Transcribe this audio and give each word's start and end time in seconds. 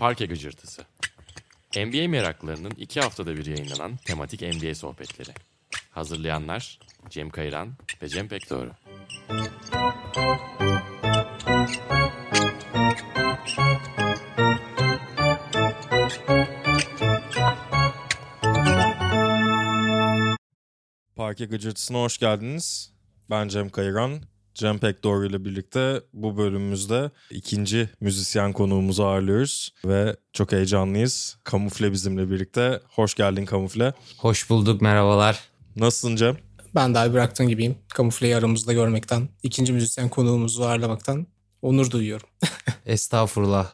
Parke 0.00 0.26
Gıcırtısı. 0.26 0.82
NBA 1.76 2.08
meraklarının 2.08 2.70
iki 2.70 3.00
haftada 3.00 3.36
bir 3.36 3.46
yayınlanan 3.46 3.96
tematik 3.96 4.42
NBA 4.42 4.74
sohbetleri. 4.74 5.30
Hazırlayanlar 5.90 6.78
Cem 7.10 7.30
Kayran 7.30 7.72
ve 8.02 8.08
Cem 8.08 8.28
Pekdoğru. 8.28 8.72
Parke 21.16 21.44
Gıcırtısı'na 21.44 21.98
hoş 21.98 22.18
geldiniz. 22.18 22.92
Ben 23.30 23.48
Cem 23.48 23.68
Kayıran. 23.68 24.22
Cem 24.60 24.78
Pekdoğru 24.78 25.26
ile 25.26 25.44
birlikte 25.44 26.02
bu 26.12 26.36
bölümümüzde 26.36 27.10
ikinci 27.30 27.90
müzisyen 28.00 28.52
konuğumuzu 28.52 29.02
ağırlıyoruz 29.04 29.74
ve 29.84 30.16
çok 30.32 30.52
heyecanlıyız. 30.52 31.38
Kamufle 31.44 31.92
bizimle 31.92 32.30
birlikte. 32.30 32.80
Hoş 32.88 33.14
geldin 33.14 33.44
Kamufle. 33.44 33.94
Hoş 34.18 34.50
bulduk, 34.50 34.80
merhabalar. 34.80 35.40
Nasılsın 35.76 36.16
Cem? 36.16 36.36
Ben 36.74 36.94
daha 36.94 37.12
bıraktığın 37.12 37.48
gibiyim. 37.48 37.78
Kamufleyi 37.88 38.36
aramızda 38.36 38.72
görmekten, 38.72 39.28
ikinci 39.42 39.72
müzisyen 39.72 40.08
konuğumuzu 40.08 40.62
ağırlamaktan 40.62 41.26
onur 41.62 41.90
duyuyorum. 41.90 42.28
Estağfurullah. 42.86 43.72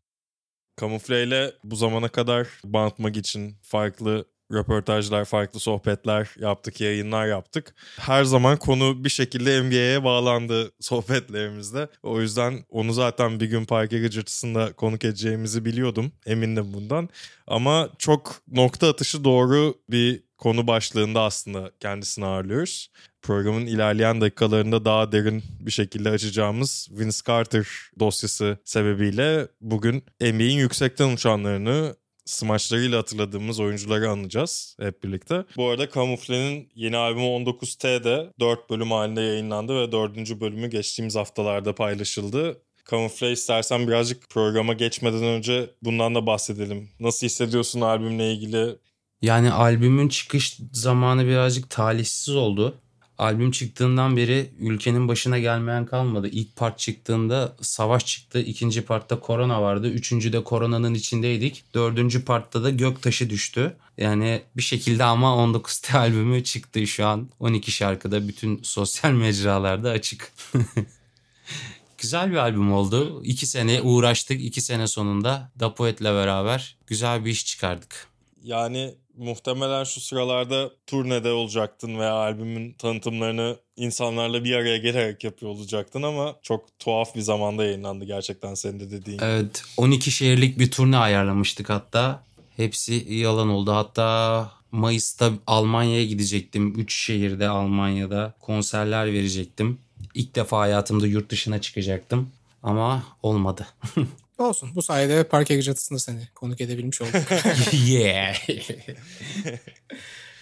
Kamufle 0.76 1.24
ile 1.24 1.52
bu 1.64 1.76
zamana 1.76 2.08
kadar 2.08 2.48
Bantmag 2.64 3.16
için 3.16 3.56
farklı 3.62 4.24
röportajlar, 4.52 5.24
farklı 5.24 5.60
sohbetler 5.60 6.30
yaptık, 6.38 6.80
yayınlar 6.80 7.26
yaptık. 7.26 7.74
Her 7.98 8.24
zaman 8.24 8.56
konu 8.56 9.04
bir 9.04 9.08
şekilde 9.08 9.62
NBA'ye 9.62 10.04
bağlandı 10.04 10.70
sohbetlerimizde. 10.80 11.88
O 12.02 12.20
yüzden 12.20 12.64
onu 12.70 12.92
zaten 12.92 13.40
bir 13.40 13.46
gün 13.46 13.64
parke 13.64 13.98
gıcırtısında 13.98 14.72
konuk 14.72 15.04
edeceğimizi 15.04 15.64
biliyordum. 15.64 16.12
Emindim 16.26 16.72
bundan. 16.72 17.08
Ama 17.46 17.88
çok 17.98 18.34
nokta 18.52 18.88
atışı 18.88 19.24
doğru 19.24 19.74
bir 19.90 20.26
konu 20.38 20.66
başlığında 20.66 21.22
aslında 21.22 21.70
kendisini 21.80 22.26
ağırlıyoruz. 22.26 22.90
Programın 23.22 23.66
ilerleyen 23.66 24.20
dakikalarında 24.20 24.84
daha 24.84 25.12
derin 25.12 25.42
bir 25.60 25.70
şekilde 25.70 26.10
açacağımız 26.10 26.88
Vince 26.90 27.18
Carter 27.26 27.66
dosyası 28.00 28.58
sebebiyle 28.64 29.48
bugün 29.60 30.04
NBA'in 30.20 30.58
yüksekten 30.58 31.12
uçanlarını 31.12 31.96
smaçlarıyla 32.26 32.98
hatırladığımız 32.98 33.60
oyuncuları 33.60 34.10
anacağız 34.10 34.76
hep 34.80 35.04
birlikte. 35.04 35.44
Bu 35.56 35.68
arada 35.68 35.90
Kamufle'nin 35.90 36.68
yeni 36.74 36.96
albümü 36.96 37.24
19T'de 37.24 38.32
4 38.40 38.70
bölüm 38.70 38.90
halinde 38.90 39.20
yayınlandı 39.20 39.82
ve 39.82 39.92
4. 39.92 40.40
bölümü 40.40 40.70
geçtiğimiz 40.70 41.16
haftalarda 41.16 41.74
paylaşıldı. 41.74 42.62
Kamufle 42.84 43.32
istersen 43.32 43.88
birazcık 43.88 44.30
programa 44.30 44.72
geçmeden 44.72 45.22
önce 45.22 45.70
bundan 45.82 46.14
da 46.14 46.26
bahsedelim. 46.26 46.88
Nasıl 47.00 47.26
hissediyorsun 47.26 47.80
albümle 47.80 48.32
ilgili? 48.32 48.78
Yani 49.22 49.52
albümün 49.52 50.08
çıkış 50.08 50.58
zamanı 50.72 51.26
birazcık 51.26 51.70
talihsiz 51.70 52.36
oldu. 52.36 52.74
Albüm 53.18 53.50
çıktığından 53.50 54.16
beri 54.16 54.50
ülkenin 54.58 55.08
başına 55.08 55.38
gelmeyen 55.38 55.86
kalmadı. 55.86 56.28
İlk 56.28 56.56
part 56.56 56.78
çıktığında 56.78 57.56
savaş 57.60 58.06
çıktı. 58.06 58.40
ikinci 58.40 58.82
partta 58.82 59.20
korona 59.20 59.62
vardı. 59.62 59.88
Üçüncü 59.88 60.32
de 60.32 60.44
koronanın 60.44 60.94
içindeydik. 60.94 61.64
Dördüncü 61.74 62.24
partta 62.24 62.64
da 62.64 62.70
göktaşı 62.70 63.30
düştü. 63.30 63.76
Yani 63.98 64.42
bir 64.56 64.62
şekilde 64.62 65.04
ama 65.04 65.36
19 65.36 65.78
T 65.78 65.98
albümü 65.98 66.44
çıktı 66.44 66.86
şu 66.86 67.06
an. 67.06 67.28
12 67.40 67.72
şarkıda 67.72 68.28
bütün 68.28 68.60
sosyal 68.62 69.12
mecralarda 69.12 69.90
açık. 69.90 70.32
güzel 71.98 72.30
bir 72.30 72.36
albüm 72.36 72.72
oldu. 72.72 73.22
İki 73.24 73.46
sene 73.46 73.82
uğraştık. 73.82 74.44
İki 74.44 74.60
sene 74.60 74.86
sonunda 74.86 75.50
Dapoet'le 75.60 76.00
beraber 76.00 76.76
güzel 76.86 77.24
bir 77.24 77.30
iş 77.30 77.46
çıkardık. 77.46 78.06
Yani 78.42 78.94
muhtemelen 79.16 79.84
şu 79.84 80.00
sıralarda 80.00 80.70
turnede 80.86 81.32
olacaktın 81.32 81.98
veya 81.98 82.12
albümün 82.12 82.72
tanıtımlarını 82.72 83.56
insanlarla 83.76 84.44
bir 84.44 84.54
araya 84.54 84.76
gelerek 84.76 85.24
yapıyor 85.24 85.52
olacaktın 85.52 86.02
ama 86.02 86.36
çok 86.42 86.78
tuhaf 86.78 87.14
bir 87.14 87.20
zamanda 87.20 87.64
yayınlandı 87.64 88.04
gerçekten 88.04 88.54
senin 88.54 88.80
de 88.80 88.90
dediğin. 88.90 89.18
Evet 89.22 89.62
12 89.76 90.10
şehirlik 90.10 90.58
bir 90.58 90.70
turne 90.70 90.96
ayarlamıştık 90.96 91.70
hatta. 91.70 92.24
Hepsi 92.56 93.06
yalan 93.08 93.48
oldu. 93.48 93.72
Hatta 93.72 94.50
Mayıs'ta 94.72 95.32
Almanya'ya 95.46 96.04
gidecektim. 96.04 96.80
3 96.80 96.94
şehirde 96.94 97.48
Almanya'da 97.48 98.34
konserler 98.40 99.12
verecektim. 99.12 99.78
İlk 100.14 100.34
defa 100.34 100.58
hayatımda 100.58 101.06
yurt 101.06 101.30
dışına 101.30 101.60
çıkacaktım 101.60 102.30
ama 102.62 103.02
olmadı. 103.22 103.66
Olsun. 104.38 104.70
Bu 104.74 104.82
sayede 104.82 105.24
parke 105.24 105.56
gıcırtısında 105.56 105.98
seni 105.98 106.28
konuk 106.34 106.60
edebilmiş 106.60 107.02
olduk. 107.02 107.14
yeah. 107.88 108.36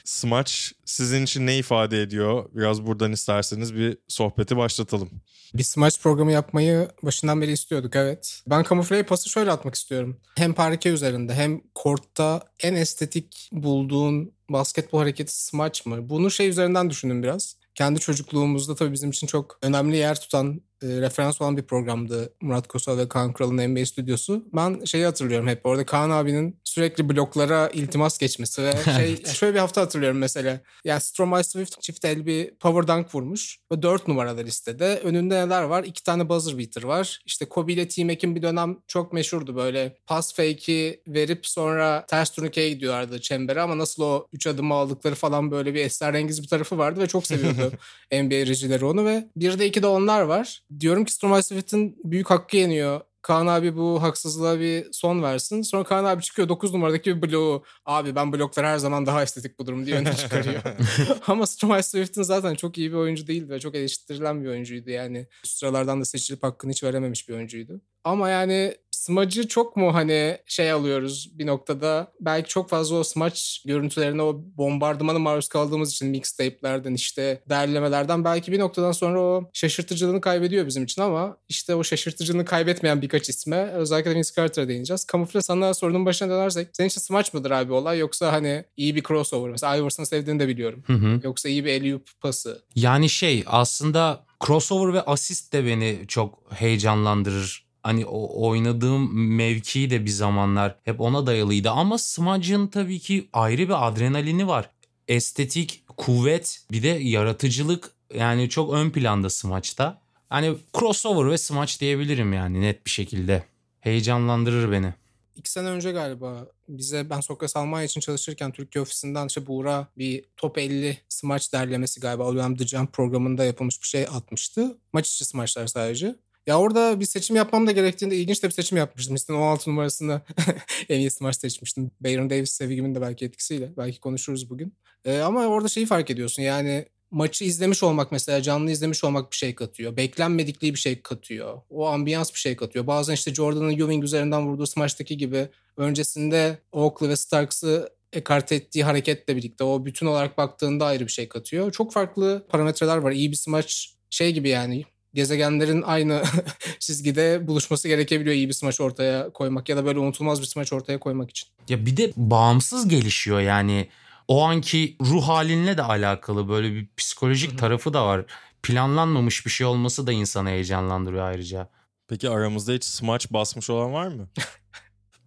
Smaç 0.04 0.72
sizin 0.84 1.24
için 1.24 1.46
ne 1.46 1.58
ifade 1.58 2.02
ediyor? 2.02 2.44
Biraz 2.54 2.86
buradan 2.86 3.12
isterseniz 3.12 3.74
bir 3.74 3.98
sohbeti 4.08 4.56
başlatalım. 4.56 5.10
Bir 5.54 5.62
smaç 5.62 6.00
programı 6.00 6.32
yapmayı 6.32 6.88
başından 7.02 7.40
beri 7.40 7.52
istiyorduk 7.52 7.96
evet. 7.96 8.42
Ben 8.46 8.64
kamufleyi 8.64 9.02
pası 9.02 9.30
şöyle 9.30 9.50
atmak 9.50 9.74
istiyorum. 9.74 10.20
Hem 10.36 10.54
parke 10.54 10.88
üzerinde 10.88 11.34
hem 11.34 11.60
kortta 11.74 12.42
en 12.62 12.74
estetik 12.74 13.48
bulduğun 13.52 14.32
basketbol 14.50 14.98
hareketi 14.98 15.44
smaç 15.44 15.86
mı? 15.86 16.08
Bunu 16.08 16.30
şey 16.30 16.48
üzerinden 16.48 16.90
düşündüm 16.90 17.22
biraz. 17.22 17.56
Kendi 17.74 18.00
çocukluğumuzda 18.00 18.74
tabii 18.74 18.92
bizim 18.92 19.10
için 19.10 19.26
çok 19.26 19.58
önemli 19.62 19.96
yer 19.96 20.20
tutan 20.20 20.60
e, 20.84 21.00
referans 21.00 21.40
olan 21.40 21.56
bir 21.56 21.62
programdı 21.62 22.32
Murat 22.40 22.68
Kosal 22.68 22.98
ve 22.98 23.08
Kaan 23.08 23.32
Kral'ın 23.32 23.74
NBA 23.74 23.86
stüdyosu. 23.86 24.44
Ben 24.52 24.84
şeyi 24.84 25.04
hatırlıyorum 25.04 25.48
hep 25.48 25.66
orada 25.66 25.86
Kaan 25.86 26.10
abinin 26.10 26.60
sürekli 26.64 27.08
bloklara 27.08 27.68
iltimas 27.68 28.18
geçmesi 28.18 28.62
ve 28.62 28.74
şey 28.96 29.24
şöyle 29.24 29.54
bir 29.54 29.58
hafta 29.58 29.80
hatırlıyorum 29.80 30.18
mesela. 30.18 30.60
Yani 30.84 31.00
Stromae 31.00 31.44
Swift 31.44 31.80
çift 31.80 32.04
el 32.04 32.26
bir 32.26 32.54
power 32.54 32.96
dunk 32.96 33.14
vurmuş 33.14 33.58
ve 33.72 33.82
4 33.82 34.08
numaralı 34.08 34.44
listede. 34.44 35.00
Önünde 35.04 35.46
neler 35.46 35.62
var? 35.62 35.84
İki 35.84 36.02
tane 36.02 36.28
buzzer 36.28 36.58
beater 36.58 36.82
var. 36.82 37.20
İşte 37.26 37.44
Kobe 37.44 37.72
ile 37.72 37.88
T-Mac'in 37.88 38.36
bir 38.36 38.42
dönem 38.42 38.76
çok 38.88 39.12
meşhurdu 39.12 39.56
böyle. 39.56 39.96
Pas 40.06 40.34
fake'i 40.34 41.02
verip 41.06 41.46
sonra 41.46 42.04
ters 42.06 42.30
turnikeye 42.30 42.70
gidiyorlardı 42.70 43.20
çembere 43.20 43.60
ama 43.60 43.78
nasıl 43.78 44.02
o 44.02 44.26
3 44.32 44.46
adımı 44.46 44.74
aldıkları 44.74 45.14
falan 45.14 45.50
böyle 45.50 45.74
bir 45.74 45.84
esrarengiz 45.84 46.42
bir 46.42 46.48
tarafı 46.48 46.78
vardı 46.78 47.00
ve 47.00 47.06
çok 47.06 47.26
seviyordu 47.26 47.72
NBA 48.12 48.46
rejileri 48.46 48.84
onu 48.84 49.04
ve 49.04 49.28
bir 49.36 49.58
de 49.58 49.66
iki 49.66 49.82
de 49.82 49.86
onlar 49.86 50.22
var 50.22 50.62
diyorum 50.80 51.04
ki 51.04 51.12
Stromae 51.12 51.42
Swift'in 51.42 51.98
büyük 52.04 52.30
hakkı 52.30 52.56
yeniyor. 52.56 53.00
Kaan 53.22 53.46
abi 53.46 53.76
bu 53.76 54.02
haksızlığa 54.02 54.60
bir 54.60 54.86
son 54.92 55.22
versin. 55.22 55.62
Sonra 55.62 55.84
Kaan 55.84 56.04
abi 56.04 56.22
çıkıyor 56.22 56.48
9 56.48 56.72
numaradaki 56.74 57.16
bir 57.16 57.30
bloğu. 57.30 57.64
Abi 57.86 58.14
ben 58.14 58.32
bloklar 58.32 58.66
her 58.66 58.78
zaman 58.78 59.06
daha 59.06 59.22
estetik 59.22 59.58
bulurum 59.58 59.86
diye 59.86 59.96
öne 59.96 60.16
çıkarıyor. 60.16 60.62
Ama 61.26 61.46
Stromae 61.46 61.82
Swift'in 61.82 62.22
zaten 62.22 62.54
çok 62.54 62.78
iyi 62.78 62.90
bir 62.90 62.96
oyuncu 62.96 63.26
değildi 63.26 63.50
ve 63.50 63.60
çok 63.60 63.74
eleştirilen 63.74 64.44
bir 64.44 64.48
oyuncuydu. 64.48 64.90
Yani 64.90 65.26
sıralardan 65.44 66.00
da 66.00 66.04
seçilip 66.04 66.42
hakkını 66.42 66.70
hiç 66.70 66.82
verememiş 66.82 67.28
bir 67.28 67.34
oyuncuydu. 67.34 67.80
Ama 68.04 68.28
yani 68.28 68.74
smacı 69.04 69.48
çok 69.48 69.76
mu 69.76 69.94
hani 69.94 70.38
şey 70.46 70.70
alıyoruz 70.72 71.38
bir 71.38 71.46
noktada 71.46 72.12
belki 72.20 72.48
çok 72.48 72.70
fazla 72.70 72.96
o 72.96 73.04
smaç 73.04 73.62
görüntülerine 73.66 74.22
o 74.22 74.42
bombardımana 74.56 75.18
maruz 75.18 75.48
kaldığımız 75.48 75.92
için 75.92 76.08
mixtape'lerden 76.08 76.94
işte 76.94 77.42
derlemelerden 77.48 78.24
belki 78.24 78.52
bir 78.52 78.58
noktadan 78.58 78.92
sonra 78.92 79.20
o 79.20 79.50
şaşırtıcılığını 79.52 80.20
kaybediyor 80.20 80.66
bizim 80.66 80.84
için 80.84 81.02
ama 81.02 81.36
işte 81.48 81.74
o 81.74 81.84
şaşırtıcılığını 81.84 82.44
kaybetmeyen 82.44 83.02
birkaç 83.02 83.28
isme 83.28 83.56
özellikle 83.56 84.14
Vince 84.14 84.30
Carter'a 84.36 84.68
değineceğiz. 84.68 85.04
Kamufle 85.04 85.42
sana 85.42 85.74
sorunun 85.74 86.06
başına 86.06 86.28
dönersek 86.28 86.68
senin 86.72 86.88
için 86.88 87.00
smaç 87.00 87.34
mıdır 87.34 87.50
abi 87.50 87.72
olay 87.72 87.98
yoksa 87.98 88.32
hani 88.32 88.64
iyi 88.76 88.96
bir 88.96 89.02
crossover 89.02 89.50
mesela 89.50 89.76
Iverson'ı 89.76 90.06
sevdiğini 90.06 90.40
de 90.40 90.48
biliyorum. 90.48 90.84
Hı 90.86 90.92
hı. 90.92 91.20
Yoksa 91.24 91.48
iyi 91.48 91.64
bir 91.64 91.80
alley 91.80 91.98
pası. 92.20 92.62
Yani 92.74 93.08
şey 93.08 93.44
aslında 93.46 94.26
crossover 94.46 94.94
ve 94.94 95.02
asist 95.02 95.52
de 95.52 95.66
beni 95.66 95.98
çok 96.08 96.42
heyecanlandırır 96.54 97.63
hani 97.84 98.06
o 98.06 98.48
oynadığım 98.48 99.28
mevki 99.36 99.90
de 99.90 100.04
bir 100.04 100.10
zamanlar 100.10 100.76
hep 100.84 101.00
ona 101.00 101.26
dayalıydı 101.26 101.70
ama 101.70 101.98
smacın 101.98 102.66
tabii 102.66 102.98
ki 102.98 103.28
ayrı 103.32 103.62
bir 103.62 103.86
adrenalini 103.88 104.48
var. 104.48 104.70
Estetik, 105.08 105.84
kuvvet, 105.96 106.62
bir 106.70 106.82
de 106.82 106.88
yaratıcılık 106.88 107.90
yani 108.14 108.48
çok 108.48 108.72
ön 108.72 108.90
planda 108.90 109.30
smaçta. 109.30 110.00
Hani 110.28 110.56
crossover 110.78 111.30
ve 111.30 111.38
smaç 111.38 111.80
diyebilirim 111.80 112.32
yani 112.32 112.60
net 112.60 112.86
bir 112.86 112.90
şekilde. 112.90 113.44
Heyecanlandırır 113.80 114.72
beni. 114.72 114.94
İki 115.36 115.50
sene 115.50 115.68
önce 115.68 115.92
galiba 115.92 116.46
bize 116.68 117.10
ben 117.10 117.20
Sokrates 117.20 117.56
Almanya 117.56 117.84
için 117.84 118.00
çalışırken 118.00 118.52
Türkiye 118.52 118.82
ofisinden 118.82 119.26
işte 119.26 119.46
Buğra 119.46 119.88
bir 119.98 120.24
top 120.36 120.58
50 120.58 120.98
smaç 121.08 121.52
derlemesi 121.52 122.00
galiba 122.00 122.24
o 122.24 122.34
dönem 122.34 122.56
The 122.56 122.66
Jump 122.66 122.92
programında 122.92 123.44
yapılmış 123.44 123.82
bir 123.82 123.86
şey 123.86 124.02
atmıştı. 124.02 124.78
Maç 124.92 125.10
içi 125.10 125.24
smaçlar 125.24 125.66
sadece. 125.66 126.16
Ya 126.46 126.58
orada 126.58 127.00
bir 127.00 127.04
seçim 127.04 127.36
yapmam 127.36 127.66
da 127.66 127.72
gerektiğinde 127.72 128.16
ilginç 128.16 128.42
de 128.42 128.46
bir 128.46 128.52
seçim 128.52 128.78
yapmıştım. 128.78 129.14
Listenin 129.14 129.38
16 129.38 129.70
numarasında 129.70 130.22
en 130.88 130.98
iyi 130.98 131.10
smaç 131.10 131.36
seçmiştim. 131.36 131.90
Bayron 132.00 132.30
Davis 132.30 132.50
sevgimin 132.50 132.94
de 132.94 133.00
belki 133.00 133.24
etkisiyle. 133.24 133.72
Belki 133.76 134.00
konuşuruz 134.00 134.50
bugün. 134.50 134.74
Ee, 135.04 135.18
ama 135.18 135.46
orada 135.46 135.68
şeyi 135.68 135.86
fark 135.86 136.10
ediyorsun 136.10 136.42
yani 136.42 136.86
maçı 137.10 137.44
izlemiş 137.44 137.82
olmak 137.82 138.12
mesela 138.12 138.42
canlı 138.42 138.70
izlemiş 138.70 139.04
olmak 139.04 139.30
bir 139.30 139.36
şey 139.36 139.54
katıyor. 139.54 139.96
Beklenmedikliği 139.96 140.74
bir 140.74 140.78
şey 140.78 141.02
katıyor. 141.02 141.60
O 141.70 141.86
ambiyans 141.86 142.34
bir 142.34 142.38
şey 142.38 142.56
katıyor. 142.56 142.86
Bazen 142.86 143.14
işte 143.14 143.34
Jordan'ın 143.34 143.70
Ewing 143.70 144.04
üzerinden 144.04 144.46
vurduğu 144.46 144.66
smaçtaki 144.66 145.16
gibi 145.16 145.48
öncesinde 145.76 146.58
Oakley 146.72 147.10
ve 147.10 147.16
Starks'ı 147.16 147.90
ekarte 148.12 148.54
ettiği 148.54 148.84
hareketle 148.84 149.36
birlikte 149.36 149.64
o 149.64 149.84
bütün 149.84 150.06
olarak 150.06 150.38
baktığında 150.38 150.86
ayrı 150.86 151.06
bir 151.06 151.12
şey 151.12 151.28
katıyor. 151.28 151.72
Çok 151.72 151.92
farklı 151.92 152.46
parametreler 152.48 152.96
var. 152.96 153.12
İyi 153.12 153.30
bir 153.30 153.36
smaç 153.36 153.94
şey 154.10 154.32
gibi 154.32 154.48
yani 154.48 154.84
gezegenlerin 155.14 155.82
aynı 155.82 156.22
çizgide 156.78 157.46
buluşması 157.46 157.88
gerekebiliyor 157.88 158.36
iyi 158.36 158.48
bir 158.48 158.52
smaç 158.52 158.80
ortaya 158.80 159.30
koymak 159.30 159.68
ya 159.68 159.76
da 159.76 159.84
böyle 159.84 159.98
unutulmaz 159.98 160.40
bir 160.40 160.46
smaç 160.46 160.72
ortaya 160.72 160.98
koymak 160.98 161.30
için. 161.30 161.48
Ya 161.68 161.86
bir 161.86 161.96
de 161.96 162.12
bağımsız 162.16 162.88
gelişiyor 162.88 163.40
yani 163.40 163.88
o 164.28 164.42
anki 164.42 164.96
ruh 165.00 165.28
halinle 165.28 165.76
de 165.76 165.82
alakalı 165.82 166.48
böyle 166.48 166.74
bir 166.74 166.88
psikolojik 166.96 167.58
tarafı 167.58 167.92
da 167.92 168.06
var. 168.06 168.24
Planlanmamış 168.62 169.46
bir 169.46 169.50
şey 169.50 169.66
olması 169.66 170.06
da 170.06 170.12
insanı 170.12 170.48
heyecanlandırıyor 170.48 171.22
ayrıca. 171.22 171.68
Peki 172.08 172.30
aramızda 172.30 172.72
hiç 172.72 172.84
smaç 172.84 173.32
basmış 173.32 173.70
olan 173.70 173.92
var 173.92 174.08
mı? 174.08 174.28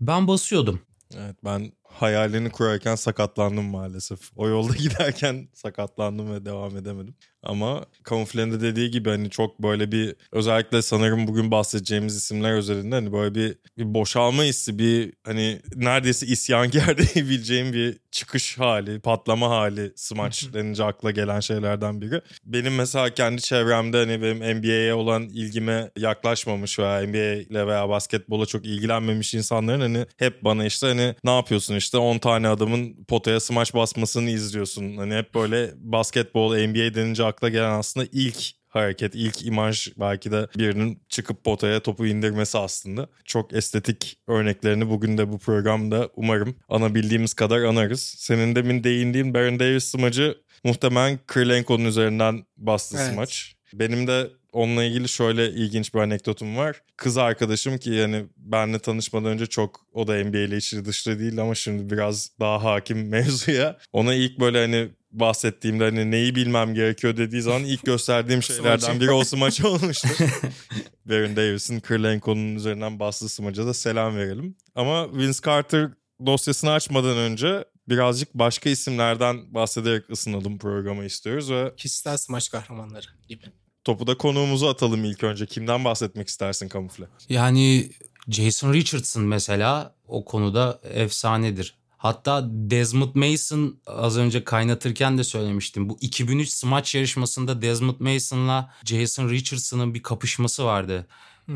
Ben 0.02 0.28
basıyordum. 0.28 0.82
Evet 1.16 1.36
ben 1.46 1.72
hayalini 1.84 2.50
kurarken 2.50 2.96
sakatlandım 2.96 3.66
maalesef. 3.66 4.20
O 4.36 4.48
yolda 4.48 4.76
giderken 4.78 5.50
sakatlandım 5.54 6.34
ve 6.34 6.46
devam 6.46 6.78
edemedim. 6.78 7.16
Ama 7.44 7.86
Kamufle'nin 8.04 8.52
de 8.52 8.62
dediği 8.62 8.92
gibi 8.92 9.10
hani 9.10 9.30
çok 9.30 9.60
böyle 9.64 9.92
bir 9.92 10.16
özellikle 10.32 10.82
sanırım 10.82 11.28
bugün 11.28 11.52
bahsedeceğimiz 11.52 12.16
isimler 12.16 12.54
özelinde 12.54 12.96
hani 12.96 13.14
böyle 13.14 13.36
bir, 13.36 13.56
bir 13.78 13.94
boşalma 13.94 14.44
hissi 14.44 14.80
bir 14.80 15.14
hani 15.26 15.60
neredeyse 15.76 16.28
isyankar 16.28 16.98
diyebileceğim 17.14 17.74
bir 17.74 17.98
çıkış 18.12 18.58
hali, 18.60 19.00
patlama 19.00 19.50
hali 19.50 19.92
smaç 19.96 20.54
denince 20.54 20.84
akla 20.84 21.12
gelen 21.12 21.40
şeylerden 21.40 22.02
biri. 22.02 22.22
Benim 22.46 22.76
mesela 22.76 23.14
kendi 23.14 23.42
çevremde 23.42 23.98
hani 23.98 24.22
benim 24.22 24.58
NBA'ye 24.58 24.94
olan 24.94 25.24
ilgime 25.24 25.92
yaklaşmamış 25.98 26.80
veya 26.80 27.02
NBA 27.02 27.18
ile 27.18 27.68
veya 27.68 27.90
basketbola 27.90 28.46
çok 28.46 28.66
ilgilenmemiş 28.66 29.34
insanların 29.34 29.82
hani 29.82 30.06
hep 30.18 30.44
bana 30.44 30.66
işte 30.66 30.88
hani 30.88 31.16
ne 31.24 31.36
yapıyorsun 31.36 31.76
işte 31.76 31.98
10 31.98 32.18
tane 32.18 32.48
adamın 32.48 33.04
potaya 33.08 33.40
smaç 33.40 33.74
basmasını 33.74 34.30
izliyorsun. 34.30 34.98
Hani 34.98 35.16
hep 35.16 35.36
böyle 35.36 35.72
basketbol, 35.76 36.56
NBA 36.58 36.96
denince 36.96 37.24
akla 37.28 37.50
gelen 37.50 37.72
aslında 37.72 38.08
ilk 38.12 38.38
hareket, 38.68 39.16
ilk 39.16 39.46
imaj 39.46 39.88
belki 40.00 40.32
de 40.32 40.48
birinin 40.58 41.02
çıkıp 41.10 41.44
potaya 41.44 41.80
topu 41.80 42.08
indirmesi 42.08 42.58
aslında. 42.58 43.10
Çok 43.26 43.54
estetik 43.54 44.18
örneklerini 44.28 44.90
bugün 44.90 45.18
de 45.18 45.32
bu 45.32 45.40
programda 45.40 46.10
umarım 46.16 46.56
anabildiğimiz 46.70 47.34
kadar 47.34 47.62
anarız. 47.62 48.02
Senin 48.18 48.56
demin 48.56 48.84
değindiğin 48.84 49.34
Baron 49.34 49.60
Davis 49.60 49.84
smacı 49.84 50.38
muhtemelen 50.64 51.20
Krylenko'nun 51.28 51.86
üzerinden 51.86 52.46
bastı 52.58 52.98
Evet. 52.98 53.14
smaç. 53.14 53.56
Benim 53.74 54.08
de 54.08 54.28
onunla 54.54 54.84
ilgili 54.84 55.10
şöyle 55.10 55.50
ilginç 55.50 55.94
bir 55.94 56.00
anekdotum 56.00 56.58
var. 56.58 56.82
Kız 56.98 57.18
arkadaşım 57.18 57.78
ki 57.78 57.90
yani 57.92 58.26
benle 58.38 58.80
tanışmadan 58.80 59.32
önce 59.32 59.46
çok 59.46 59.86
o 59.94 60.08
da 60.08 60.24
NBA 60.24 60.38
ile 60.38 60.58
içli 60.58 60.86
dışlı 60.86 61.20
değil 61.20 61.42
ama 61.42 61.56
şimdi 61.56 61.90
biraz 61.96 62.30
daha 62.40 62.64
hakim 62.64 63.08
mevzuya. 63.10 63.78
Ona 63.94 64.14
ilk 64.14 64.40
böyle 64.40 64.62
hani 64.62 64.90
bahsettiğimde 65.12 65.84
hani 65.84 66.12
neyi 66.12 66.36
bilmem 66.36 66.74
gerekiyor 66.74 67.18
dediği 67.18 67.42
zaman 67.42 67.64
ilk 67.64 67.86
gösterdiğim 67.86 68.44
şeylerden 68.44 69.00
biri 69.00 69.12
o 69.12 69.24
smaç 69.24 69.62
olmuştu. 69.66 70.08
Baron 71.06 71.36
Davis'in 71.36 71.80
Krylenko'nun 71.80 72.56
üzerinden 72.56 73.00
bastığı 73.00 73.30
smaca 73.30 73.66
da 73.66 73.74
selam 73.74 74.16
verelim. 74.18 74.56
Ama 74.76 75.18
Vince 75.18 75.40
Carter 75.46 75.90
dosyasını 76.26 76.72
açmadan 76.72 77.18
önce 77.18 77.66
birazcık 77.90 78.34
başka 78.34 78.70
isimlerden 78.70 79.54
bahsederek 79.54 80.10
ısınalım 80.10 80.58
programı 80.58 81.06
istiyoruz 81.06 81.52
ve 81.52 81.74
Kişisel 81.78 82.18
smaç 82.18 82.50
kahramanları 82.52 83.06
gibi. 83.28 83.44
topu 83.84 84.08
da 84.08 84.18
konuğumuzu 84.18 84.68
atalım 84.68 85.06
ilk 85.06 85.24
önce. 85.24 85.46
Kimden 85.46 85.86
bahsetmek 85.86 86.28
istersin 86.28 86.70
kamufle? 86.70 87.06
Yani 87.30 87.90
Jason 88.28 88.74
Richardson 88.74 89.24
mesela 89.24 89.96
o 90.08 90.26
konuda 90.26 90.80
efsanedir. 90.84 91.78
Hatta 92.08 92.48
Desmond 92.52 93.16
Mason 93.16 93.80
az 93.88 94.18
önce 94.18 94.44
kaynatırken 94.44 95.18
de 95.18 95.24
söylemiştim. 95.24 95.90
Bu 95.90 95.98
2003 96.02 96.50
smaç 96.50 96.96
yarışmasında 96.96 97.62
Desmond 97.62 98.00
Mason'la 98.00 98.74
Jason 98.86 99.30
Richardson'ın 99.30 99.94
bir 99.94 100.04
kapışması 100.04 100.66
vardı. 100.66 101.08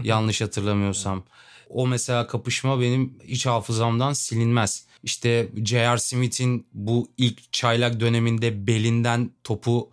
Yanlış 0.03 0.41
hatırlamıyorsam. 0.41 1.23
O 1.69 1.87
mesela 1.87 2.27
kapışma 2.27 2.81
benim 2.81 3.19
hiç 3.23 3.45
hafızamdan 3.45 4.13
silinmez. 4.13 4.85
İşte 5.03 5.51
J.R. 5.65 5.97
Smith'in 5.97 6.67
bu 6.73 7.11
ilk 7.17 7.53
çaylak 7.53 7.99
döneminde 7.99 8.67
belinden 8.67 9.31
topu 9.43 9.89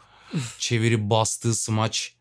çevirip 0.59 1.01
bastığı 1.01 1.55
smaç. 1.55 2.15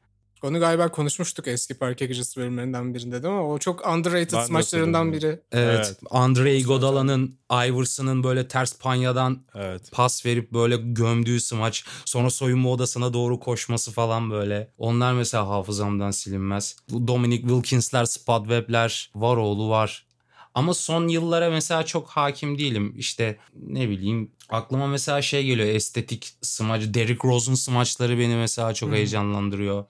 Onu 0.44 0.60
galiba 0.60 0.88
konuşmuştuk 0.88 1.48
eski 1.48 1.74
parke 1.74 2.06
gecesi 2.06 2.40
bölümlerinden 2.40 2.94
birinde 2.94 3.24
değil 3.24 3.34
mi? 3.34 3.40
O 3.40 3.58
çok 3.58 3.88
underrated 3.88 4.34
Ben 4.34 4.42
de 4.42 4.46
smaçlarından 4.46 5.14
biri. 5.14 5.26
Evet. 5.28 5.42
Evet. 5.52 5.98
Andre 6.10 6.58
Iguodala'nın 6.58 7.40
Iverson'ın 7.52 8.24
böyle 8.24 8.48
ters 8.48 8.80
panyadan 8.80 9.42
Evet. 9.56 9.92
pas 9.92 10.26
verip 10.26 10.54
böyle 10.54 10.78
gömdüğü 10.78 11.40
smaç. 11.40 11.86
Sonra 12.06 12.30
soyunma 12.30 12.70
odasına 12.70 13.14
doğru 13.14 13.40
koşması 13.40 13.92
falan 13.92 14.32
böyle. 14.32 14.72
Onlar 14.78 15.14
mesela 15.14 15.48
hafızamdan 15.48 16.12
silinmez. 16.12 16.76
Bu 16.92 17.08
Dominic 17.08 17.42
Wilkins'ler, 17.42 18.06
Spud 18.06 18.42
Webb'ler 18.42 19.12
var 19.16 19.38
oğlu 19.38 19.70
var. 19.70 20.08
Ama 20.54 20.74
son 20.74 21.08
yıllara 21.08 21.50
mesela 21.50 21.86
çok 21.86 22.10
hakim 22.10 22.58
değilim. 22.58 22.94
İşte 22.98 23.38
ne 23.56 23.90
bileyim 23.90 24.32
aklıma 24.50 24.88
mesela 24.88 25.22
şey 25.22 25.46
geliyor 25.46 25.68
estetik 25.68 26.34
smaç. 26.42 26.82
Derrick 26.86 27.28
Rose'un 27.28 27.56
smaçları 27.56 28.20
beni 28.20 28.36
mesela 28.36 28.74
çok 28.74 28.92
heyecanlandırıyor. 28.92 29.86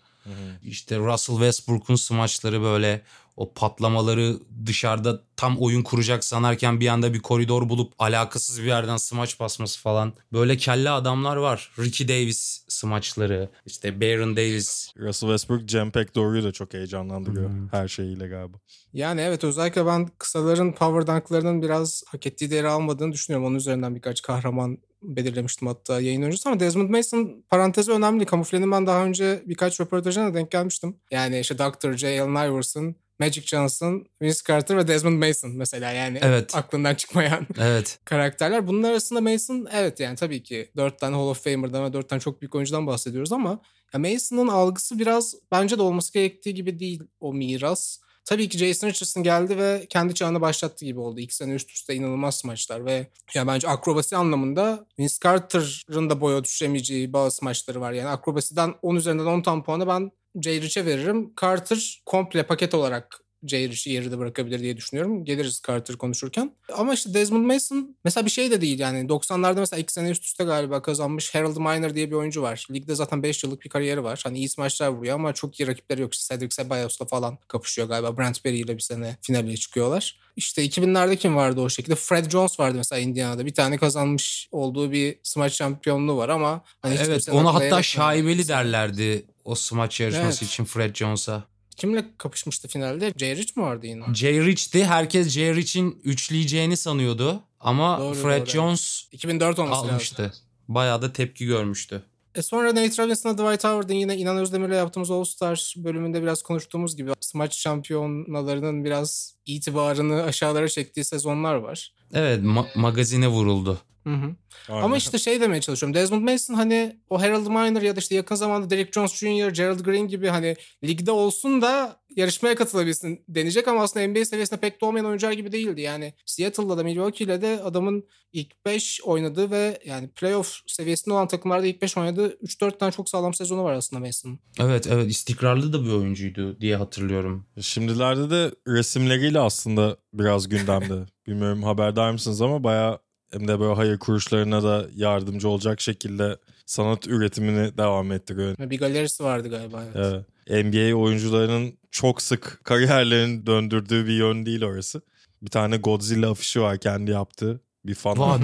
İşte 0.64 0.98
Russell 0.98 1.36
Westbrook'un 1.36 1.96
smaçları 1.96 2.62
böyle 2.62 3.02
o 3.38 3.54
patlamaları 3.54 4.36
dışarıda 4.66 5.22
tam 5.36 5.58
oyun 5.58 5.84
kuracak 5.84 6.24
sanarken 6.24 6.80
bir 6.80 6.88
anda 6.88 7.14
bir 7.14 7.20
koridor 7.20 7.70
bulup 7.70 7.94
alakasız 8.00 8.62
bir 8.62 8.68
yerden 8.68 8.98
smaç 8.98 9.40
basması 9.40 9.80
falan. 9.80 10.14
Böyle 10.34 10.58
kelle 10.58 10.90
adamlar 10.90 11.36
var. 11.36 11.72
Ricky 11.80 12.10
Davis 12.10 12.66
smaçları, 12.68 13.50
işte 13.66 14.02
Baron 14.02 14.38
Davis. 14.38 14.92
Russell 14.98 15.30
Westbrook, 15.30 15.66
Cem 15.66 15.92
Doğru'yu 15.94 16.44
da 16.44 16.52
çok 16.52 16.74
heyecanlandırıyor 16.74 17.50
Hı. 17.50 17.68
her 17.72 17.88
şeyiyle 17.88 18.28
galiba. 18.28 18.58
Yani 18.94 19.22
evet 19.22 19.44
özellikle 19.44 19.86
ben 19.86 20.10
kısaların 20.18 20.76
power 20.76 21.16
dunklarının 21.16 21.62
biraz 21.62 22.04
hak 22.08 22.28
ettiği 22.28 22.52
değeri 22.52 22.68
almadığını 22.68 23.12
düşünüyorum. 23.12 23.48
Onun 23.48 23.56
üzerinden 23.56 23.96
birkaç 23.96 24.22
kahraman 24.22 24.78
belirlemiştim 25.02 25.68
hatta 25.68 26.02
yayın 26.02 26.22
öncesi 26.22 26.50
ama 26.50 26.60
Desmond 26.60 26.90
Mason 26.90 27.44
parantezi 27.50 27.92
önemli. 27.92 28.26
Kamuflenin 28.26 28.72
ben 28.72 28.88
daha 28.88 29.06
önce 29.06 29.44
birkaç 29.46 29.82
röportajına 29.82 30.34
denk 30.34 30.52
gelmiştim. 30.52 30.96
Yani 31.12 31.40
işte 31.40 31.58
Dr. 31.58 31.94
J. 31.94 32.22
Allen 32.22 32.52
Iverson, 32.52 32.96
Magic 33.20 33.42
Johnson, 33.42 34.06
Vince 34.22 34.40
Carter 34.48 34.78
ve 34.78 34.88
Desmond 34.88 35.24
Mason 35.28 35.52
mesela 35.52 35.92
yani 35.92 36.20
Evet. 36.22 36.56
aklından 36.56 36.96
çıkmayan 36.96 37.48
Evet. 37.60 38.00
karakterler. 38.06 38.68
Bunun 38.68 38.84
arasında 38.84 39.22
Mason 39.22 39.68
evet 39.72 40.00
yani 40.00 40.16
tabii 40.16 40.44
ki 40.44 40.72
dört 40.78 41.00
tane 41.00 41.16
Hall 41.16 41.28
of 41.28 41.44
Famer'dan 41.44 41.86
ve 41.86 41.94
dört 41.94 42.10
tane 42.10 42.20
çok 42.20 42.42
büyük 42.42 42.56
oyuncudan 42.56 42.88
bahsediyoruz 42.88 43.32
ama 43.32 43.60
ya 43.94 44.00
Mason'ın 44.00 44.48
algısı 44.48 45.00
biraz 45.00 45.36
bence 45.52 45.78
de 45.78 45.82
olması 45.82 46.14
gerektiği 46.14 46.54
gibi 46.54 46.80
değil 46.80 47.04
o 47.20 47.34
miras. 47.34 48.00
Tabii 48.26 48.50
ki 48.50 48.58
Jason 48.58 48.88
Richardson 48.88 49.24
geldi 49.24 49.58
ve 49.58 49.86
kendi 49.90 50.14
çağını 50.14 50.42
başlattı 50.42 50.86
gibi 50.86 51.00
oldu. 51.00 51.20
İlk 51.20 51.34
sene 51.34 51.54
üst 51.54 51.72
üste 51.72 51.96
inanılmaz 51.96 52.46
maçlar 52.46 52.86
ve 52.86 53.08
ya 53.34 53.48
bence 53.48 53.68
akrobasi 53.68 54.16
anlamında 54.18 54.86
Vince 55.00 55.14
Carter'ın 55.24 56.10
da 56.10 56.22
boya 56.22 56.44
düşüremeyeceği 56.44 57.14
bazı 57.14 57.46
maçları 57.46 57.82
var. 57.82 57.92
Yani 57.92 58.10
akrobasiden 58.10 58.74
10 58.82 58.96
üzerinden 58.96 59.26
10 59.26 59.42
tam 59.42 59.64
puanı 59.64 59.88
ben 59.88 60.12
Jay 60.42 60.62
Rich'e 60.62 60.86
veririm. 60.86 61.34
Carter 61.42 62.02
komple 62.06 62.44
paket 62.44 62.74
olarak 62.74 63.28
Jay 63.46 63.70
Rich'i 63.70 63.92
geride 63.92 64.18
bırakabilir 64.18 64.60
diye 64.60 64.78
düşünüyorum. 64.78 65.26
Geliriz 65.26 65.62
Carter 65.68 65.96
konuşurken. 65.96 66.52
Ama 66.74 66.94
işte 66.94 67.14
Desmond 67.14 67.46
Mason 67.46 67.96
mesela 68.06 68.26
bir 68.26 68.32
şey 68.32 68.52
de 68.52 68.62
değil 68.62 68.80
yani. 68.80 69.08
90'larda 69.10 69.60
mesela 69.60 69.80
iki 69.80 69.94
sene 69.94 70.10
üst 70.10 70.24
üste 70.24 70.44
galiba 70.44 70.82
kazanmış 70.82 71.36
Harold 71.36 71.58
Miner 71.58 71.96
diye 71.96 72.10
bir 72.10 72.16
oyuncu 72.16 72.42
var. 72.42 72.68
Ligde 72.72 72.96
zaten 72.96 73.24
5 73.24 73.44
yıllık 73.44 73.62
bir 73.62 73.70
kariyeri 73.70 74.04
var. 74.04 74.22
Hani 74.24 74.38
iyi 74.38 74.50
smaçlar 74.50 74.88
vuruyor 74.88 75.16
ama 75.16 75.34
çok 75.34 75.60
iyi 75.60 75.68
rakipleri 75.68 76.02
yok. 76.02 76.14
İşte 76.14 76.36
Cedric 76.36 76.64
Cebalos'la 76.64 77.06
falan 77.06 77.38
kapışıyor 77.48 77.88
galiba. 77.88 78.18
Brent 78.18 78.46
Berry 78.46 78.60
ile 78.60 78.78
bir 78.78 78.82
sene 78.82 79.18
finale 79.22 79.58
çıkıyorlar. 79.58 80.20
İşte 80.36 80.66
2000'lerde 80.66 81.16
kim 81.16 81.36
vardı 81.36 81.62
o 81.62 81.70
şekilde? 81.70 81.96
Fred 81.96 82.32
Jones 82.32 82.60
vardı 82.60 82.78
mesela 82.78 83.00
Indiana'da. 83.00 83.46
Bir 83.46 83.54
tane 83.54 83.78
kazanmış 83.78 84.50
olduğu 84.52 84.92
bir 84.92 85.20
smaç 85.24 85.54
şampiyonluğu 85.54 86.18
var 86.18 86.30
ama 86.30 86.64
hani 86.82 86.98
Evet 87.06 87.30
ona 87.30 87.54
hatta 87.54 87.84
şaibeli 87.84 88.48
derlerdi 88.48 89.26
o 89.48 89.56
smaç 89.56 90.00
yarışması 90.00 90.44
Evet. 90.44 90.52
için 90.54 90.66
Fred 90.66 90.96
Jones'a. 90.96 91.44
Kimle 91.76 92.06
kapışmıştı 92.18 92.68
finalde? 92.68 93.14
Jay 93.18 93.36
Rich 93.36 93.58
mi 93.58 93.64
vardı 93.64 93.88
yine? 93.88 94.04
Jay 94.14 94.46
Rich'ti. 94.46 94.86
Herkes 94.86 95.30
Jay 95.30 95.56
Rich'in 95.56 96.02
üçleyeceğini 96.04 96.78
sanıyordu. 96.78 97.44
Ama 97.60 98.00
Doğru, 98.00 98.16
Fred 98.16 98.40
doğru. 98.42 98.50
Jones 98.50 99.04
2004 99.12 99.60
olması 99.60 99.82
lazım. 99.82 99.90
almıştı. 99.90 100.34
Bayağı 100.68 101.02
da 101.02 101.14
tepki 101.14 101.46
görmüştü. 101.46 102.04
E 102.36 102.42
sonra 102.42 102.68
Nate 102.76 103.04
Robinson'la 103.04 103.34
Dwight 103.38 103.64
Howard'ın 103.64 103.94
yine 103.94 104.18
İnan 104.18 104.38
Özdemir'le 104.38 104.76
yaptığımız 104.76 105.12
All 105.12 105.24
Star 105.24 105.74
bölümünde 105.78 106.22
biraz 106.22 106.44
konuştuğumuz 106.44 106.98
gibi 106.98 107.12
smaç 107.20 107.58
şampiyonalarının 107.58 108.86
biraz 108.86 109.37
itibarını 109.48 110.24
aşağılara 110.24 110.68
çektiği 110.68 111.04
sezonlar 111.04 111.56
var. 111.56 111.94
Evet 112.14 112.44
ma- 112.44 112.80
magazine 112.80 113.28
vuruldu. 113.28 113.80
Hı 114.04 114.14
hı. 114.14 114.36
Aynen. 114.70 114.84
Ama 114.84 114.98
işte 114.98 115.18
şey 115.18 115.42
demeye 115.42 115.62
çalışıyorum. 115.62 115.94
Desmond 115.94 116.22
Mason 116.22 116.54
hani 116.54 116.98
o 117.10 117.22
Harold 117.22 117.48
Miner 117.48 117.82
ya 117.82 117.96
da 117.96 118.00
işte 118.00 118.16
yakın 118.16 118.36
zamanda 118.36 118.70
Derek 118.70 118.94
Jones 118.94 119.16
Jr., 119.16 119.50
Gerald 119.50 119.80
Green 119.80 120.08
gibi 120.08 120.28
hani 120.28 120.56
ligde 120.84 121.12
olsun 121.12 121.62
da 121.62 122.00
yarışmaya 122.16 122.56
katılabilsin 122.56 123.24
deneyecek 123.28 123.68
ama 123.68 123.84
aslında 123.84 124.08
NBA 124.08 124.26
seviyesinde 124.26 124.60
pek 124.60 124.82
de 124.82 124.86
olmayan 124.86 125.06
oyuncular 125.06 125.32
gibi 125.32 125.52
değildi. 125.52 125.82
Yani 125.82 126.14
Seattle'da 126.26 126.78
da 126.78 126.84
Milwaukee'yle 126.84 127.42
de 127.42 127.60
adamın 127.64 128.04
ilk 128.34 128.66
5 128.66 129.02
oynadığı 129.04 129.52
ve 129.52 129.80
yani 129.86 130.08
playoff 130.08 130.60
seviyesinde 130.68 131.14
olan 131.14 131.28
takımlarda 131.28 131.68
ilk 131.68 131.82
5 131.82 131.98
oynadığı 131.98 132.30
3-4 132.30 132.78
tane 132.78 132.92
çok 132.92 133.10
sağlam 133.10 133.34
sezonu 133.34 133.64
var 133.64 133.74
aslında 133.74 134.00
Mason'ın. 134.06 134.40
Evet 134.60 134.88
evet 134.88 135.12
istikrarlı 135.12 135.74
da 135.74 135.86
bir 135.86 135.92
oyuncuydu 135.92 136.62
diye 136.62 136.76
hatırlıyorum. 136.76 137.46
Şimdilerde 137.62 138.30
de 138.30 138.52
resimleriyle 138.68 139.37
aslında 139.40 139.98
biraz 140.14 140.50
gündemde. 140.50 141.06
Bilmiyorum 141.28 141.64
haberdar 141.64 142.12
mısınız 142.12 142.42
ama 142.42 142.64
bayağı 142.64 143.00
hem 143.32 143.48
de 143.48 143.60
böyle 143.60 143.74
hayır 143.74 144.00
kuruluşlarına 144.00 144.64
da 144.64 144.86
yardımcı 144.96 145.50
olacak 145.50 145.82
şekilde 145.82 146.38
sanat 146.66 147.08
üretimini 147.08 147.78
devam 147.78 148.12
ettiriyor. 148.12 148.58
Bir 148.58 148.80
galerisi 148.80 149.24
vardı 149.24 149.50
galiba. 149.50 149.84
Evet. 149.96 150.26
Evet. 150.48 150.66
NBA 150.66 150.96
oyuncularının 150.96 151.74
çok 151.92 152.22
sık 152.22 152.60
kariyerlerini 152.64 153.46
döndürdüğü 153.46 154.08
bir 154.08 154.14
yön 154.14 154.46
değil 154.46 154.64
orası. 154.64 155.02
Bir 155.42 155.50
tane 155.50 155.78
Godzilla 155.78 156.32
afişi 156.32 156.62
var 156.62 156.78
kendi 156.78 157.12
yaptığı. 157.12 157.62
Bir 157.86 157.96
fan 157.96 158.18
olarak. 158.18 158.44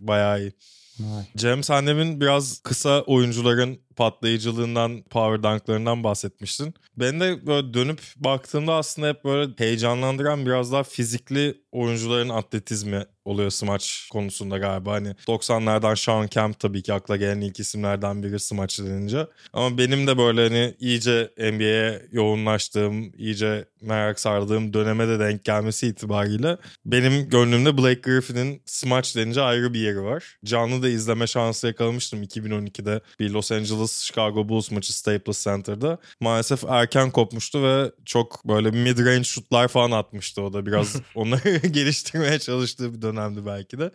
Bayağı 0.00 0.40
iyi. 0.40 0.52
Vay. 1.00 1.24
Cem 1.36 1.62
sen 1.62 1.86
demin 1.86 2.20
biraz 2.20 2.58
kısa 2.58 3.02
oyuncuların 3.02 3.78
patlayıcılığından, 3.96 5.02
power 5.10 5.42
dunklarından 5.42 6.04
bahsetmiştin. 6.04 6.74
Ben 6.96 7.20
de 7.20 7.46
böyle 7.46 7.74
dönüp 7.74 8.00
baktığımda 8.16 8.74
aslında 8.74 9.08
hep 9.08 9.24
böyle 9.24 9.52
heyecanlandıran 9.58 10.46
biraz 10.46 10.72
daha 10.72 10.82
fizikli 10.82 11.62
oyuncuların 11.72 12.28
atletizmi 12.28 13.04
oluyor 13.24 13.50
smaç 13.50 14.08
konusunda 14.12 14.58
galiba. 14.58 14.92
Hani 14.92 15.08
90'lardan 15.08 15.96
Sean 15.96 16.28
Kemp 16.28 16.60
tabii 16.60 16.82
ki 16.82 16.92
akla 16.92 17.16
gelen 17.16 17.40
ilk 17.40 17.60
isimlerden 17.60 18.22
biri 18.22 18.40
smaç 18.40 18.78
denince. 18.78 19.26
Ama 19.52 19.78
benim 19.78 20.06
de 20.06 20.18
böyle 20.18 20.42
hani 20.42 20.74
iyice 20.80 21.30
NBA'ye 21.38 22.02
yoğunlaştığım, 22.12 23.12
iyice 23.18 23.64
merak 23.80 24.20
sardığım 24.20 24.72
döneme 24.72 25.08
de 25.08 25.18
denk 25.18 25.44
gelmesi 25.44 25.86
itibariyle 25.86 26.56
benim 26.86 27.28
gönlümde 27.28 27.78
Blake 27.78 28.00
Griffin'in 28.00 28.62
smaç 28.66 29.16
denince 29.16 29.42
ayrı 29.42 29.74
bir 29.74 29.80
yeri 29.80 30.02
var. 30.02 30.36
Canlı 30.44 30.82
da 30.82 30.88
izleme 30.88 31.26
şansı 31.26 31.66
yakalamıştım 31.66 32.22
2012'de 32.22 33.00
bir 33.20 33.30
Los 33.30 33.52
Angeles 33.52 33.81
Chicago 33.86 34.48
Bulls 34.48 34.70
maçı 34.70 34.96
Staples 34.98 35.44
Center'da. 35.44 35.98
Maalesef 36.20 36.64
erken 36.64 37.10
kopmuştu 37.10 37.62
ve 37.62 37.92
çok 38.04 38.44
böyle 38.44 38.68
mid-range 38.68 39.24
şutlar 39.24 39.68
falan 39.68 39.90
atmıştı 39.90 40.42
o 40.42 40.52
da 40.52 40.66
biraz 40.66 40.96
onları 41.14 41.66
geliştirmeye 41.66 42.38
çalıştığı 42.38 42.94
bir 42.94 43.02
dönemdi 43.02 43.46
belki 43.46 43.78
de. 43.78 43.90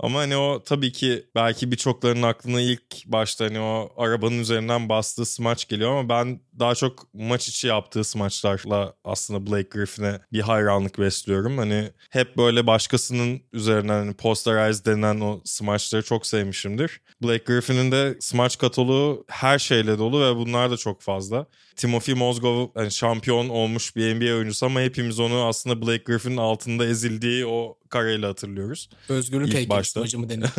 Ama 0.00 0.18
hani 0.18 0.36
o 0.36 0.62
tabii 0.64 0.92
ki 0.92 1.26
belki 1.34 1.70
birçoklarının 1.70 2.22
aklına 2.22 2.60
ilk 2.60 3.06
başta 3.06 3.44
hani 3.44 3.60
o 3.60 3.92
arabanın 3.96 4.38
üzerinden 4.38 4.88
bastığı 4.88 5.26
smaç 5.26 5.68
geliyor 5.68 5.90
ama 5.90 6.08
ben 6.08 6.40
daha 6.58 6.74
çok 6.74 7.14
maç 7.14 7.48
içi 7.48 7.66
yaptığı 7.66 8.04
smaçlarla 8.04 8.94
aslında 9.04 9.46
Blake 9.50 9.68
Griffin'e 9.70 10.20
bir 10.32 10.40
hayranlık 10.40 10.98
besliyorum. 10.98 11.58
Hani 11.58 11.90
hep 12.10 12.36
böyle 12.36 12.66
başkasının 12.66 13.40
üzerinden 13.52 13.98
hani 13.98 14.14
posterize 14.14 14.84
denen 14.84 15.20
o 15.20 15.40
smaçları 15.44 16.02
çok 16.02 16.26
sevmişimdir. 16.26 17.00
Blake 17.22 17.44
Griffin'in 17.44 17.92
de 17.92 18.16
smaç 18.20 18.58
kataloğu 18.58 19.24
her 19.28 19.58
şeyle 19.58 19.98
dolu 19.98 20.20
ve 20.20 20.36
bunlar 20.36 20.70
da 20.70 20.76
çok 20.76 21.02
fazla. 21.02 21.46
Timothy 21.76 22.18
Mozgov 22.18 22.68
yani 22.76 22.90
şampiyon 22.90 23.48
olmuş 23.48 23.96
bir 23.96 24.14
NBA 24.14 24.36
oyuncusu 24.36 24.66
ama 24.66 24.80
hepimiz 24.80 25.20
onu 25.20 25.44
aslında 25.44 25.86
Blake 25.86 26.02
Griffin'in 26.04 26.36
altında 26.36 26.86
ezildiği 26.86 27.46
o 27.46 27.78
kareyle 27.94 28.26
hatırlıyoruz. 28.26 28.88
Özgürlük 29.08 29.54
heykeli 29.54 29.68
başta. 29.68 30.00
smacı 30.00 30.18
mı 30.18 30.28
deniyor? 30.28 30.50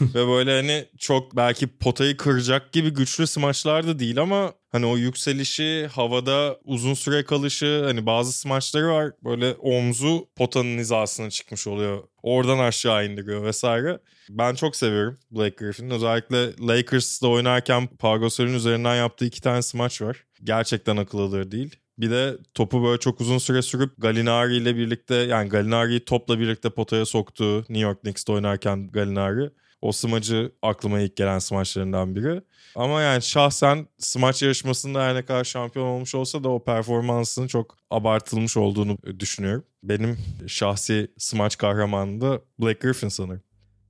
Ve 0.00 0.28
böyle 0.28 0.56
hani 0.56 0.84
çok 0.98 1.36
belki 1.36 1.66
potayı 1.66 2.16
kıracak 2.16 2.72
gibi 2.72 2.90
güçlü 2.90 3.26
smaçlar 3.26 3.86
da 3.86 3.98
değil 3.98 4.18
ama 4.20 4.52
hani 4.72 4.86
o 4.86 4.96
yükselişi, 4.96 5.88
havada 5.92 6.58
uzun 6.64 6.94
süre 6.94 7.24
kalışı 7.24 7.82
hani 7.84 8.06
bazı 8.06 8.32
smaçları 8.32 8.88
var 8.88 9.12
böyle 9.24 9.52
omzu 9.52 10.28
potanın 10.36 10.78
hizasına 10.78 11.30
çıkmış 11.30 11.66
oluyor. 11.66 12.02
Oradan 12.22 12.58
aşağı 12.58 13.06
indiriyor 13.06 13.44
vesaire. 13.44 13.98
Ben 14.28 14.54
çok 14.54 14.76
seviyorum 14.76 15.18
Blake 15.30 15.56
Griffin'in. 15.64 15.90
Özellikle 15.90 16.66
Lakers'da 16.68 17.28
oynarken 17.28 17.86
Pau 17.86 18.20
Gasol'ün 18.20 18.54
üzerinden 18.54 18.94
yaptığı 18.96 19.24
iki 19.24 19.40
tane 19.40 19.62
smaç 19.62 20.02
var. 20.02 20.24
Gerçekten 20.44 20.96
akıl 20.96 21.18
alır 21.18 21.50
değil. 21.50 21.76
Bir 21.98 22.10
de 22.10 22.38
topu 22.54 22.84
böyle 22.84 23.00
çok 23.00 23.20
uzun 23.20 23.38
süre 23.38 23.62
sürüp 23.62 23.92
Gallinari 23.98 24.56
ile 24.56 24.76
birlikte 24.76 25.14
yani 25.14 25.48
Gallinari'yi 25.48 26.04
topla 26.04 26.38
birlikte 26.38 26.70
potaya 26.70 27.06
soktuğu 27.06 27.58
New 27.58 27.78
York 27.78 28.00
Knicks'te 28.00 28.32
oynarken 28.32 28.90
Gallinari. 28.90 29.50
O 29.82 29.92
smacı 29.92 30.52
aklıma 30.62 31.00
ilk 31.00 31.16
gelen 31.16 31.38
smaçlarından 31.38 32.16
biri. 32.16 32.42
Ama 32.74 33.00
yani 33.00 33.22
şahsen 33.22 33.86
smaç 33.98 34.42
yarışmasında 34.42 35.02
her 35.02 35.14
ne 35.14 35.24
kadar 35.24 35.44
şampiyon 35.44 35.86
olmuş 35.86 36.14
olsa 36.14 36.44
da 36.44 36.48
o 36.48 36.64
performansının 36.64 37.46
çok 37.46 37.76
abartılmış 37.90 38.56
olduğunu 38.56 38.98
düşünüyorum. 39.18 39.64
Benim 39.82 40.18
şahsi 40.46 41.12
smaç 41.18 41.58
kahramanım 41.58 42.20
da 42.20 42.40
Blake 42.58 42.78
Griffin 42.78 43.08
sanırım. 43.08 43.42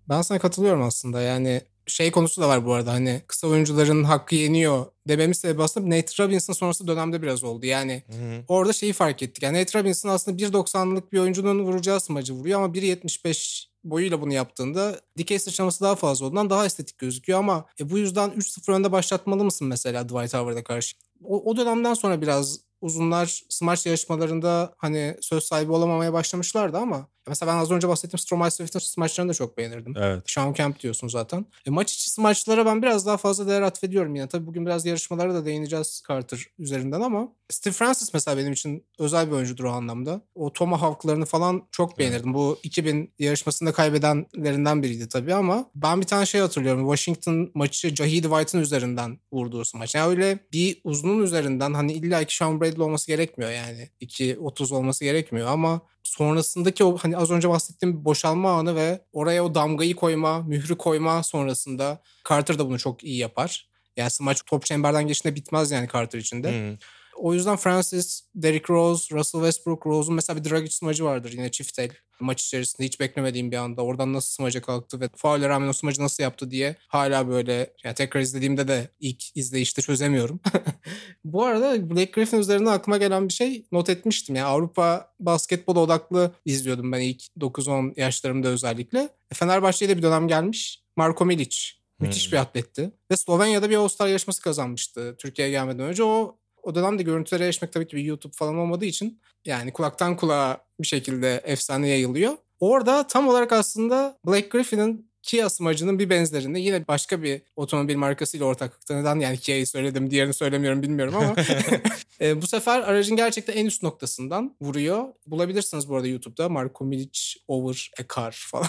Ben 0.08 0.22
sana 0.22 0.38
katılıyorum 0.38 0.82
aslında. 0.82 1.20
Yani 1.20 1.60
şey 1.86 2.10
konusu 2.10 2.42
da 2.42 2.48
var 2.48 2.66
bu 2.66 2.72
arada 2.72 2.92
hani 2.92 3.22
kısa 3.26 3.46
oyuncuların 3.46 4.04
hakkı 4.04 4.34
yeniyor 4.34 4.86
dememin 5.08 5.32
sebebi 5.32 5.62
aslında 5.62 5.96
Nate 5.96 6.24
Robinson 6.24 6.54
sonrası 6.54 6.86
dönemde 6.86 7.22
biraz 7.22 7.44
oldu. 7.44 7.66
Yani 7.66 8.02
orada 8.48 8.72
şeyi 8.72 8.92
fark 8.92 9.22
ettik. 9.22 9.42
Yani 9.42 9.60
Nate 9.60 9.78
Robinson 9.78 10.08
aslında 10.08 10.42
1.90'lık 10.42 11.12
bir 11.12 11.18
oyuncunun 11.18 11.62
vuracağı 11.64 12.00
smacı 12.00 12.34
vuruyor 12.34 12.62
ama 12.62 12.74
1.75 12.74 13.64
boyuyla 13.84 14.20
bunu 14.20 14.32
yaptığında 14.32 15.00
dikey 15.18 15.38
sıçraması 15.38 15.84
daha 15.84 15.94
fazla 15.94 16.26
olduğundan 16.26 16.50
daha 16.50 16.66
estetik 16.66 16.98
gözüküyor 16.98 17.38
ama 17.38 17.66
e, 17.80 17.90
bu 17.90 17.98
yüzden 17.98 18.30
3-0 18.30 18.72
önde 18.72 18.92
başlatmalı 18.92 19.44
mısın 19.44 19.68
mesela 19.68 20.08
Dwight 20.08 20.34
Howard'a 20.34 20.64
karşı? 20.64 20.96
O, 21.24 21.50
o 21.50 21.56
dönemden 21.56 21.94
sonra 21.94 22.22
biraz 22.22 22.60
uzunlar 22.82 23.42
smaç 23.48 23.86
yarışmalarında 23.86 24.74
hani 24.76 25.16
söz 25.20 25.44
sahibi 25.44 25.72
olamamaya 25.72 26.12
başlamışlardı 26.12 26.78
ama 26.78 27.08
mesela 27.28 27.52
ben 27.52 27.58
az 27.58 27.70
önce 27.70 27.88
bahsettiğim 27.88 28.18
Stromae 28.18 28.50
Swift'in 28.50 28.78
smaçlarını 28.78 29.30
da 29.30 29.34
çok 29.34 29.58
beğenirdim. 29.58 29.94
Evet. 29.96 30.22
Sean 30.26 30.52
Kemp 30.52 30.80
diyorsun 30.80 31.08
zaten. 31.08 31.46
E, 31.66 31.70
maç 31.70 31.94
içi 31.94 32.10
smaçlara 32.10 32.66
ben 32.66 32.82
biraz 32.82 33.06
daha 33.06 33.16
fazla 33.16 33.48
değer 33.48 33.62
atfediyorum 33.62 34.14
yine. 34.14 34.28
Tabii 34.28 34.46
bugün 34.46 34.66
biraz 34.66 34.86
yarışmalara 34.86 35.34
da 35.34 35.46
değineceğiz 35.46 36.02
Carter 36.08 36.46
üzerinden 36.58 37.00
ama 37.00 37.28
Steve 37.50 37.74
Francis 37.74 38.14
mesela 38.14 38.38
benim 38.38 38.52
için 38.52 38.86
özel 38.98 39.26
bir 39.26 39.32
oyuncudur 39.32 39.64
o 39.64 39.70
anlamda. 39.70 40.20
O 40.34 40.52
Tomahawk'larını 40.52 41.24
falan 41.24 41.62
çok 41.70 41.98
beğenirdim. 41.98 42.34
Bu 42.34 42.58
2000 42.62 43.14
yarışmasında 43.18 43.72
kaybedenlerinden 43.72 44.82
biriydi 44.82 45.08
tabii 45.08 45.34
ama 45.34 45.70
ben 45.74 46.00
bir 46.00 46.06
tane 46.06 46.26
şey 46.26 46.40
hatırlıyorum. 46.40 46.94
Washington 46.94 47.50
maçı 47.54 47.94
Jahid 47.94 48.24
White'ın 48.24 48.62
üzerinden 48.62 49.18
vurduğu 49.32 49.64
smaç. 49.64 49.94
Yani 49.94 50.08
öyle 50.08 50.38
bir 50.52 50.80
uzunun 50.84 51.22
üzerinden 51.22 51.74
hani 51.74 51.92
illa 51.92 52.24
ki 52.24 52.36
Sean 52.36 52.60
Bradley 52.72 52.84
olması 52.84 53.06
gerekmiyor 53.06 53.50
yani. 53.50 53.88
2.30 54.00 54.74
olması 54.74 55.04
gerekmiyor 55.04 55.48
ama 55.48 55.80
sonrasındaki 56.02 56.84
o 56.84 56.96
hani 56.98 57.16
az 57.16 57.30
önce 57.30 57.48
bahsettiğim 57.48 58.04
boşalma 58.04 58.52
anı 58.52 58.76
ve 58.76 59.04
oraya 59.12 59.44
o 59.44 59.54
damgayı 59.54 59.96
koyma, 59.96 60.42
mührü 60.42 60.78
koyma 60.78 61.22
sonrasında 61.22 62.02
Carter 62.28 62.58
da 62.58 62.66
bunu 62.68 62.78
çok 62.78 63.04
iyi 63.04 63.16
yapar. 63.18 63.68
Yani 63.96 64.10
smaç 64.10 64.42
top 64.46 64.64
çemberden 64.64 65.06
geçtiğinde 65.06 65.36
bitmez 65.36 65.70
yani 65.70 65.88
Carter 65.92 66.18
içinde. 66.18 66.72
Hı. 66.72 66.78
O 67.16 67.34
yüzden 67.34 67.56
Francis, 67.56 68.24
Derrick 68.34 68.74
Rose, 68.74 69.14
Russell 69.14 69.40
Westbrook, 69.40 69.86
Rose'un 69.86 70.14
mesela 70.14 70.44
bir 70.44 70.50
Dragic 70.50 70.70
smacı 70.72 71.04
vardır 71.04 71.32
yine 71.32 71.50
çift 71.50 71.78
el 71.78 71.90
maç 72.20 72.44
içerisinde 72.44 72.86
hiç 72.86 73.00
beklemediğim 73.00 73.50
bir 73.50 73.56
anda. 73.56 73.82
Oradan 73.82 74.12
nasıl 74.12 74.34
smaca 74.34 74.62
kalktı 74.62 75.00
ve 75.00 75.08
faulle 75.16 75.48
rağmen 75.48 75.68
o 75.68 75.72
smacı 75.72 76.02
nasıl 76.02 76.22
yaptı 76.22 76.50
diye 76.50 76.76
hala 76.88 77.28
böyle 77.28 77.72
yani 77.84 77.94
tekrar 77.94 78.20
izlediğimde 78.20 78.68
de 78.68 78.88
ilk 79.00 79.36
izleyişte 79.36 79.82
çözemiyorum. 79.82 80.40
Bu 81.24 81.44
arada 81.44 81.90
Blake 81.90 82.10
Griffin 82.10 82.38
üzerine 82.38 82.70
aklıma 82.70 82.96
gelen 82.96 83.28
bir 83.28 83.32
şey 83.32 83.66
not 83.72 83.88
etmiştim. 83.88 84.36
Yani 84.36 84.46
Avrupa 84.46 85.12
basketbol 85.20 85.76
odaklı 85.76 86.32
izliyordum 86.44 86.92
ben 86.92 87.00
ilk 87.00 87.22
9-10 87.40 88.00
yaşlarımda 88.00 88.48
özellikle. 88.48 88.98
E, 89.30 89.34
Fenerbahçe'ye 89.34 89.88
de 89.88 89.96
bir 89.96 90.02
dönem 90.02 90.28
gelmiş. 90.28 90.82
Marko 90.96 91.24
Milic. 91.24 91.56
Müthiş 92.00 92.26
Hmm. 92.26 92.32
bir 92.32 92.36
atletti. 92.36 92.92
Ve 93.10 93.16
Slovenya'da 93.16 93.70
bir 93.70 93.76
All-Star 93.76 94.08
yarışması 94.08 94.42
kazanmıştı 94.42 95.16
Türkiye'ye 95.18 95.52
gelmeden 95.52 95.80
önce. 95.80 96.04
O 96.04 96.38
o 96.62 96.74
dönemde 96.74 97.02
görüntülere 97.02 97.44
erişmek 97.44 97.72
tabii 97.72 97.86
ki 97.86 97.96
bir 97.96 98.02
YouTube 98.02 98.32
falan 98.36 98.58
olmadığı 98.58 98.84
için 98.84 99.20
yani 99.44 99.72
kulaktan 99.72 100.16
kulağa 100.16 100.64
bir 100.80 100.86
şekilde 100.86 101.40
efsane 101.44 101.88
yayılıyor. 101.88 102.36
Orada 102.60 103.06
tam 103.06 103.28
olarak 103.28 103.52
aslında 103.52 104.18
Blake 104.26 104.48
Griffin'in 104.48 105.11
Kia 105.22 105.50
smacının 105.50 105.98
bir 105.98 106.10
benzerini 106.10 106.62
yine 106.62 106.88
başka 106.88 107.22
bir 107.22 107.42
otomobil 107.56 107.96
markasıyla 107.96 108.46
ortaklıkta 108.46 108.96
neden 108.96 109.20
yani 109.20 109.38
Kia'yı 109.38 109.66
söyledim 109.66 110.10
diğerini 110.10 110.34
söylemiyorum 110.34 110.82
bilmiyorum 110.82 111.14
ama 111.16 111.34
e, 112.20 112.42
bu 112.42 112.46
sefer 112.46 112.80
aracın 112.80 113.16
gerçekten 113.16 113.56
en 113.56 113.66
üst 113.66 113.82
noktasından 113.82 114.56
vuruyor. 114.60 115.04
Bulabilirsiniz 115.26 115.88
bu 115.88 115.96
arada 115.96 116.06
YouTube'da 116.06 116.48
Marko 116.48 116.84
Milic 116.84 117.20
over 117.48 117.90
a 118.00 118.14
car 118.14 118.46
falan 118.50 118.68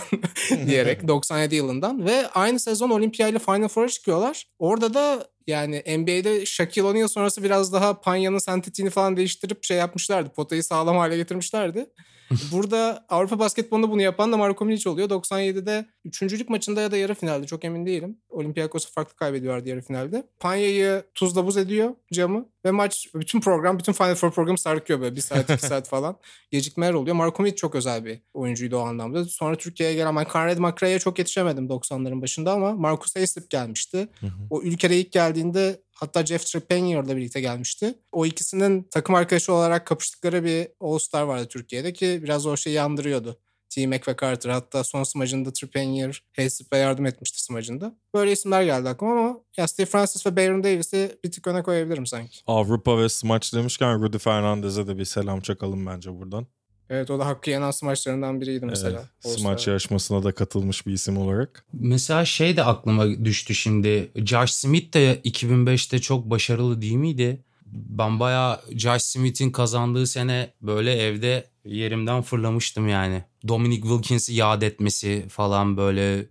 diyerek 0.67 1.07
97 1.07 1.55
yılından 1.55 2.05
ve 2.05 2.27
aynı 2.27 2.59
sezon 2.59 2.89
Olimpia 2.89 3.27
ile 3.27 3.39
Final 3.39 3.67
Four'a 3.67 3.89
çıkıyorlar. 3.89 4.47
Orada 4.59 4.93
da 4.93 5.27
Yani 5.47 5.83
NBA'de 5.97 6.45
Shaquille 6.45 6.87
O'Neal 6.87 7.07
sonrası 7.07 7.43
biraz 7.43 7.73
daha 7.73 8.01
Panya'nın 8.01 8.37
sentetiğini 8.37 8.89
falan 8.89 9.17
değiştirip 9.17 9.63
şey 9.63 9.77
yapmışlardı. 9.77 10.29
Potayı 10.29 10.63
sağlam 10.63 10.97
hale 10.97 11.17
getirmişlerdi. 11.17 11.89
Burada 12.51 13.05
Avrupa 13.09 13.39
basketbolunda 13.39 13.91
bunu 13.91 14.01
yapan 14.01 14.31
da 14.31 14.37
Marko 14.37 14.65
Milic 14.65 14.89
oluyor. 14.89 15.09
97'de 15.09 15.85
üçüncülük 16.05 16.49
maçında 16.49 16.81
ya 16.81 16.91
da 16.91 16.97
yarı 16.97 17.15
finalde 17.15 17.47
çok 17.47 17.65
emin 17.65 17.85
değilim. 17.85 18.17
Olympiakos'u 18.29 18.91
farklı 18.91 19.15
kaybediyorlardı 19.15 19.69
yarı 19.69 19.81
finalde. 19.81 20.23
Panya'yı 20.39 21.03
tuzla 21.13 21.45
buz 21.45 21.57
ediyor 21.57 21.95
camı 22.13 22.45
ve 22.65 22.71
maç 22.71 23.07
bütün 23.15 23.41
program 23.41 23.79
bütün 23.79 23.93
Final 23.93 24.15
Four 24.15 24.31
programı 24.31 24.57
sarkıyor 24.57 25.01
böyle 25.01 25.15
bir 25.15 25.21
saat 25.21 25.49
iki 25.49 25.61
saat 25.67 25.87
falan. 25.87 26.17
Gecikmeler 26.51 26.93
oluyor. 26.93 27.15
Marko 27.15 27.43
Milic 27.43 27.55
çok 27.55 27.75
özel 27.75 28.05
bir 28.05 28.21
oyuncuydu 28.33 28.77
o 28.77 28.79
anlamda. 28.79 29.25
Sonra 29.25 29.55
Türkiye'ye 29.55 29.95
gelen 29.95 30.15
ben 30.15 30.25
Conrad 30.33 30.57
McRae'ye 30.57 30.99
çok 30.99 31.19
yetişemedim 31.19 31.67
90'ların 31.67 32.21
başında 32.21 32.51
ama 32.51 32.71
Marcus 32.71 33.17
Aislip 33.17 33.49
gelmişti. 33.49 34.07
O 34.49 34.61
ülkeye 34.61 34.99
ilk 34.99 35.11
geldiğinde 35.11 35.81
hatta 35.95 36.25
Jeff 36.25 36.45
Trepannier'la 36.45 37.17
birlikte 37.17 37.41
gelmişti. 37.41 37.93
O 38.11 38.25
ikisinin 38.25 38.83
takım 38.83 39.15
arkadaşı 39.15 39.53
olarak 39.53 39.87
kapıştıkları 39.87 40.43
bir 40.43 40.67
All-Star 40.79 41.23
vardı 41.23 41.47
Türkiye'de 41.47 41.93
ki 41.93 42.19
biraz 42.23 42.45
o 42.45 42.57
şeyi 42.57 42.81
andırıyordu. 43.81 44.03
T-Mac 44.03 44.11
ve 44.11 44.15
Carter 44.21 44.49
hatta 44.49 44.83
son 44.83 45.03
smacında 45.03 45.53
Trepanier 45.53 46.23
Haslip'e 46.35 46.77
yardım 46.77 47.05
etmişti 47.05 47.43
smacında. 47.43 47.95
Böyle 48.13 48.31
isimler 48.31 48.63
geldi 48.63 48.89
aklıma 48.89 49.11
ama 49.11 49.39
ya 49.57 49.67
Steve 49.67 49.85
Francis 49.85 50.25
ve 50.25 50.35
Baron 50.35 50.63
Davis'i 50.63 51.17
bir 51.23 51.31
tık 51.31 51.47
öne 51.47 51.63
koyabilirim 51.63 52.05
sanki. 52.05 52.39
Avrupa 52.47 52.97
ve 52.97 53.09
smaç 53.09 53.53
demişken 53.53 54.01
Rudy 54.01 54.17
Fernandez'e 54.17 54.87
de 54.87 54.97
bir 54.97 55.05
selam 55.05 55.41
çakalım 55.41 55.85
bence 55.85 56.19
buradan. 56.19 56.47
Evet 56.89 57.11
o 57.11 57.19
da 57.19 57.25
hakkı 57.25 57.49
yenen 57.49 57.71
smaçlarından 57.71 58.41
biriydi 58.41 58.65
mesela. 58.65 59.09
Evet, 59.25 59.39
smaç 59.39 59.67
yarışmasına 59.67 60.23
da 60.23 60.31
katılmış 60.31 60.87
bir 60.87 60.93
isim 60.93 61.17
olarak. 61.17 61.65
Mesela 61.73 62.25
şey 62.25 62.57
de 62.57 62.63
aklıma 62.63 63.25
düştü 63.25 63.55
şimdi. 63.55 64.11
Josh 64.15 64.51
Smith 64.51 64.93
de 64.93 65.21
2005'te 65.25 65.99
çok 65.99 66.29
başarılı 66.29 66.81
değil 66.81 66.95
miydi? 66.95 67.43
Ben 67.65 68.19
bayağı 68.19 68.61
Josh 68.71 69.01
Smith'in 69.01 69.51
kazandığı 69.51 70.07
sene 70.07 70.53
böyle 70.61 70.93
evde 70.93 71.52
yerimden 71.65 72.21
fırlamıştım 72.21 72.87
yani. 72.87 73.23
Dominic 73.47 73.81
Wilkins'i 73.81 74.33
yad 74.33 74.61
etmesi 74.61 75.25
falan 75.29 75.77
böyle. 75.77 76.25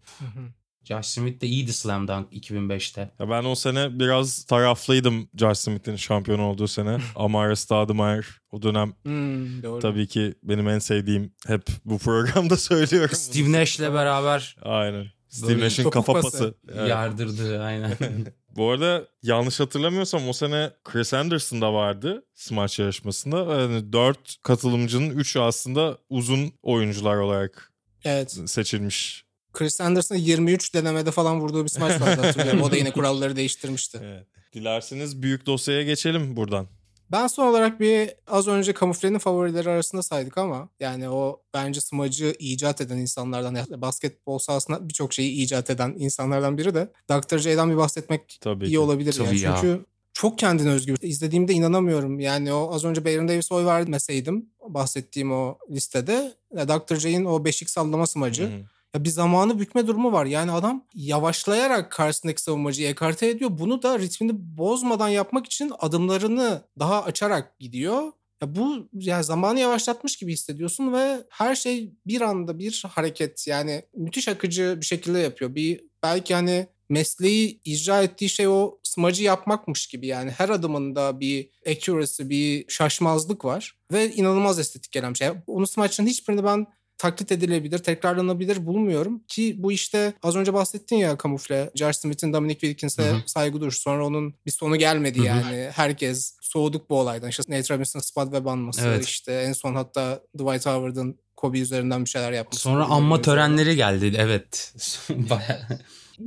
Josh 0.85 1.07
Smith 1.07 1.41
de 1.43 1.47
iyiydi 1.47 1.73
Slam 1.73 2.09
Dunk 2.09 2.33
2005'te. 2.33 3.11
Ya 3.19 3.31
ben 3.31 3.45
o 3.45 3.55
sene 3.55 3.99
biraz 3.99 4.45
taraflıydım 4.45 5.29
Josh 5.39 5.59
Smith'in 5.59 5.97
şampiyon 5.97 6.39
olduğu 6.39 6.69
sene. 6.69 6.99
Amara 7.17 7.57
Stoudemire 7.57 8.27
o 8.51 8.63
dönem 8.63 8.93
Hmm, 9.05 9.63
doğru. 9.63 9.81
tabii 9.81 10.07
ki 10.07 10.35
benim 10.43 10.69
en 10.69 10.79
sevdiğim 10.79 11.33
hep 11.47 11.63
bu 11.85 11.99
programda 11.99 12.57
söylüyorum. 12.71 13.15
Steve 13.17 13.53
Nash'le 13.53 13.81
beraber 13.81 14.57
Aynen. 14.63 15.07
Steve 15.29 15.61
Nash'in 15.65 15.91
kafa 15.91 16.13
pası. 16.13 16.31
pası. 16.31 16.55
Yardırdı 16.89 17.63
aynen. 17.63 17.97
Bu 18.57 18.71
arada 18.71 19.09
yanlış 19.23 19.61
hatırlamıyorsam 19.61 20.29
o 20.29 20.33
sene 20.33 20.71
Chris 20.85 21.15
Anderson 21.15 21.61
da 21.61 21.73
vardı 21.75 22.25
smaç 22.35 22.79
yarışmasında. 22.79 23.61
Yani 23.61 23.93
dört 23.93 24.37
katılımcının 24.43 25.11
üçü 25.11 25.39
aslında 25.41 25.99
uzun 26.11 26.53
oyuncular 26.63 27.17
olarak 27.17 27.73
Evet. 28.05 28.39
seçilmiş. 28.47 29.25
Chris 29.53 29.81
Anderson'ın 29.81 30.19
23 30.19 30.75
denemede 30.75 31.11
falan 31.11 31.41
vurduğu 31.41 31.65
bir 31.65 31.69
smaç 31.69 32.01
vardı 32.01 32.21
hatırlıyorum. 32.23 32.63
O 32.63 32.71
da 32.71 32.77
yine 32.77 32.91
kuralları 32.93 33.37
değiştirmişti. 33.37 33.99
Evet. 34.05 34.27
Dilerseniz 34.55 35.23
büyük 35.23 35.47
dosyaya 35.47 35.83
geçelim 35.83 36.37
buradan. 36.37 36.67
Ben 37.13 37.27
son 37.27 37.47
olarak 37.47 37.81
bir 37.81 38.11
az 38.27 38.49
önce 38.49 38.73
kamuflenin 38.73 39.19
favorileri 39.19 39.71
arasında 39.71 40.03
saydık 40.03 40.39
ama 40.39 40.69
yani 40.81 41.09
o 41.09 41.43
bence 41.55 41.81
smacı 41.81 42.35
icat 42.39 42.81
eden 42.81 42.97
insanlardan 42.97 43.55
yani 43.55 43.81
basketbol 43.81 44.39
sahasında 44.39 44.89
birçok 44.89 45.13
şeyi 45.13 45.43
icat 45.43 45.71
eden 45.71 45.95
insanlardan 45.99 46.59
biri 46.59 46.75
de 46.75 46.93
Dr. 47.11 47.39
J'den 47.39 47.71
bir 47.71 47.77
bahsetmek 47.77 48.39
Tabii 48.41 48.65
iyi 48.67 48.71
ki. 48.71 48.79
olabilir. 48.79 49.13
Tabii 49.13 49.27
yani. 49.27 49.41
ya. 49.41 49.57
Çünkü 49.61 49.85
çok 50.13 50.39
kendine 50.39 50.71
özgü. 50.71 50.95
İzlediğimde 51.03 51.53
inanamıyorum. 51.53 52.21
Yani 52.21 52.53
o 52.53 52.75
az 52.75 52.85
önce 52.85 53.05
Baron 53.05 53.29
Davis'e 53.29 53.55
oy 53.55 53.65
vermeseydim 53.65 54.47
bahsettiğim 54.69 55.33
o 55.33 55.59
listede 55.71 56.33
Dr. 56.55 56.97
J'in 56.97 57.25
o 57.25 57.45
beşik 57.45 57.71
sallama 57.71 58.07
smacı 58.07 58.43
Hı 58.43 58.47
hı. 58.47 58.61
Ya 58.95 59.05
bir 59.05 59.11
zamanı 59.11 59.59
bükme 59.59 59.87
durumu 59.87 60.13
var. 60.13 60.27
Yani 60.27 60.53
adam 60.53 60.85
yavaşlayarak 60.95 61.93
karşısındaki 61.93 62.43
savunmacıyı 62.43 62.89
ekarte 62.89 63.29
ediyor. 63.29 63.51
Bunu 63.59 63.83
da 63.83 63.99
ritmini 63.99 64.33
bozmadan 64.35 65.09
yapmak 65.09 65.47
için 65.47 65.73
adımlarını 65.79 66.63
daha 66.79 67.03
açarak 67.03 67.59
gidiyor. 67.59 68.13
Ya 68.43 68.55
bu 68.55 68.89
yani 68.93 69.25
zamanı 69.25 69.61
yavaşlatmış 69.61 70.17
gibi 70.17 70.33
hissediyorsun 70.33 70.93
ve 70.93 71.25
her 71.31 71.55
şey 71.55 71.93
bir 72.07 72.21
anda 72.21 72.59
bir 72.59 72.85
hareket 72.89 73.47
yani 73.47 73.83
müthiş 73.97 74.29
akıcı 74.29 74.77
bir 74.81 74.87
şekilde 74.87 75.19
yapıyor. 75.19 75.55
Bir 75.55 75.81
belki 76.03 76.35
hani 76.35 76.67
mesleği 76.89 77.61
icra 77.65 78.03
ettiği 78.03 78.29
şey 78.29 78.49
o 78.49 78.79
smacı 78.83 79.25
yapmakmış 79.25 79.87
gibi 79.87 80.07
yani 80.07 80.31
her 80.31 80.49
adımında 80.49 81.21
bir 81.21 81.51
accuracy, 81.71 82.23
bir 82.29 82.65
şaşmazlık 82.69 83.45
var 83.45 83.77
ve 83.93 84.13
inanılmaz 84.13 84.59
estetik 84.59 84.93
gelen 84.93 85.13
bir 85.13 85.19
şey. 85.19 85.29
Onun 85.47 85.65
smaçların 85.65 86.09
hiçbirini 86.09 86.45
ben 86.45 86.67
taklit 87.03 87.33
edilebilir, 87.33 87.79
tekrarlanabilir 87.79 88.67
bulmuyorum. 88.67 89.23
Ki 89.29 89.55
bu 89.59 89.73
işte 89.73 90.13
az 90.23 90.37
önce 90.37 90.55
bahsettin 90.55 90.97
ya 90.97 91.17
kamufle. 91.17 91.71
Josh 91.75 91.97
Smith'in 91.97 92.33
Dominic 92.33 92.61
Wilkins'e 92.61 93.15
saygı 93.27 93.61
duruş. 93.61 93.79
Sonra 93.79 94.07
onun 94.07 94.35
bir 94.47 94.51
sonu 94.51 94.77
gelmedi 94.77 95.19
Hı 95.19 95.23
hı. 95.23 95.27
yani. 95.27 95.71
Herkes 95.73 96.37
soğuduk 96.41 96.91
bu 96.91 96.99
olaydan. 97.01 97.29
İşte 97.29 97.43
Nate 97.49 97.75
Robinson'ın 97.75 98.03
spot 98.03 98.25
web 98.25 98.47
anması. 98.47 98.87
Evet. 98.87 99.05
işte 99.07 99.33
en 99.33 99.53
son 99.53 99.75
hatta 99.75 100.21
Dwight 100.39 100.67
Howard'ın 100.67 101.19
Kobe 101.37 101.59
üzerinden 101.59 102.05
bir 102.05 102.11
şeyler 102.11 102.33
yapması. 102.33 102.63
Sonra 102.63 102.85
anma 102.85 103.23
törenleri 103.23 103.77
geldi 103.77 104.15
evet. 104.19 104.75
Bayağı. 105.09 105.79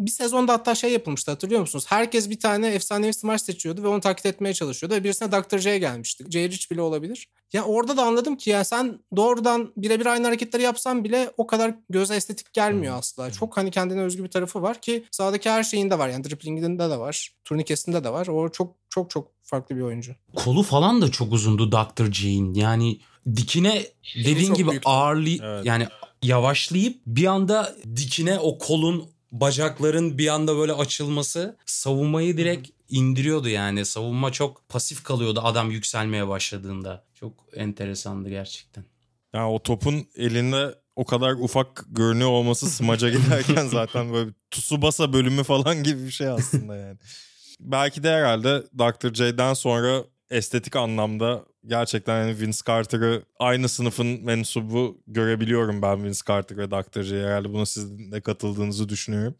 Bir 0.06 0.12
sezonda 0.12 0.54
hatta 0.54 0.76
şey 0.76 0.92
yapılmıştı 0.92 1.32
hatırlıyor 1.32 1.62
musunuz? 1.62 1.86
Herkes 1.88 2.30
bir 2.30 2.40
tane 2.40 2.68
efsanevi 2.68 3.14
smaç 3.14 3.42
seçiyordu 3.42 3.84
ve 3.84 3.88
onu 3.88 4.00
taklit 4.02 4.26
etmeye 4.26 4.54
çalışıyordu. 4.54 4.96
Ve 4.96 5.04
birisine 5.04 5.32
Dr. 5.32 5.58
J 5.58 5.78
gelmişti. 5.78 6.26
J. 6.30 6.50
Rich 6.50 6.72
bile 6.72 6.82
olabilir. 6.82 7.28
Ya 7.54 7.64
orada 7.64 7.98
da 7.98 8.04
anladım 8.04 8.36
ki 8.38 8.50
ya 8.50 8.64
sen 8.64 9.00
doğrudan 9.16 9.72
birebir 9.78 10.06
aynı 10.06 10.26
hareketleri 10.26 10.64
yapsan 10.64 11.04
bile 11.04 11.32
o 11.38 11.48
kadar 11.48 11.76
göze 11.90 12.16
estetik 12.16 12.54
gelmiyor 12.54 12.94
Hmm. 12.94 13.00
asla. 13.00 13.32
Çok 13.32 13.58
hani 13.58 13.72
kendine 13.72 14.02
özgü 14.02 14.24
bir 14.24 14.30
tarafı 14.30 14.62
var 14.62 14.82
ki 14.82 15.04
sahadaki 15.12 15.50
her 15.50 15.64
şeyinde 15.64 16.00
var. 16.00 16.10
Yani 16.10 16.24
driplinginde 16.24 16.90
de 16.90 17.00
var. 17.00 17.32
Turnikesinde 17.46 18.04
de 18.04 18.10
var. 18.10 18.28
O 18.28 18.50
çok 18.50 18.76
çok 18.90 19.10
çok 19.10 19.32
farklı 19.44 19.76
bir 19.76 19.82
oyuncu. 19.82 20.16
Kolu 20.36 20.64
falan 20.64 21.02
da 21.02 21.12
çok 21.12 21.34
uzundu 21.34 21.72
Dr. 21.72 22.12
J'in. 22.12 22.54
Yani 22.54 23.00
dikine 23.36 23.84
dediğin 24.16 24.54
gibi 24.54 24.70
büyüktü. 24.70 24.90
ağırlı 24.90 25.30
Evet. 25.44 25.66
yani 25.66 25.88
yavaşlayıp 26.24 27.02
bir 27.06 27.26
anda 27.26 27.76
dikine 27.96 28.40
o 28.40 28.58
kolun 28.58 29.15
bacakların 29.40 30.18
bir 30.18 30.28
anda 30.28 30.58
böyle 30.58 30.74
açılması 30.74 31.58
savunmayı 31.66 32.38
direkt 32.38 32.70
indiriyordu 32.90 33.50
yani. 33.50 33.86
Savunma 33.86 34.32
çok 34.32 34.70
pasif 34.70 35.04
kalıyordu 35.04 35.42
adam 35.44 35.72
yükselmeye 35.72 36.28
başladığında. 36.28 37.04
Çok 37.14 37.34
enteresandı 37.54 38.30
gerçekten. 38.30 38.86
Yani 39.34 39.52
o 39.52 39.64
topun 39.64 40.08
elinde 40.16 40.76
o 40.96 41.06
kadar 41.06 41.32
ufak 41.32 41.86
görünüyor 41.88 42.30
olması 42.30 42.70
smaca 42.70 43.10
giderken 43.10 43.68
zaten 43.72 44.14
böyle 44.14 44.28
bir 44.28 44.36
Tsubasa 44.52 45.14
bölümü 45.14 45.44
falan 45.44 45.84
gibi 45.84 46.06
bir 46.06 46.12
şey 46.12 46.28
aslında 46.28 46.76
yani. 46.76 46.98
Belki 47.60 48.04
de 48.04 48.10
herhalde 48.10 48.64
Dr. 48.78 49.14
J'den 49.14 49.54
sonra 49.54 50.04
estetik 50.30 50.76
anlamda 50.76 51.46
gerçekten 51.68 52.22
yani 52.22 52.40
Vince 52.40 52.58
Carter'ı 52.68 53.24
aynı 53.40 53.70
sınıfın 53.70 54.24
mensubu 54.24 55.02
görebiliyorum 55.08 55.82
ben 55.82 56.04
Vince 56.04 56.20
Carter 56.28 56.58
ve 56.58 56.72
Dr. 56.72 57.04
J'ye. 57.04 57.24
Herhalde 57.24 57.54
buna 57.54 57.66
sizin 57.66 58.12
de 58.12 58.22
katıldığınızı 58.22 58.90
düşünüyorum. 58.90 59.36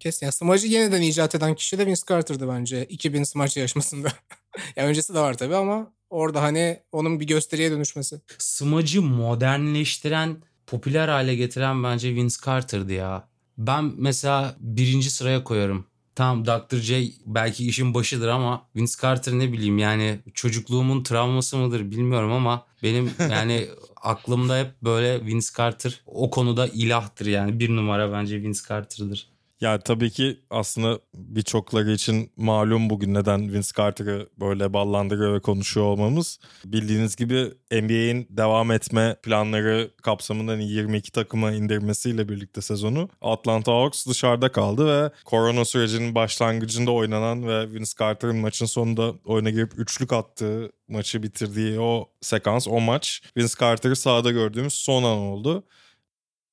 Kesin. 0.00 0.26
Yani 0.26 0.32
smacı 0.32 0.66
yeniden 0.66 1.02
icat 1.02 1.34
eden 1.34 1.54
kişi 1.54 1.78
de 1.78 1.86
Vince 1.86 2.00
Carter'dı 2.08 2.48
bence. 2.48 2.84
2000 2.84 3.24
smaç 3.24 3.56
yarışmasında. 3.56 4.08
ya 4.76 4.86
öncesi 4.86 5.14
de 5.14 5.18
var 5.18 5.38
tabii 5.38 5.56
ama 5.56 5.92
orada 6.10 6.42
hani 6.42 6.82
onun 6.92 7.20
bir 7.20 7.26
gösteriye 7.26 7.70
dönüşmesi. 7.70 8.20
Smacı 8.38 9.02
modernleştiren, 9.02 10.42
popüler 10.66 11.08
hale 11.08 11.34
getiren 11.34 11.84
bence 11.84 12.14
Vince 12.14 12.36
Carter'dı 12.46 12.92
ya. 12.92 13.28
Ben 13.58 13.92
mesela 13.96 14.56
birinci 14.60 15.10
sıraya 15.10 15.44
koyarım. 15.44 15.86
Tamam 16.14 16.46
Dr. 16.46 16.76
J 16.76 17.04
belki 17.26 17.68
işin 17.68 17.94
başıdır 17.94 18.28
ama 18.28 18.66
Vince 18.76 18.92
Carter 19.02 19.32
ne 19.32 19.52
bileyim 19.52 19.78
yani 19.78 20.18
çocukluğumun 20.34 21.02
travması 21.02 21.56
mıdır 21.56 21.90
bilmiyorum 21.90 22.32
ama 22.32 22.66
benim 22.82 23.10
yani 23.30 23.68
aklımda 23.96 24.58
hep 24.58 24.82
böyle 24.82 25.26
Vince 25.26 25.46
Carter 25.58 26.00
o 26.06 26.30
konuda 26.30 26.66
ilahtır 26.66 27.26
yani 27.26 27.60
bir 27.60 27.76
numara 27.76 28.12
bence 28.12 28.42
Vince 28.42 28.60
Carter'dır. 28.68 29.33
Ya 29.64 29.78
tabii 29.78 30.10
ki 30.10 30.40
aslında 30.50 30.98
birçokları 31.14 31.90
için 31.90 32.32
malum 32.36 32.90
bugün 32.90 33.14
neden 33.14 33.52
Vince 33.52 33.68
Carter'ı 33.76 34.28
böyle 34.40 34.72
ballandırıyor 34.72 35.34
ve 35.34 35.40
konuşuyor 35.40 35.86
olmamız. 35.86 36.38
Bildiğiniz 36.64 37.16
gibi 37.16 37.52
NBA'in 37.72 38.26
devam 38.30 38.70
etme 38.70 39.16
planları 39.22 39.90
kapsamında 40.02 40.52
hani 40.52 40.68
22 40.68 41.12
takıma 41.12 41.52
indirmesiyle 41.52 42.28
birlikte 42.28 42.60
sezonu 42.60 43.08
Atlanta 43.20 43.72
Hawks 43.72 44.06
dışarıda 44.06 44.52
kaldı 44.52 44.86
ve 44.86 45.10
korona 45.24 45.64
sürecinin 45.64 46.14
başlangıcında 46.14 46.90
oynanan 46.90 47.48
ve 47.48 47.72
Vince 47.72 47.92
Carter'ın 47.98 48.36
maçın 48.36 48.66
sonunda 48.66 49.14
oyuna 49.24 49.50
girip 49.50 49.78
üçlük 49.78 50.12
attığı 50.12 50.72
maçı 50.88 51.22
bitirdiği 51.22 51.80
o 51.80 52.08
sekans, 52.20 52.68
o 52.68 52.80
maç 52.80 53.22
Vince 53.36 53.54
Carter'ı 53.60 53.96
sahada 53.96 54.30
gördüğümüz 54.30 54.74
son 54.74 55.02
an 55.02 55.18
oldu. 55.18 55.64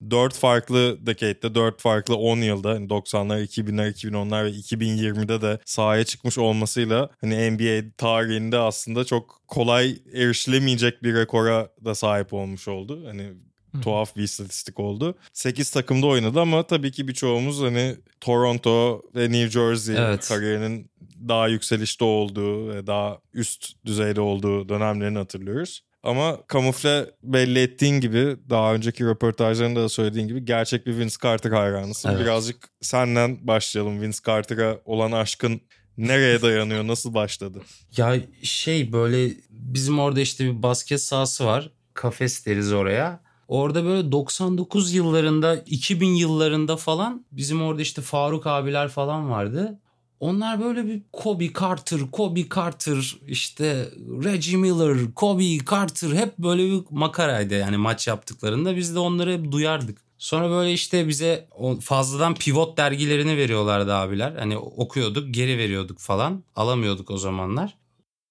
Dört 0.09 0.37
farklı 0.37 1.05
decade'de, 1.05 1.55
dört 1.55 1.81
farklı 1.81 2.15
10 2.15 2.37
yılda 2.37 2.69
hani 2.69 2.87
90'lar, 2.87 3.43
2000'ler, 3.43 3.91
2010'lar 3.93 4.45
ve 4.45 4.49
2020'de 4.49 5.41
de 5.41 5.59
sahaya 5.65 6.03
çıkmış 6.03 6.37
olmasıyla 6.37 7.09
hani 7.21 7.51
NBA 7.51 7.91
tarihinde 7.97 8.57
aslında 8.57 9.05
çok 9.05 9.41
kolay 9.47 9.95
erişilemeyecek 10.13 11.03
bir 11.03 11.15
rekora 11.15 11.69
da 11.85 11.95
sahip 11.95 12.33
olmuş 12.33 12.67
oldu. 12.67 12.99
Hani 13.05 13.33
tuhaf 13.81 14.15
bir 14.15 14.23
istatistik 14.23 14.79
oldu. 14.79 15.15
8 15.33 15.71
takımda 15.71 16.07
oynadı 16.07 16.39
ama 16.39 16.63
tabii 16.63 16.91
ki 16.91 17.07
birçoğumuz 17.07 17.61
hani 17.61 17.95
Toronto 18.21 19.01
ve 19.15 19.31
New 19.31 19.49
Jersey 19.49 19.95
Evet. 19.97 20.27
kariyerinin 20.27 20.91
daha 21.27 21.47
yükselişte 21.47 22.05
olduğu 22.05 22.69
ve 22.69 22.87
daha 22.87 23.19
üst 23.33 23.85
düzeyde 23.85 24.21
olduğu 24.21 24.69
dönemlerini 24.69 25.17
hatırlıyoruz. 25.17 25.81
Ama 26.03 26.37
kamufle 26.47 27.05
belli 27.23 27.59
ettiğin 27.59 28.01
gibi 28.01 28.37
daha 28.49 28.73
önceki 28.73 29.05
röportajlarında 29.05 29.81
da 29.81 29.89
söylediğin 29.89 30.27
gibi 30.27 30.45
gerçek 30.45 30.85
bir 30.85 30.97
Vince 30.97 31.15
Carter 31.23 31.51
hayranısın. 31.51 32.09
Evet. 32.09 32.21
Birazcık 32.21 32.69
senden 32.81 33.47
başlayalım. 33.47 34.01
Vince 34.01 34.17
Carter'a 34.25 34.77
olan 34.85 35.11
aşkın 35.11 35.61
nereye 35.97 36.41
dayanıyor, 36.41 36.87
nasıl 36.87 37.13
başladı? 37.13 37.61
Ya 37.97 38.15
şey 38.43 38.93
böyle 38.93 39.33
bizim 39.49 39.99
orada 39.99 40.21
işte 40.21 40.45
bir 40.45 40.63
basket 40.63 41.01
sahası 41.01 41.45
var. 41.45 41.71
Kafes 41.93 42.45
deriz 42.45 42.73
oraya. 42.73 43.19
Orada 43.47 43.85
böyle 43.85 44.11
99 44.11 44.93
yıllarında 44.93 45.55
2000 45.55 46.07
yıllarında 46.07 46.77
falan 46.77 47.25
bizim 47.31 47.61
orada 47.61 47.81
işte 47.81 48.01
Faruk 48.01 48.47
abiler 48.47 48.87
falan 48.89 49.29
vardı. 49.29 49.79
Onlar 50.21 50.61
böyle 50.61 50.87
bir 50.87 51.01
Kobe 51.13 51.53
Carter, 51.59 51.99
Kobe 52.11 52.49
Carter, 52.55 53.17
işte 53.27 53.89
Reggie 54.23 54.57
Miller, 54.57 54.97
Kobe 55.15 55.57
Carter 55.71 56.09
hep 56.09 56.37
böyle 56.37 56.63
bir 56.65 56.83
makaraydı 56.89 57.53
yani 57.53 57.77
maç 57.77 58.07
yaptıklarında 58.07 58.75
biz 58.75 58.95
de 58.95 58.99
onları 58.99 59.33
hep 59.33 59.51
duyardık. 59.51 59.97
Sonra 60.17 60.49
böyle 60.49 60.73
işte 60.73 61.07
bize 61.07 61.47
fazladan 61.81 62.35
pivot 62.35 62.77
dergilerini 62.77 63.37
veriyorlardı 63.37 63.93
abiler. 63.93 64.35
Hani 64.35 64.57
okuyorduk, 64.57 65.33
geri 65.33 65.57
veriyorduk 65.57 65.99
falan. 65.99 66.43
Alamıyorduk 66.55 67.11
o 67.11 67.17
zamanlar 67.17 67.77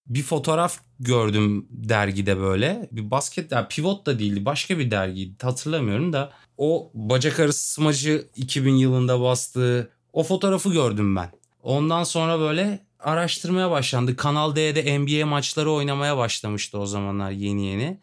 bir 0.06 0.22
fotoğraf 0.22 0.80
gördüm 1.00 1.66
dergide 1.70 2.38
böyle. 2.38 2.88
Bir 2.92 3.10
basket 3.10 3.52
ya 3.52 3.68
pivot 3.68 4.06
da 4.06 4.18
değildi 4.18 4.44
başka 4.44 4.78
bir 4.78 4.90
dergiydi 4.90 5.34
hatırlamıyorum 5.42 6.12
da 6.12 6.32
o 6.56 6.90
bacak 6.94 7.40
arası 7.40 7.72
smacı 7.72 8.28
2000 8.36 8.74
yılında 8.74 9.20
bastığı 9.20 9.90
o 10.12 10.22
fotoğrafı 10.22 10.72
gördüm 10.72 11.16
ben. 11.16 11.39
Ondan 11.62 12.04
sonra 12.04 12.40
böyle 12.40 12.86
araştırmaya 12.98 13.70
başlandı. 13.70 14.16
Kanal 14.16 14.56
D'de 14.56 14.98
NBA 14.98 15.26
maçları 15.26 15.70
oynamaya 15.70 16.16
başlamıştı 16.16 16.78
o 16.78 16.86
zamanlar 16.86 17.30
yeni 17.30 17.66
yeni. 17.66 17.98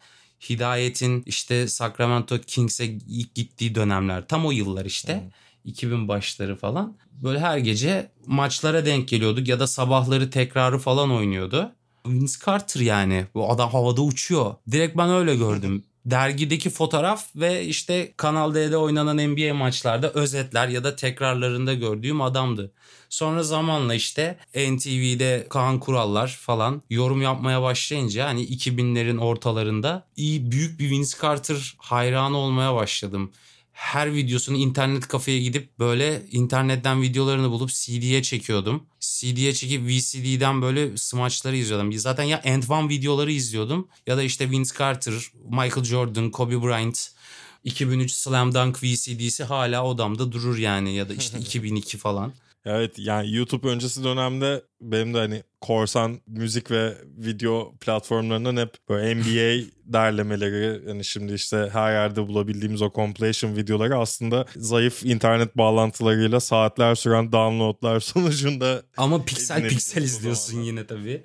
Hidayet'in 0.50 1.22
işte 1.26 1.68
Sacramento 1.68 2.38
Kings'e 2.38 2.84
ilk 2.86 3.34
gittiği 3.34 3.74
dönemler 3.74 4.28
tam 4.28 4.46
o 4.46 4.50
yıllar 4.50 4.84
işte. 4.84 5.30
2000 5.64 6.08
başları 6.08 6.56
falan. 6.56 6.96
Böyle 7.12 7.40
her 7.40 7.58
gece 7.58 8.10
maçlara 8.26 8.86
denk 8.86 9.08
geliyorduk 9.08 9.48
ya 9.48 9.60
da 9.60 9.66
sabahları 9.66 10.30
tekrarı 10.30 10.78
falan 10.78 11.10
oynuyordu. 11.10 11.72
Vince 12.06 12.32
Carter 12.46 12.80
yani. 12.80 13.26
Bu 13.34 13.52
adam 13.52 13.70
havada 13.70 14.02
uçuyor. 14.02 14.54
Direkt 14.70 14.96
ben 14.96 15.10
öyle 15.10 15.36
gördüm. 15.36 15.84
Dergideki 16.06 16.70
fotoğraf 16.70 17.36
ve 17.36 17.64
işte 17.64 18.12
Kanal 18.16 18.54
D'de 18.54 18.76
oynanan 18.76 19.16
NBA 19.16 19.54
maçlarda 19.54 20.10
özetler 20.10 20.68
ya 20.68 20.84
da 20.84 20.96
tekrarlarında 20.96 21.74
gördüğüm 21.74 22.20
adamdı. 22.20 22.72
Sonra 23.08 23.42
zamanla 23.42 23.94
işte 23.94 24.38
NTV'de 24.54 25.46
Kaan 25.50 25.80
Kurallar 25.80 26.38
falan 26.40 26.82
yorum 26.90 27.22
yapmaya 27.22 27.62
başlayınca 27.62 28.26
hani 28.26 28.42
2000'lerin 28.44 29.18
ortalarında 29.18 30.06
iyi 30.16 30.50
büyük 30.50 30.80
bir 30.80 30.90
Vince 30.90 31.16
Carter 31.22 31.74
hayranı 31.78 32.36
olmaya 32.36 32.74
başladım 32.74 33.32
her 33.78 34.14
videosunu 34.14 34.56
internet 34.56 35.08
kafeye 35.08 35.40
gidip 35.40 35.78
böyle 35.78 36.26
internetten 36.32 37.02
videolarını 37.02 37.50
bulup 37.50 37.70
CD'ye 37.70 38.22
çekiyordum. 38.22 38.86
CD'ye 39.00 39.54
çekip 39.54 39.88
VCD'den 39.88 40.62
böyle 40.62 40.96
smaçları 40.96 41.56
izliyordum. 41.56 41.92
Zaten 41.92 42.24
ya 42.24 42.36
End 42.44 42.62
One 42.68 42.88
videoları 42.88 43.32
izliyordum 43.32 43.88
ya 44.06 44.16
da 44.16 44.22
işte 44.22 44.50
Vince 44.50 44.70
Carter, 44.78 45.14
Michael 45.50 45.84
Jordan, 45.84 46.30
Kobe 46.30 46.62
Bryant 46.62 47.10
2003 47.64 48.10
Slam 48.12 48.54
Dunk 48.54 48.82
VCD'si 48.82 49.44
hala 49.44 49.84
odamda 49.84 50.32
durur 50.32 50.58
yani 50.58 50.94
ya 50.94 51.08
da 51.08 51.14
işte 51.14 51.38
2002 51.40 51.98
falan. 51.98 52.32
Evet 52.70 52.98
yani 52.98 53.34
YouTube 53.34 53.68
öncesi 53.68 54.04
dönemde 54.04 54.62
benim 54.80 55.14
de 55.14 55.18
hani 55.18 55.42
korsan 55.60 56.20
müzik 56.26 56.70
ve 56.70 56.94
video 57.16 57.74
platformlarından 57.80 58.56
hep 58.56 58.74
böyle 58.88 59.14
NBA 59.14 59.66
derlemeleri 59.92 60.88
yani 60.88 61.04
şimdi 61.04 61.34
işte 61.34 61.68
her 61.72 61.92
yerde 61.92 62.28
bulabildiğimiz 62.28 62.82
o 62.82 62.90
compilation 62.94 63.56
videoları 63.56 63.98
aslında 63.98 64.46
zayıf 64.56 65.04
internet 65.04 65.56
bağlantılarıyla 65.56 66.40
saatler 66.40 66.94
süren 66.94 67.32
downloadlar 67.32 68.00
sonucunda 68.14 68.82
Ama 68.96 69.24
piksel 69.24 69.68
piksel 69.68 70.02
izliyorsun 70.02 70.60
yine 70.60 70.86
tabii. 70.86 71.22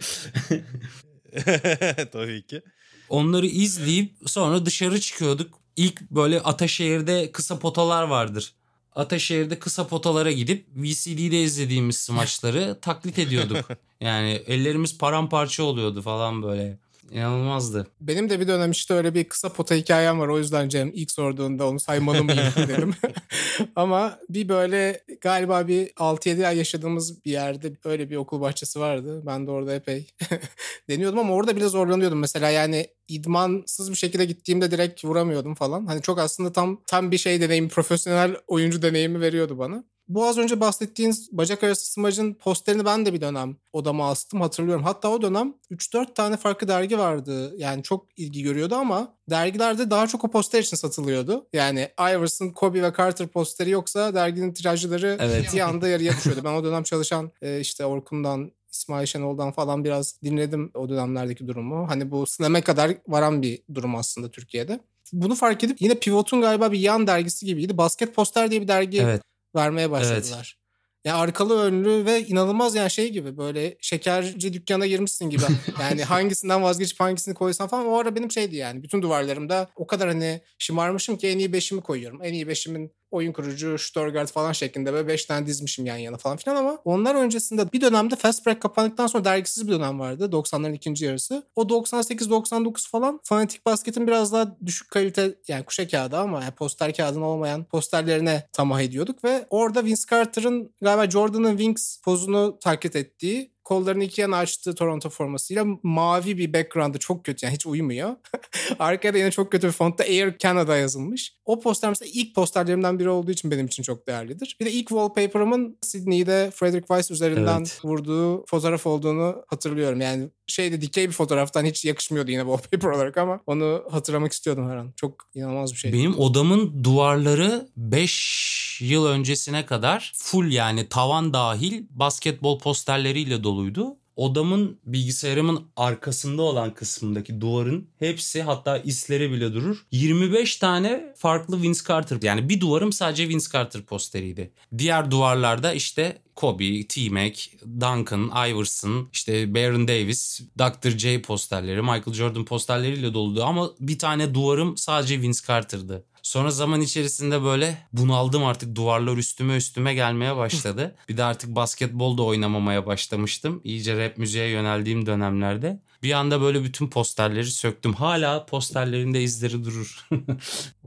tabii 2.12 2.48
ki. 2.48 2.62
Onları 3.10 3.46
izleyip 3.46 4.16
sonra 4.26 4.66
dışarı 4.66 5.00
çıkıyorduk. 5.00 5.60
İlk 5.76 6.12
böyle 6.12 6.40
Ataşehir'de 6.40 7.32
kısa 7.32 7.60
potalar 7.60 8.04
vardır. 8.04 8.54
Ataşehir'de 8.96 9.60
kısa 9.60 9.88
potalara 9.88 10.32
gidip 10.32 10.66
VCD'de 10.76 11.44
izlediğimiz 11.44 12.10
maçları 12.10 12.78
taklit 12.82 13.20
ediyorduk. 13.20 13.66
Yani 14.02 14.30
ellerimiz 14.48 14.98
paramparça 14.98 15.64
oluyordu 15.64 16.02
falan 16.02 16.44
böyle. 16.44 16.78
İnanılmazdı. 17.14 17.88
Benim 18.02 18.30
de 18.30 18.40
bir 18.40 18.48
dönem 18.48 18.72
işte 18.72 18.94
öyle 18.94 19.14
bir 19.14 19.24
kısa 19.24 19.50
pota 19.50 19.76
hikayem 19.76 20.20
var. 20.20 20.28
O 20.28 20.38
yüzden 20.38 20.70
Cem 20.70 20.92
ilk 20.94 21.12
sorduğunda 21.12 21.68
onu 21.68 21.80
saymalı 21.80 22.24
mıyım 22.24 22.44
dedim. 22.68 22.96
Ama 23.76 24.20
bir 24.30 24.50
böyle 24.50 25.04
galiba 25.22 25.68
bir 25.68 25.88
6-7 25.88 26.48
ay 26.48 26.58
yaşadığımız 26.58 27.26
bir 27.26 27.32
yerde 27.32 27.74
öyle 27.86 28.10
bir 28.10 28.16
okul 28.16 28.42
bahçesi 28.42 28.80
vardı. 28.80 29.22
Ben 29.26 29.48
de 29.48 29.52
orada 29.52 29.76
epey 29.76 30.08
deniyordum 30.90 31.20
ama 31.20 31.34
orada 31.34 31.56
bile 31.56 31.68
zorlanıyordum. 31.68 32.20
Mesela 32.20 32.50
yani 32.50 32.88
idmansız 33.08 33.92
bir 33.92 33.96
şekilde 33.96 34.26
gittiğimde 34.26 34.72
direkt 34.72 35.06
vuramıyordum 35.06 35.56
falan. 35.56 35.86
Hani 35.86 36.02
çok 36.02 36.20
aslında 36.20 36.52
tam 36.52 36.82
tam 36.88 37.12
bir 37.12 37.18
şey 37.18 37.42
deneyimi, 37.42 37.70
profesyonel 37.70 38.36
oyuncu 38.48 38.82
deneyimi 38.82 39.22
veriyordu 39.22 39.58
bana. 39.60 39.84
Bu 40.08 40.26
az 40.26 40.38
önce 40.38 40.60
bahsettiğiniz 40.60 41.30
bacak 41.32 41.64
arası 41.64 41.92
smacın 41.92 42.34
posterini 42.34 42.86
ben 42.86 43.06
de 43.06 43.14
bir 43.14 43.22
dönem 43.22 43.58
odama 43.74 44.10
astım 44.10 44.42
hatırlıyorum. 44.42 44.84
Hatta 44.84 45.10
o 45.10 45.22
dönem 45.22 45.54
3-4 45.72 46.14
tane 46.14 46.38
farklı 46.38 46.68
dergi 46.68 46.98
vardı. 46.98 47.54
Yani 47.58 47.84
çok 47.84 48.06
ilgi 48.18 48.44
görüyordu 48.44 48.76
ama 48.76 49.16
dergilerde 49.30 49.90
daha 49.90 50.08
çok 50.08 50.24
o 50.24 50.32
poster 50.32 50.60
için 50.60 50.78
satılıyordu. 50.78 51.48
Yani 51.54 51.90
Iverson, 52.00 52.50
Kobe 52.50 52.84
ve 52.84 52.94
Carter 52.98 53.28
posteri 53.28 53.70
yoksa 53.70 54.14
derginin 54.14 54.54
tirajları 54.54 55.18
Evet. 55.20 55.54
bir 55.54 55.60
anda 55.60 55.88
yarıya 55.88 56.14
düşüyordu. 56.14 56.42
Ben 56.44 56.54
o 56.54 56.64
dönem 56.64 56.84
çalışan 56.84 57.32
e, 57.42 57.60
işte 57.60 57.86
Orkun'dan 57.86 58.52
İsmail 58.72 59.06
Şenol'dan 59.06 59.52
falan 59.52 59.84
biraz 59.84 60.22
dinledim 60.24 60.72
o 60.74 60.90
dönemlerdeki 60.90 61.48
durumu. 61.48 61.90
Hani 61.90 62.12
bu 62.12 62.26
Slam'e 62.26 62.62
kadar 62.62 62.92
varan 63.08 63.42
bir 63.42 63.62
durum 63.74 63.96
aslında 63.96 64.32
Türkiye'de. 64.32 64.80
Bunu 65.14 65.36
fark 65.36 65.64
edip 65.64 65.82
yine 65.82 65.96
Pivot'un 65.96 66.42
galiba 66.42 66.72
bir 66.72 66.80
yan 66.80 67.08
dergisi 67.08 67.46
gibiydi. 67.46 67.78
Basket 67.78 68.16
Poster 68.16 68.52
diye 68.52 68.62
bir 68.62 68.68
dergi 68.68 69.02
Evet. 69.02 69.22
Vermeye 69.56 69.92
başladılar. 69.92 70.58
Ya 71.06 71.18
arkalı 71.18 71.64
önlü 71.64 72.06
ve 72.06 72.26
inanılmaz 72.26 72.76
yani 72.76 72.92
şey 72.92 73.12
gibi 73.12 73.38
böyle 73.38 73.78
şekerci 73.82 74.54
dükkana 74.54 74.88
girmişsin 74.88 75.30
gibi. 75.30 75.44
Yani 75.82 76.04
hangisinden 76.04 76.64
vazgeçip 76.64 77.00
hangisini 77.00 77.34
koysan 77.34 77.68
falan 77.68 77.86
o 77.86 77.98
ara 77.98 78.16
benim 78.16 78.32
şeydi 78.32 78.56
yani. 78.56 78.84
Bütün 78.84 79.02
duvarlarımda 79.02 79.70
o 79.76 79.88
kadar 79.88 80.08
hani 80.08 80.42
şımarmışım 80.60 81.18
ki 81.18 81.28
en 81.28 81.38
iyi 81.38 81.54
beşimi 81.54 81.82
koyuyorum. 81.82 82.20
En 82.24 82.34
iyi 82.34 82.48
beşimin 82.48 82.92
oyun 83.14 83.32
kurucu, 83.32 83.78
Stuttgart 83.80 84.32
falan 84.32 84.52
şeklinde 84.52 84.94
böyle 84.94 85.08
5 85.08 85.26
tane 85.26 85.46
dizmişim 85.46 85.86
yan 85.86 85.98
yana 85.98 86.18
falan 86.18 86.38
filan 86.38 86.56
ama 86.56 86.78
onlar 86.86 87.16
öncesinde 87.16 87.72
bir 87.72 87.82
dönemde 87.82 88.16
Fast 88.16 88.46
Break 88.46 88.62
kapandıktan 88.62 89.08
sonra 89.08 89.26
dergisiz 89.26 89.68
bir 89.68 89.74
dönem 89.74 90.00
vardı. 90.00 90.30
90'ların 90.32 90.74
ikinci 90.74 91.06
yarısı. 91.06 91.44
O 91.56 91.62
98-99 91.62 92.90
falan 92.90 93.20
Fanatik 93.24 93.66
Basket'in 93.66 94.08
biraz 94.08 94.34
daha 94.34 94.58
düşük 94.66 94.92
kalite 94.92 95.36
yani 95.48 95.64
kuşa 95.66 95.88
kağıdı 95.88 96.18
ama 96.18 96.44
yani 96.44 96.52
poster 96.52 96.94
kağıdın 96.94 97.22
olmayan 97.22 97.64
posterlerine 97.64 98.48
tamah 98.54 98.82
ediyorduk 98.82 99.24
ve 99.24 99.46
orada 99.50 99.86
Vince 99.86 100.02
Carter'ın 100.10 100.74
galiba 100.82 101.10
Jordan'ın 101.10 101.58
Wings 101.58 101.98
pozunu 102.02 102.60
taklit 102.60 102.96
ettiği 102.96 103.53
kollarını 103.64 104.04
iki 104.04 104.22
yana 104.22 104.38
açtığı 104.38 104.76
Toronto 104.76 105.10
formasıyla 105.10 105.66
mavi 105.84 106.38
bir 106.38 106.54
background'ı 106.54 107.00
çok 107.00 107.26
kötü 107.26 107.46
yani 107.46 107.54
hiç 107.54 107.66
uyumuyor. 107.66 108.16
Arkada 108.80 109.18
yine 109.18 109.32
çok 109.32 109.52
kötü 109.52 109.68
bir 109.68 109.72
fontta 109.72 110.04
Air 110.04 110.38
Canada 110.38 110.78
yazılmış. 110.78 111.34
O 111.46 111.60
poster 111.60 111.90
mesela 111.90 112.12
ilk 112.14 112.36
posterlerimden 112.36 113.00
biri 113.00 113.10
olduğu 113.10 113.32
için 113.32 113.52
benim 113.52 113.66
için 113.66 113.84
çok 113.84 114.08
değerlidir. 114.08 114.58
Bir 114.60 114.66
de 114.66 114.72
ilk 114.72 114.88
wallpaper'ımın 114.88 115.78
Sydney'de 115.82 116.52
Frederick 116.56 116.88
Weiss 116.88 117.12
üzerinden 117.12 117.58
Evet. 117.60 117.80
vurduğu 117.84 118.46
fotoğraf 118.46 118.88
olduğunu 118.88 119.44
hatırlıyorum. 119.48 120.02
Yani 120.02 120.30
şeyde 120.48 120.82
dikey 120.82 121.08
bir 121.08 121.14
fotoğraftan 121.14 121.66
hiç 121.66 121.86
yakışmıyordu 121.86 122.32
yine 122.32 122.42
wallpaper 122.42 122.90
olarak 122.90 123.18
ama 123.18 123.40
onu 123.48 123.84
hatırlamak 123.92 124.32
istiyordum 124.34 124.70
her 124.70 124.76
an. 124.76 124.94
Çok 124.96 125.28
inanılmaz 125.36 125.72
bir 125.72 125.78
şey. 125.78 125.94
Benim 125.94 126.20
odamın 126.20 126.84
duvarları 126.84 127.68
5 127.78 128.80
yıl 128.82 129.06
öncesine 129.06 129.66
kadar 129.66 130.12
full 130.16 130.52
yani 130.52 130.90
tavan 130.90 131.34
dahil 131.34 131.84
basketbol 131.90 132.60
posterleriyle 132.60 133.44
doluydu. 133.54 133.98
odamın 134.16 134.80
bilgisayarımın 134.86 135.64
arkasında 135.76 136.42
olan 136.42 136.74
kısmındaki 136.74 137.42
duvarın 137.42 137.88
hepsi 138.00 138.42
hatta 138.42 138.78
isleri 138.78 139.32
bile 139.32 139.54
durur. 139.54 139.86
25 139.92 140.56
tane 140.56 141.14
farklı 141.18 141.62
Vince 141.62 141.80
Carter 141.88 142.18
yani 142.22 142.50
bir 142.50 142.62
duvarım 142.62 142.92
sadece 142.92 143.30
Vince 143.30 143.46
Carter 143.54 143.82
posteriydi. 143.82 144.52
Diğer 144.78 145.12
duvarlarda 145.12 145.74
işte 145.74 146.22
Kobe, 146.36 146.88
T-Mac, 146.88 147.42
Duncan, 147.66 148.32
Iverson, 148.50 149.10
işte 149.14 149.56
Baron 149.56 149.88
Davis, 149.88 150.42
Dr. 150.60 150.90
J 150.90 151.22
posterleri, 151.22 151.82
Michael 151.82 152.14
Jordan 152.14 152.46
posterleriyle 152.46 153.14
doluydu 153.14 153.44
ama 153.44 153.70
bir 153.80 154.00
tane 154.00 154.34
duvarım 154.34 154.78
sadece 154.78 155.22
Vince 155.22 155.40
Carter'dı. 155.48 156.06
Sonra 156.24 156.52
zaman 156.52 156.82
içerisinde 156.82 157.44
böyle 157.44 157.78
bunaldım 157.94 158.46
artık 158.46 158.76
duvarlar 158.76 159.18
üstüme 159.18 159.56
üstüme 159.56 159.94
gelmeye 159.94 160.36
başladı. 160.36 160.96
bir 161.10 161.18
de 161.18 161.24
artık 161.24 161.56
basketbol 161.56 162.18
da 162.18 162.24
oynamamaya 162.24 162.86
başlamıştım. 162.86 163.62
İyice 163.64 164.06
rap 164.06 164.18
müziğe 164.18 164.48
yöneldiğim 164.48 165.06
dönemlerde. 165.06 165.80
Bir 166.04 166.12
anda 166.12 166.42
böyle 166.42 166.64
bütün 166.64 166.88
posterleri 166.90 167.46
söktüm. 167.46 167.94
Hala 167.94 168.46
posterlerinde 168.46 169.22
izleri 169.22 169.64
durur. 169.66 170.08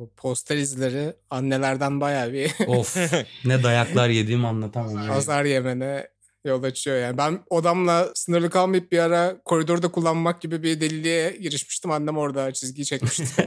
O 0.00 0.08
poster 0.16 0.56
izleri 0.56 1.14
annelerden 1.30 2.00
bayağı 2.00 2.32
bir 2.32 2.50
of 2.66 2.96
ne 3.44 3.62
dayaklar 3.62 4.08
yediğimi 4.08 4.46
anlatamam. 4.46 4.94
yani. 4.94 5.12
azar 5.12 5.44
yemene 5.44 6.08
yol 6.48 6.62
açıyor 6.62 6.96
yani. 6.96 7.18
Ben 7.18 7.40
odamla 7.50 8.08
sınırlı 8.14 8.50
kalmayıp 8.50 8.92
bir 8.92 8.98
ara 8.98 9.36
koridorda 9.44 9.88
kullanmak 9.88 10.40
gibi 10.40 10.62
bir 10.62 10.80
deliliğe 10.80 11.30
girişmiştim. 11.30 11.90
Annem 11.90 12.18
orada 12.18 12.52
çizgiyi 12.52 12.84
çekmişti. 12.84 13.24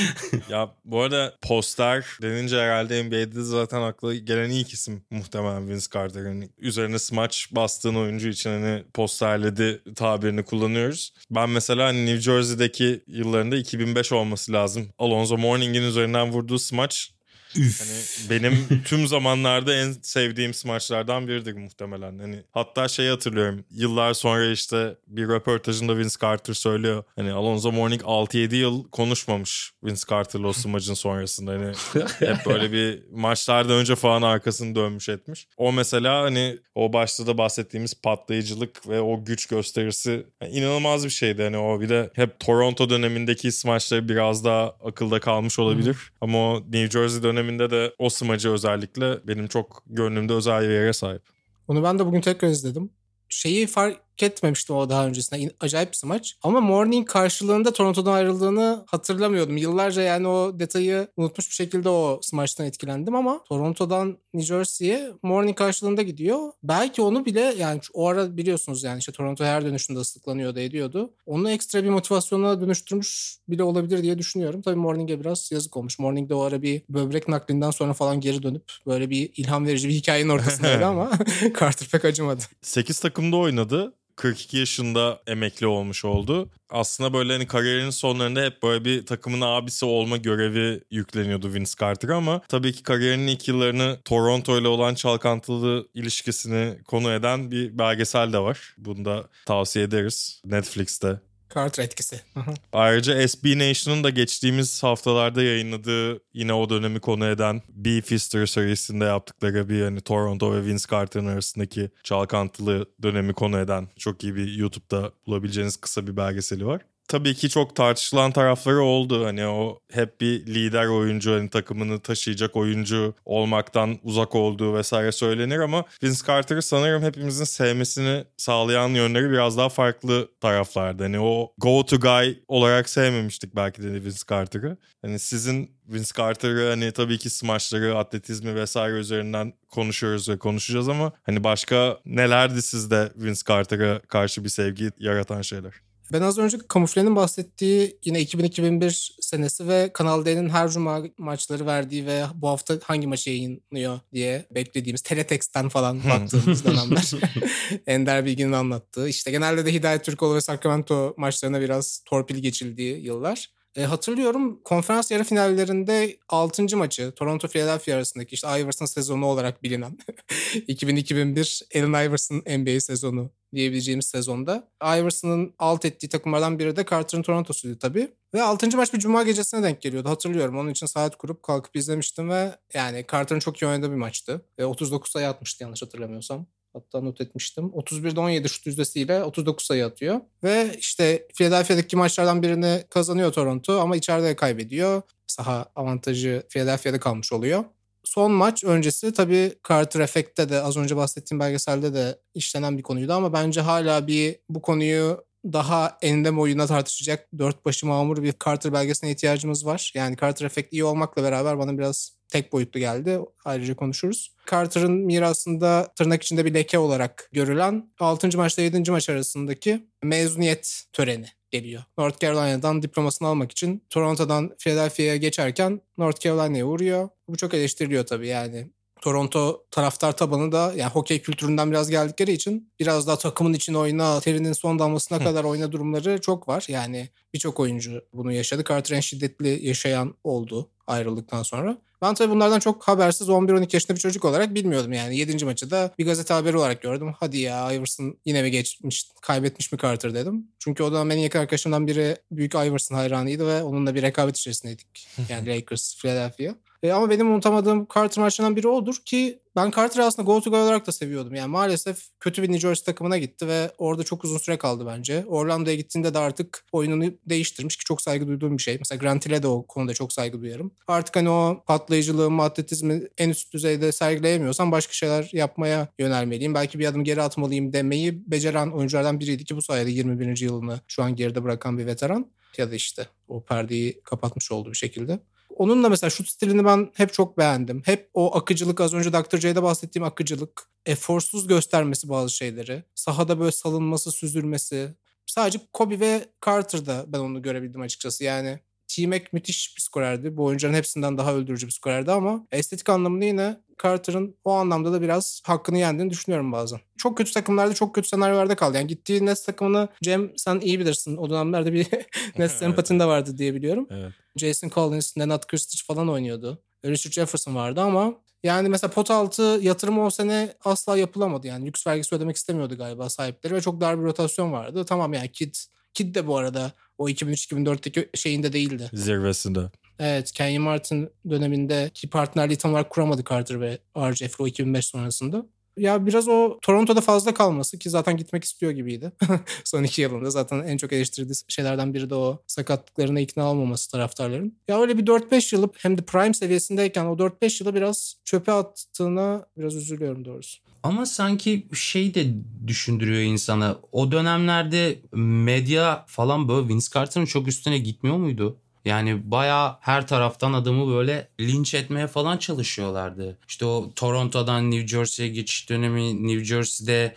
Ya 0.48 0.70
bu 0.84 1.02
arada 1.02 1.34
poster 1.42 2.06
denince 2.22 2.56
herhalde 2.56 3.02
NBA'de 3.02 3.42
zaten 3.42 3.82
akla 3.82 4.14
gelen 4.14 4.50
ilk 4.50 4.72
isim 4.72 5.02
muhtemelen 5.10 5.68
Vince 5.68 5.86
Carter. 5.94 6.24
Hani 6.24 6.48
üzerine 6.58 6.98
smaç 6.98 7.48
bastığın 7.52 7.94
oyuncu 7.94 8.28
için 8.28 8.50
hani 8.50 8.84
posterledi 8.94 9.82
tabirini 9.94 10.42
kullanıyoruz. 10.42 11.12
Ben 11.30 11.50
mesela 11.50 11.86
hani 11.86 12.06
New 12.06 12.20
Jersey'deki 12.20 13.02
yıllarında 13.06 13.56
2005 13.56 14.12
olması 14.12 14.52
lazım. 14.52 14.88
Alonzo 14.98 15.38
Mourning'in 15.38 15.82
üzerinden 15.82 16.32
vurduğu 16.32 16.58
smaç 16.58 17.15
Üf. 17.56 17.80
Hani 17.80 18.30
benim 18.30 18.82
tüm 18.84 19.06
zamanlarda 19.06 19.74
en 19.74 19.92
sevdiğim 19.92 20.54
smaçlardan 20.54 21.28
biridir 21.28 21.52
muhtemelen. 21.52 22.18
Hani 22.18 22.42
hatta 22.52 22.88
şey 22.88 23.08
hatırlıyorum. 23.08 23.64
Yıllar 23.70 24.14
sonra 24.14 24.50
işte 24.50 24.96
bir 25.06 25.28
röportajında 25.28 25.98
Vince 25.98 26.14
Carter 26.22 26.54
söylüyor. 26.54 27.04
Hani 27.16 27.32
Alonzo 27.32 27.72
Mourning 27.72 28.02
6-7 28.02 28.54
yıl 28.54 28.88
konuşmamış 28.90 29.72
Vince 29.84 30.02
Carter'la 30.10 30.48
o 30.48 30.52
smacın 30.52 30.94
sonrasında. 30.94 31.52
Hani 31.52 31.72
hep 32.18 32.46
böyle 32.46 32.72
bir 32.72 33.02
maçlardan 33.12 33.76
önce 33.76 33.96
falan 33.96 34.22
arkasını 34.22 34.74
dönmüş 34.74 35.08
etmiş. 35.08 35.48
O 35.56 35.72
mesela 35.72 36.22
hani 36.22 36.58
o 36.74 36.92
başta 36.92 37.26
da 37.26 37.38
bahsettiğimiz 37.38 37.94
patlayıcılık 37.94 38.88
ve 38.88 39.00
o 39.00 39.24
güç 39.24 39.46
gösterisi 39.46 40.26
yani 40.42 40.52
inanılmaz 40.52 41.04
bir 41.04 41.10
şeydi. 41.10 41.42
Hani 41.42 41.58
o 41.58 41.80
bir 41.80 41.88
de 41.88 42.10
hep 42.14 42.40
Toronto 42.40 42.90
dönemindeki 42.90 43.52
smaçları 43.52 44.08
biraz 44.08 44.44
daha 44.44 44.68
akılda 44.84 45.20
kalmış 45.20 45.58
olabilir. 45.58 45.96
Ama 46.20 46.38
o 46.38 46.60
New 46.60 46.90
Jersey 46.90 47.22
döneminde 47.36 47.70
de 47.70 47.94
o 47.98 48.10
smacı 48.10 48.50
özellikle 48.50 49.26
benim 49.28 49.46
çok 49.48 49.82
gönlümde 49.86 50.32
özel 50.32 50.62
bir 50.62 50.74
yere 50.74 50.92
sahip. 50.92 51.22
Onu 51.68 51.82
ben 51.82 51.98
de 51.98 52.06
bugün 52.06 52.20
tekrar 52.20 52.48
izledim. 52.48 52.90
Şeyi 53.28 53.66
fark 53.66 54.00
etmemiştim 54.22 54.76
o 54.76 54.88
daha 54.88 55.06
öncesinde. 55.06 55.40
İn- 55.40 55.52
Acayip 55.60 55.92
bir 55.92 56.08
maç. 56.08 56.36
Ama 56.42 56.60
Morning 56.60 57.08
karşılığında 57.08 57.72
Toronto'dan 57.72 58.12
ayrıldığını 58.12 58.84
hatırlamıyordum. 58.86 59.56
Yıllarca 59.56 60.02
yani 60.02 60.28
o 60.28 60.58
detayı 60.58 61.08
unutmuş 61.16 61.48
bir 61.48 61.54
şekilde 61.54 61.88
o 61.88 62.18
smaçtan 62.22 62.66
etkilendim 62.66 63.14
ama 63.14 63.44
Toronto'dan 63.48 64.18
New 64.34 64.46
Jersey'ye 64.54 65.10
Morning 65.22 65.56
karşılığında 65.58 66.02
gidiyor. 66.02 66.52
Belki 66.62 67.02
onu 67.02 67.24
bile 67.24 67.54
yani 67.58 67.80
o 67.94 68.08
ara 68.08 68.36
biliyorsunuz 68.36 68.82
yani 68.84 68.98
işte 68.98 69.12
Toronto 69.12 69.44
her 69.44 69.64
dönüşünde 69.64 69.98
ıslıklanıyordu 69.98 70.58
ediyordu. 70.60 71.10
Onu 71.26 71.50
ekstra 71.50 71.84
bir 71.84 71.88
motivasyona 71.88 72.60
dönüştürmüş 72.60 73.38
bile 73.48 73.62
olabilir 73.62 74.02
diye 74.02 74.18
düşünüyorum. 74.18 74.62
Tabii 74.62 74.76
Morning'e 74.76 75.20
biraz 75.20 75.52
yazık 75.52 75.76
olmuş. 75.76 75.98
Morning 75.98 76.30
de 76.30 76.34
o 76.34 76.40
ara 76.40 76.62
bir 76.62 76.82
böbrek 76.88 77.28
naklinden 77.28 77.70
sonra 77.70 77.92
falan 77.92 78.20
geri 78.20 78.42
dönüp 78.42 78.62
böyle 78.86 79.10
bir 79.10 79.30
ilham 79.36 79.66
verici 79.66 79.88
bir 79.88 79.94
hikayenin 79.94 80.28
ortasındaydı 80.30 80.86
ama 80.86 81.10
Carter 81.60 81.88
pek 81.92 82.04
acımadı. 82.04 82.42
8 82.62 83.00
takımda 83.00 83.36
oynadı. 83.36 83.94
42 84.16 84.56
yaşında 84.56 85.22
emekli 85.26 85.66
olmuş 85.66 86.04
oldu. 86.04 86.50
Aslında 86.70 87.12
böyle 87.12 87.32
hani 87.32 87.46
kariyerinin 87.46 87.90
sonlarında 87.90 88.42
hep 88.42 88.62
böyle 88.62 88.84
bir 88.84 89.06
takımın 89.06 89.40
abisi 89.40 89.84
olma 89.84 90.16
görevi 90.16 90.80
yükleniyordu 90.90 91.54
Vince 91.54 91.72
Carter'a 91.80 92.16
ama 92.16 92.40
tabii 92.48 92.72
ki 92.72 92.82
kariyerinin 92.82 93.26
ilk 93.26 93.48
yıllarını 93.48 93.98
Toronto 94.04 94.58
ile 94.58 94.68
olan 94.68 94.94
çalkantılı 94.94 95.88
ilişkisini 95.94 96.78
konu 96.84 97.12
eden 97.12 97.50
bir 97.50 97.78
belgesel 97.78 98.32
de 98.32 98.38
var. 98.38 98.74
Bunu 98.78 99.04
da 99.04 99.28
tavsiye 99.46 99.84
ederiz 99.84 100.42
Netflix'te. 100.44 101.20
Carter 101.54 101.84
etkisi. 101.84 102.20
Hı 102.34 102.40
hı. 102.40 102.54
Ayrıca 102.72 103.28
SB 103.28 103.44
Nation'ın 103.44 104.04
da 104.04 104.10
geçtiğimiz 104.10 104.82
haftalarda 104.82 105.42
yayınladığı 105.42 106.20
yine 106.34 106.52
o 106.52 106.70
dönemi 106.70 107.00
konu 107.00 107.26
eden 107.26 107.62
Beef 107.68 108.10
History 108.10 108.46
serisinde 108.46 109.04
yaptıkları 109.04 109.68
bir 109.68 109.82
hani 109.82 110.00
Toronto 110.00 110.54
ve 110.54 110.64
Vince 110.64 110.84
Carter'ın 110.90 111.26
arasındaki 111.26 111.90
çalkantılı 112.02 112.86
dönemi 113.02 113.32
konu 113.32 113.58
eden 113.58 113.88
çok 113.98 114.24
iyi 114.24 114.36
bir 114.36 114.52
YouTube'da 114.52 115.12
bulabileceğiniz 115.26 115.76
kısa 115.76 116.06
bir 116.06 116.16
belgeseli 116.16 116.66
var. 116.66 116.82
Tabii 117.08 117.34
ki 117.34 117.48
çok 117.48 117.76
tartışılan 117.76 118.32
tarafları 118.32 118.82
oldu. 118.82 119.24
Hani 119.26 119.46
o 119.46 119.80
hep 119.92 120.20
bir 120.20 120.46
lider 120.46 120.86
oyuncu, 120.86 121.32
hani 121.32 121.50
takımını 121.50 122.00
taşıyacak 122.00 122.56
oyuncu 122.56 123.14
olmaktan 123.24 123.98
uzak 124.02 124.34
olduğu 124.34 124.74
vesaire 124.74 125.12
söylenir 125.12 125.58
ama 125.58 125.84
Vince 126.02 126.26
Carter'ı 126.26 126.62
sanırım 126.62 127.02
hepimizin 127.02 127.44
sevmesini 127.44 128.24
sağlayan 128.36 128.88
yönleri 128.88 129.30
biraz 129.30 129.56
daha 129.58 129.68
farklı 129.68 130.28
taraflarda. 130.40 131.04
Hani 131.04 131.20
o 131.20 131.52
go 131.58 131.86
to 131.86 131.96
guy 131.96 132.38
olarak 132.48 132.88
sevmemiştik 132.88 133.56
belki 133.56 133.82
de 133.82 133.92
Vince 133.92 134.22
Carter'ı. 134.30 134.76
Hani 135.02 135.18
sizin 135.18 135.70
Vince 135.88 136.10
Carter'ı 136.16 136.70
hani 136.70 136.92
tabii 136.92 137.18
ki 137.18 137.30
smaçları, 137.30 137.98
atletizmi 137.98 138.54
vesaire 138.54 138.96
üzerinden 138.96 139.52
konuşuyoruz 139.68 140.28
ve 140.28 140.38
konuşacağız 140.38 140.88
ama 140.88 141.12
hani 141.22 141.44
başka 141.44 141.98
nelerdi 142.06 142.62
sizde 142.62 143.12
Vince 143.16 143.40
Carter'a 143.48 143.98
karşı 143.98 144.44
bir 144.44 144.48
sevgi 144.48 144.90
yaratan 144.98 145.42
şeyler? 145.42 145.72
Ben 146.12 146.22
az 146.22 146.38
önce 146.38 146.58
Kamufle'nin 146.68 147.16
bahsettiği 147.16 147.98
yine 148.04 148.22
2000-2001 148.22 149.10
senesi 149.20 149.68
ve 149.68 149.90
Kanal 149.92 150.24
D'nin 150.24 150.48
her 150.48 150.68
cuma 150.68 151.02
maçları 151.18 151.66
verdiği 151.66 152.06
ve 152.06 152.24
bu 152.34 152.48
hafta 152.48 152.78
hangi 152.82 153.06
maçı 153.06 153.30
yayınlıyor 153.30 154.00
diye 154.12 154.46
beklediğimiz 154.50 155.00
Teletext'ten 155.00 155.68
falan 155.68 156.00
baktığımız 156.04 156.64
dönemler. 156.64 157.10
Ender 157.86 158.24
Bilgin'in 158.24 158.52
anlattığı. 158.52 159.08
İşte 159.08 159.30
genelde 159.30 159.66
de 159.66 159.72
Hidayet 159.72 160.04
Türkoğlu 160.04 160.34
ve 160.34 160.40
Sacramento 160.40 161.14
maçlarına 161.16 161.60
biraz 161.60 162.02
torpil 162.04 162.36
geçildiği 162.36 163.04
yıllar. 163.04 163.50
E, 163.76 163.84
hatırlıyorum 163.84 164.60
konferans 164.64 165.10
yarı 165.10 165.24
finallerinde 165.24 166.16
6. 166.28 166.76
maçı 166.76 167.12
Toronto 167.12 167.48
Philadelphia 167.48 167.94
arasındaki 167.94 168.34
işte 168.34 168.60
Iverson 168.60 168.86
sezonu 168.86 169.26
olarak 169.26 169.62
bilinen 169.62 169.98
2000-2001 170.54 171.78
Allen 171.78 172.08
Iverson 172.08 172.36
NBA 172.36 172.80
sezonu 172.80 173.30
diyebileceğimiz 173.54 174.06
sezonda. 174.06 174.68
Iverson'ın 174.82 175.54
alt 175.58 175.84
ettiği 175.84 176.08
takımlardan 176.08 176.58
biri 176.58 176.76
de 176.76 176.84
Carter'ın 176.90 177.22
Toronto'suydu 177.22 177.78
tabii. 177.78 178.08
Ve 178.34 178.42
6. 178.42 178.76
maç 178.76 178.94
bir 178.94 178.98
cuma 178.98 179.22
gecesine 179.22 179.62
denk 179.62 179.82
geliyordu 179.82 180.08
hatırlıyorum. 180.08 180.58
Onun 180.58 180.70
için 180.70 180.86
saat 180.86 181.16
kurup 181.16 181.42
kalkıp 181.42 181.76
izlemiştim 181.76 182.30
ve 182.30 182.58
yani 182.74 183.04
Carter'ın 183.12 183.40
çok 183.40 183.62
iyi 183.62 183.66
oynadığı 183.66 183.90
bir 183.90 183.96
maçtı. 183.96 184.42
Ve 184.58 184.66
39 184.66 185.10
sayı 185.10 185.28
atmıştı 185.28 185.64
yanlış 185.64 185.82
hatırlamıyorsam. 185.82 186.46
Hatta 186.76 187.00
not 187.00 187.20
etmiştim. 187.20 187.64
31'de 187.64 188.20
17 188.20 188.48
şut 188.48 188.66
yüzdesiyle 188.66 189.24
39 189.24 189.66
sayı 189.66 189.86
atıyor. 189.86 190.20
Ve 190.44 190.76
işte 190.78 191.28
Philadelphia'daki 191.34 191.96
maçlardan 191.96 192.42
birini 192.42 192.84
kazanıyor 192.90 193.32
Toronto 193.32 193.80
ama 193.80 193.96
içeride 193.96 194.36
kaybediyor. 194.36 195.02
Saha 195.26 195.66
avantajı 195.76 196.42
Philadelphia'da 196.48 197.00
kalmış 197.00 197.32
oluyor. 197.32 197.64
Son 198.04 198.32
maç 198.32 198.64
öncesi 198.64 199.12
tabii 199.12 199.52
Carter 199.68 200.00
Effect'te 200.00 200.48
de 200.48 200.62
az 200.62 200.76
önce 200.76 200.96
bahsettiğim 200.96 201.40
belgeselde 201.40 201.94
de 201.94 202.18
işlenen 202.34 202.78
bir 202.78 202.82
konuydu 202.82 203.12
ama 203.12 203.32
bence 203.32 203.60
hala 203.60 204.06
bir 204.06 204.36
bu 204.48 204.62
konuyu 204.62 205.24
daha 205.52 205.98
eninde 206.02 206.36
boyuna 206.36 206.66
tartışacak 206.66 207.28
dört 207.38 207.64
başı 207.64 207.86
mamur 207.86 208.22
bir 208.22 208.34
Carter 208.44 208.72
belgesine 208.72 209.10
ihtiyacımız 209.10 209.66
var. 209.66 209.92
Yani 209.94 210.16
Carter 210.16 210.46
Effect 210.46 210.72
iyi 210.72 210.84
olmakla 210.84 211.22
beraber 211.22 211.58
bana 211.58 211.78
biraz 211.78 212.16
tek 212.28 212.52
boyutlu 212.52 212.80
geldi. 212.80 213.20
Ayrıca 213.44 213.76
konuşuruz. 213.76 214.35
Carter'ın 214.50 214.92
mirasında 214.92 215.92
tırnak 215.96 216.22
içinde 216.22 216.44
bir 216.44 216.54
leke 216.54 216.78
olarak 216.78 217.28
görülen 217.32 217.90
6. 218.00 218.38
maçla 218.38 218.62
7. 218.62 218.90
maç 218.90 219.08
arasındaki 219.08 219.86
mezuniyet 220.02 220.84
töreni 220.92 221.26
geliyor. 221.50 221.82
North 221.98 222.20
Carolina'dan 222.20 222.82
diplomasını 222.82 223.28
almak 223.28 223.52
için 223.52 223.84
Toronto'dan 223.90 224.56
Philadelphia'ya 224.58 225.16
geçerken 225.16 225.80
North 225.98 226.20
Carolina'ya 226.20 226.66
uğruyor. 226.66 227.08
Bu 227.28 227.36
çok 227.36 227.54
eleştiriliyor 227.54 228.06
tabii 228.06 228.28
yani. 228.28 228.66
Toronto 229.00 229.64
taraftar 229.70 230.16
tabanı 230.16 230.52
da 230.52 230.72
yani 230.76 230.90
hokey 230.90 231.22
kültüründen 231.22 231.70
biraz 231.70 231.90
geldikleri 231.90 232.32
için 232.32 232.72
biraz 232.80 233.06
daha 233.06 233.18
takımın 233.18 233.52
için 233.52 233.74
oyna, 233.74 234.20
terinin 234.20 234.52
son 234.52 234.78
damlasına 234.78 235.18
kadar 235.18 235.44
oyna 235.44 235.72
durumları 235.72 236.20
çok 236.20 236.48
var. 236.48 236.64
Yani 236.68 237.08
birçok 237.34 237.60
oyuncu 237.60 238.04
bunu 238.12 238.32
yaşadı. 238.32 238.64
Carter 238.68 238.96
en 238.96 239.00
şiddetli 239.00 239.66
yaşayan 239.66 240.14
oldu. 240.24 240.70
Ayrıldıktan 240.86 241.42
sonra. 241.42 241.78
Ben 242.02 242.14
tabii 242.14 242.30
bunlardan 242.30 242.58
çok 242.58 242.88
habersiz 242.88 243.28
11-12 243.28 243.68
yaşında 243.72 243.94
bir 243.96 244.00
çocuk 244.00 244.24
olarak 244.24 244.54
bilmiyordum 244.54 244.92
yani. 244.92 245.16
7. 245.16 245.44
maçı 245.44 245.70
da 245.70 245.94
bir 245.98 246.06
gazete 246.06 246.34
haberi 246.34 246.56
olarak 246.56 246.82
gördüm. 246.82 247.12
Hadi 247.20 247.38
ya 247.38 247.72
Iverson 247.72 248.18
yine 248.24 248.42
mi 248.42 248.50
geçmiş, 248.50 249.10
kaybetmiş 249.22 249.72
mi 249.72 249.78
Carter 249.78 250.14
dedim. 250.14 250.46
Çünkü 250.58 250.82
o 250.82 250.92
da 250.92 251.10
benim 251.10 251.22
yakın 251.22 251.38
arkadaşımdan 251.38 251.86
biri 251.86 252.16
büyük 252.30 252.54
Iverson 252.54 252.96
hayranıydı 252.96 253.46
ve 253.46 253.62
onunla 253.62 253.94
bir 253.94 254.02
rekabet 254.02 254.36
içerisindeydik. 254.36 255.08
Yani 255.28 255.56
Lakers, 255.56 255.98
Philadelphia. 255.98 256.54
E, 256.82 256.92
ama 256.92 257.10
benim 257.10 257.32
unutamadığım 257.32 257.86
Carter 257.94 258.24
maçlarından 258.24 258.56
biri 258.56 258.68
odur 258.68 258.96
ki 259.04 259.38
ben 259.56 259.70
Carter'ı 259.70 260.04
aslında 260.04 260.26
go 260.26 260.40
to 260.40 260.50
go 260.50 260.56
olarak 260.56 260.86
da 260.86 260.92
seviyordum. 260.92 261.34
Yani 261.34 261.50
maalesef 261.50 261.98
kötü 262.20 262.42
bir 262.42 262.48
New 262.48 262.68
Jersey 262.68 262.84
takımına 262.84 263.18
gitti 263.18 263.48
ve 263.48 263.70
orada 263.78 264.04
çok 264.04 264.24
uzun 264.24 264.38
süre 264.38 264.56
kaldı 264.56 264.86
bence. 264.86 265.24
Orlando'ya 265.28 265.76
gittiğinde 265.76 266.14
de 266.14 266.18
artık 266.18 266.64
oyununu 266.72 267.04
değiştirmiş 267.26 267.76
ki 267.76 267.84
çok 267.84 268.02
saygı 268.02 268.26
duyduğum 268.26 268.58
bir 268.58 268.62
şey. 268.62 268.76
Mesela 268.78 268.98
Grant 268.98 269.26
Hill'e 269.26 269.42
de 269.42 269.46
o 269.46 269.66
konuda 269.66 269.94
çok 269.94 270.12
saygı 270.12 270.40
duyarım. 270.40 270.70
Artık 270.88 271.16
hani 271.16 271.30
o 271.30 271.62
patlayıcılığı, 271.66 272.42
atletizmi 272.42 273.02
en 273.18 273.30
üst 273.30 273.52
düzeyde 273.52 273.92
sergileyemiyorsam 273.92 274.72
başka 274.72 274.92
şeyler 274.92 275.30
yapmaya 275.32 275.88
yönelmeliyim. 275.98 276.54
Belki 276.54 276.78
bir 276.78 276.86
adım 276.86 277.04
geri 277.04 277.22
atmalıyım 277.22 277.72
demeyi 277.72 278.30
beceren 278.30 278.70
oyunculardan 278.70 279.20
biriydi 279.20 279.44
ki 279.44 279.56
bu 279.56 279.62
sayede 279.62 279.90
21. 279.90 280.40
yılını 280.40 280.80
şu 280.88 281.02
an 281.02 281.16
geride 281.16 281.44
bırakan 281.44 281.78
bir 281.78 281.86
veteran. 281.86 282.26
Ya 282.58 282.70
da 282.70 282.74
işte 282.74 283.06
o 283.28 283.44
perdeyi 283.44 284.00
kapatmış 284.04 284.52
oldu 284.52 284.70
bir 284.70 284.76
şekilde. 284.76 285.20
Onun 285.54 285.84
da 285.84 285.88
mesela 285.88 286.10
şut 286.10 286.28
stilini 286.28 286.64
ben 286.64 286.90
hep 286.94 287.12
çok 287.12 287.38
beğendim. 287.38 287.82
Hep 287.84 288.10
o 288.14 288.36
akıcılık 288.36 288.80
az 288.80 288.94
önce 288.94 289.12
Dr. 289.12 289.38
J'de 289.38 289.62
bahsettiğim 289.62 290.04
akıcılık. 290.04 290.62
Eforsuz 290.86 291.46
göstermesi 291.46 292.08
bazı 292.08 292.30
şeyleri. 292.30 292.84
Sahada 292.94 293.40
böyle 293.40 293.52
salınması, 293.52 294.12
süzülmesi. 294.12 294.94
Sadece 295.26 295.58
Kobe 295.72 296.00
ve 296.00 296.24
Carter'da 296.46 297.04
ben 297.08 297.18
onu 297.18 297.42
görebildim 297.42 297.80
açıkçası. 297.80 298.24
Yani 298.24 298.58
T-Mac 298.88 299.24
müthiş 299.32 299.76
bir 299.76 299.82
skorerdi. 299.82 300.36
Bu 300.36 300.44
oyuncuların 300.44 300.74
hepsinden 300.76 301.18
daha 301.18 301.34
öldürücü 301.34 301.66
bir 301.66 301.72
skorerdi 301.72 302.12
ama 302.12 302.46
estetik 302.52 302.88
anlamında 302.88 303.24
yine 303.24 303.60
Carter'ın 303.82 304.36
o 304.44 304.52
anlamda 304.52 304.92
da 304.92 305.02
biraz 305.02 305.42
hakkını 305.44 305.78
yendiğini 305.78 306.10
düşünüyorum 306.10 306.52
bazen. 306.52 306.80
Çok 306.96 307.18
kötü 307.18 307.32
takımlarda 307.32 307.74
çok 307.74 307.94
kötü 307.94 308.08
senaryolarda 308.08 308.56
kaldı. 308.56 308.76
Yani 308.76 308.86
gittiği 308.86 309.26
Nets 309.26 309.44
takımını 309.44 309.88
Cem 310.02 310.32
sen 310.36 310.60
iyi 310.60 310.80
bilirsin. 310.80 311.16
O 311.16 311.30
dönemlerde 311.30 311.72
bir 311.72 311.86
Nets 312.38 312.52
sempatin 312.58 313.00
de 313.00 313.04
vardı 313.04 313.38
diye 313.38 313.54
biliyorum. 313.54 313.86
Evet. 313.90 314.12
Jason 314.36 314.68
Collins, 314.68 315.16
Nenad 315.16 315.46
Kristic 315.46 315.84
falan 315.86 316.08
oynuyordu. 316.08 316.62
Richard 316.84 317.12
Jefferson 317.12 317.54
vardı 317.54 317.80
ama 317.80 318.14
yani 318.44 318.68
mesela 318.68 318.90
pot 318.90 319.10
altı 319.10 319.42
yatırımı 319.62 320.06
o 320.06 320.10
sene 320.10 320.54
asla 320.64 320.98
yapılamadı. 320.98 321.46
Yani 321.46 321.66
lüks 321.66 321.86
vergisi 321.86 322.14
ödemek 322.14 322.36
istemiyordu 322.36 322.76
galiba 322.76 323.10
sahipleri 323.10 323.54
ve 323.54 323.60
çok 323.60 323.80
dar 323.80 323.98
bir 323.98 324.04
rotasyon 324.04 324.52
vardı. 324.52 324.84
Tamam 324.84 325.12
yani 325.14 325.32
Kid, 325.32 325.54
Kid 325.94 326.14
de 326.14 326.26
bu 326.26 326.36
arada 326.36 326.72
o 326.98 327.08
2003-2004'teki 327.08 328.10
şeyinde 328.14 328.52
değildi. 328.52 328.90
Zirvesinde. 328.92 329.70
Evet 329.98 330.32
Kenyon 330.32 330.64
Martin 330.64 331.10
döneminde 331.30 331.90
ki 331.94 332.10
partnerliği 332.10 332.58
tam 332.58 332.70
olarak 332.72 332.90
kuramadı 332.90 333.24
Carter 333.30 333.60
ve 333.60 333.78
RJ 333.98 334.22
o 334.38 334.46
2005 334.46 334.86
sonrasında. 334.86 335.46
Ya 335.76 336.06
biraz 336.06 336.28
o 336.28 336.58
Toronto'da 336.62 337.00
fazla 337.00 337.34
kalması 337.34 337.78
ki 337.78 337.90
zaten 337.90 338.16
gitmek 338.16 338.44
istiyor 338.44 338.72
gibiydi. 338.72 339.12
Son 339.64 339.82
iki 339.82 340.02
yılında 340.02 340.30
zaten 340.30 340.58
en 340.58 340.76
çok 340.76 340.92
eleştirdiği 340.92 341.34
şeylerden 341.48 341.94
biri 341.94 342.10
de 342.10 342.14
o 342.14 342.42
sakatlıklarına 342.46 343.20
ikna 343.20 343.50
olmaması 343.50 343.90
taraftarların. 343.90 344.58
Ya 344.68 344.80
öyle 344.80 344.98
bir 344.98 345.06
4-5 345.06 345.54
yılı 345.54 345.70
hem 345.78 345.98
de 345.98 346.02
prime 346.02 346.34
seviyesindeyken 346.34 347.04
o 347.04 347.12
4-5 347.12 347.62
yılı 347.62 347.74
biraz 347.74 348.16
çöpe 348.24 348.52
attığına 348.52 349.46
biraz 349.56 349.74
üzülüyorum 349.74 350.24
doğrusu. 350.24 350.62
Ama 350.82 351.06
sanki 351.06 351.66
şey 351.74 352.14
de 352.14 352.26
düşündürüyor 352.66 353.22
insana. 353.22 353.78
O 353.92 354.12
dönemlerde 354.12 354.98
medya 355.12 356.04
falan 356.06 356.48
böyle 356.48 356.68
Vince 356.68 356.86
Carter'ın 356.94 357.26
çok 357.26 357.48
üstüne 357.48 357.78
gitmiyor 357.78 358.16
muydu? 358.16 358.56
Yani 358.86 359.30
baya 359.30 359.78
her 359.80 360.06
taraftan 360.06 360.52
adamı 360.52 360.94
böyle 360.94 361.28
linç 361.40 361.74
etmeye 361.74 362.06
falan 362.06 362.36
çalışıyorlardı. 362.36 363.38
İşte 363.48 363.64
o 363.64 363.90
Toronto'dan 363.96 364.70
New 364.70 364.86
Jersey'ye 364.86 365.32
geçiş 365.32 365.70
dönemi 365.70 366.28
New 366.28 366.44
Jersey'de 366.44 367.16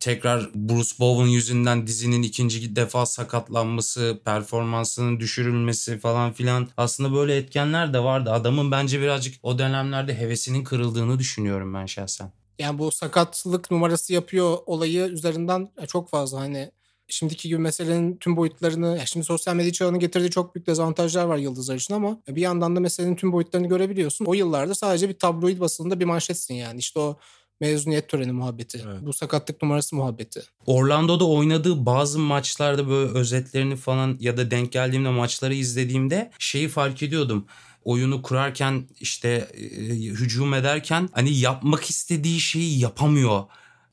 tekrar 0.00 0.54
Bruce 0.54 0.90
Bowen 1.00 1.26
yüzünden 1.26 1.86
dizinin 1.86 2.22
ikinci 2.22 2.76
defa 2.76 3.06
sakatlanması, 3.06 4.20
performansının 4.24 5.20
düşürülmesi 5.20 5.98
falan 5.98 6.32
filan. 6.32 6.68
Aslında 6.76 7.14
böyle 7.14 7.36
etkenler 7.36 7.94
de 7.94 7.98
vardı. 8.04 8.32
Adamın 8.32 8.70
bence 8.70 9.00
birazcık 9.00 9.34
o 9.42 9.58
dönemlerde 9.58 10.18
hevesinin 10.18 10.64
kırıldığını 10.64 11.18
düşünüyorum 11.18 11.74
ben 11.74 11.86
şahsen. 11.86 12.32
Yani 12.58 12.78
bu 12.78 12.90
sakatlık 12.92 13.70
numarası 13.70 14.12
yapıyor 14.12 14.58
olayı 14.66 15.06
üzerinden 15.06 15.68
çok 15.88 16.08
fazla 16.08 16.40
hani 16.40 16.70
şimdiki 17.08 17.48
gibi 17.48 17.58
meselenin 17.58 18.16
tüm 18.16 18.36
boyutlarını, 18.36 18.98
ya 18.98 19.06
şimdi 19.06 19.26
sosyal 19.26 19.54
medya 19.56 19.72
çağının 19.72 19.98
getirdiği 19.98 20.30
çok 20.30 20.54
büyük 20.54 20.66
dezavantajlar 20.66 21.24
var 21.24 21.36
yıldızlar 21.36 21.76
için 21.76 21.94
ama 21.94 22.18
bir 22.28 22.40
yandan 22.40 22.76
da 22.76 22.80
meselenin 22.80 23.16
tüm 23.16 23.32
boyutlarını 23.32 23.68
görebiliyorsun. 23.68 24.24
O 24.24 24.34
yıllarda 24.34 24.74
sadece 24.74 25.08
bir 25.08 25.18
tabloid 25.18 25.60
basında 25.60 26.00
bir 26.00 26.04
manşetsin 26.04 26.54
yani. 26.54 26.78
İşte 26.78 27.00
o 27.00 27.18
mezuniyet 27.60 28.08
töreni 28.08 28.32
muhabbeti. 28.32 28.82
Evet. 28.86 28.98
Bu 29.02 29.12
sakatlık 29.12 29.62
numarası 29.62 29.96
muhabbeti. 29.96 30.42
Orlando'da 30.66 31.28
oynadığı 31.28 31.86
bazı 31.86 32.18
maçlarda 32.18 32.88
böyle 32.88 33.10
özetlerini 33.10 33.76
falan 33.76 34.16
ya 34.20 34.36
da 34.36 34.50
denk 34.50 34.72
geldiğimde 34.72 35.10
maçları 35.10 35.54
izlediğimde 35.54 36.30
şeyi 36.38 36.68
fark 36.68 37.02
ediyordum 37.02 37.46
oyunu 37.84 38.22
kurarken 38.22 38.88
işte 39.00 39.48
e, 39.54 39.60
hücum 39.94 40.54
ederken 40.54 41.08
hani 41.12 41.38
yapmak 41.38 41.90
istediği 41.90 42.40
şeyi 42.40 42.78
yapamıyor 42.78 43.44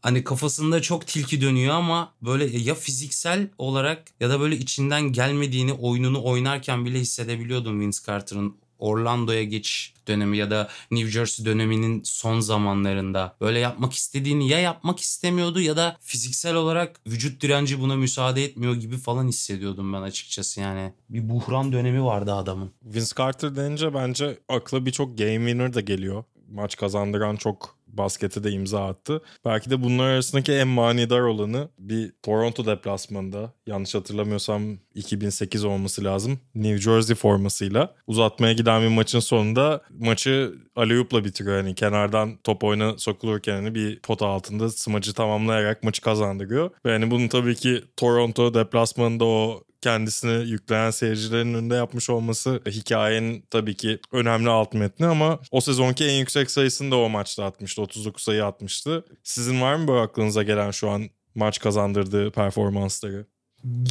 hani 0.01 0.23
kafasında 0.23 0.81
çok 0.81 1.07
tilki 1.07 1.41
dönüyor 1.41 1.73
ama 1.73 2.13
böyle 2.21 2.57
ya 2.57 2.75
fiziksel 2.75 3.47
olarak 3.57 4.03
ya 4.19 4.29
da 4.29 4.39
böyle 4.39 4.57
içinden 4.57 5.01
gelmediğini 5.01 5.73
oyununu 5.73 6.23
oynarken 6.23 6.85
bile 6.85 6.99
hissedebiliyordum 6.99 7.81
Vince 7.81 7.99
Carter'ın 8.07 8.61
Orlando'ya 8.81 9.43
geçiş 9.43 9.93
dönemi 10.07 10.37
ya 10.37 10.51
da 10.51 10.69
New 10.91 11.11
Jersey 11.11 11.45
döneminin 11.45 12.01
son 12.03 12.39
zamanlarında 12.39 13.35
böyle 13.41 13.59
yapmak 13.59 13.93
istediğini 13.93 14.47
ya 14.47 14.59
yapmak 14.59 14.99
istemiyordu 14.99 15.61
ya 15.61 15.77
da 15.77 15.97
fiziksel 15.99 16.55
olarak 16.55 16.99
vücut 17.07 17.41
direnci 17.41 17.79
buna 17.79 17.95
müsaade 17.95 18.43
etmiyor 18.43 18.75
gibi 18.75 18.97
falan 18.97 19.27
hissediyordum 19.27 19.93
ben 19.93 20.01
açıkçası 20.01 20.61
yani. 20.61 20.93
Bir 21.09 21.29
buhran 21.29 21.73
dönemi 21.73 22.03
vardı 22.03 22.33
adamın. 22.33 22.71
Vince 22.83 23.15
Carter 23.17 23.55
denince 23.55 23.93
bence 23.93 24.39
akla 24.49 24.85
birçok 24.85 25.17
game 25.17 25.35
winner 25.35 25.73
da 25.73 25.81
geliyor. 25.81 26.23
Maç 26.51 26.75
kazandıran 26.75 27.35
çok 27.35 27.80
baskete 27.97 28.43
de 28.43 28.51
imza 28.51 28.87
attı. 28.87 29.21
Belki 29.45 29.69
de 29.69 29.83
bunlar 29.83 30.07
arasındaki 30.07 30.51
en 30.51 30.67
manidar 30.67 31.21
olanı 31.21 31.69
bir 31.79 32.13
Toronto 32.23 32.65
deplasmanında 32.65 33.53
yanlış 33.67 33.95
hatırlamıyorsam 33.95 34.77
2008 34.95 35.65
olması 35.65 36.03
lazım. 36.03 36.39
New 36.55 36.77
Jersey 36.77 37.15
formasıyla 37.15 37.95
uzatmaya 38.07 38.53
giden 38.53 38.81
bir 38.81 38.87
maçın 38.87 39.19
sonunda 39.19 39.81
maçı 39.99 40.53
Aleyup'la 40.75 41.25
bitiriyor. 41.25 41.57
Yani 41.57 41.75
kenardan 41.75 42.37
top 42.43 42.63
oyuna 42.63 42.97
sokulurken 42.97 43.53
hani 43.53 43.75
bir 43.75 43.99
pot 43.99 44.21
altında 44.21 44.69
smacı 44.69 45.13
tamamlayarak 45.13 45.83
maçı 45.83 46.01
kazandırıyor. 46.01 46.69
Ve 46.85 46.91
yani 46.91 47.11
bunun 47.11 47.27
tabii 47.27 47.55
ki 47.55 47.83
Toronto 47.97 48.53
deplasmanında 48.53 49.25
o 49.25 49.63
kendisini 49.81 50.49
yükleyen 50.49 50.91
seyircilerin 50.91 51.53
önünde 51.53 51.75
yapmış 51.75 52.09
olması 52.09 52.61
hikayenin 52.67 53.45
tabii 53.49 53.75
ki 53.75 53.99
önemli 54.11 54.49
alt 54.49 54.73
metni 54.73 55.05
ama 55.05 55.39
o 55.51 55.61
sezonki 55.61 56.05
en 56.05 56.19
yüksek 56.19 56.51
sayısını 56.51 56.91
da 56.91 56.97
o 56.97 57.09
maçta 57.09 57.45
atmıştı. 57.45 57.81
39 57.81 58.23
sayı 58.23 58.45
atmıştı. 58.45 59.05
Sizin 59.23 59.61
var 59.61 59.75
mı 59.75 59.87
böyle 59.87 60.01
aklınıza 60.01 60.43
gelen 60.43 60.71
şu 60.71 60.89
an 60.89 61.09
maç 61.35 61.59
kazandırdığı 61.59 62.31
performansları? 62.31 63.27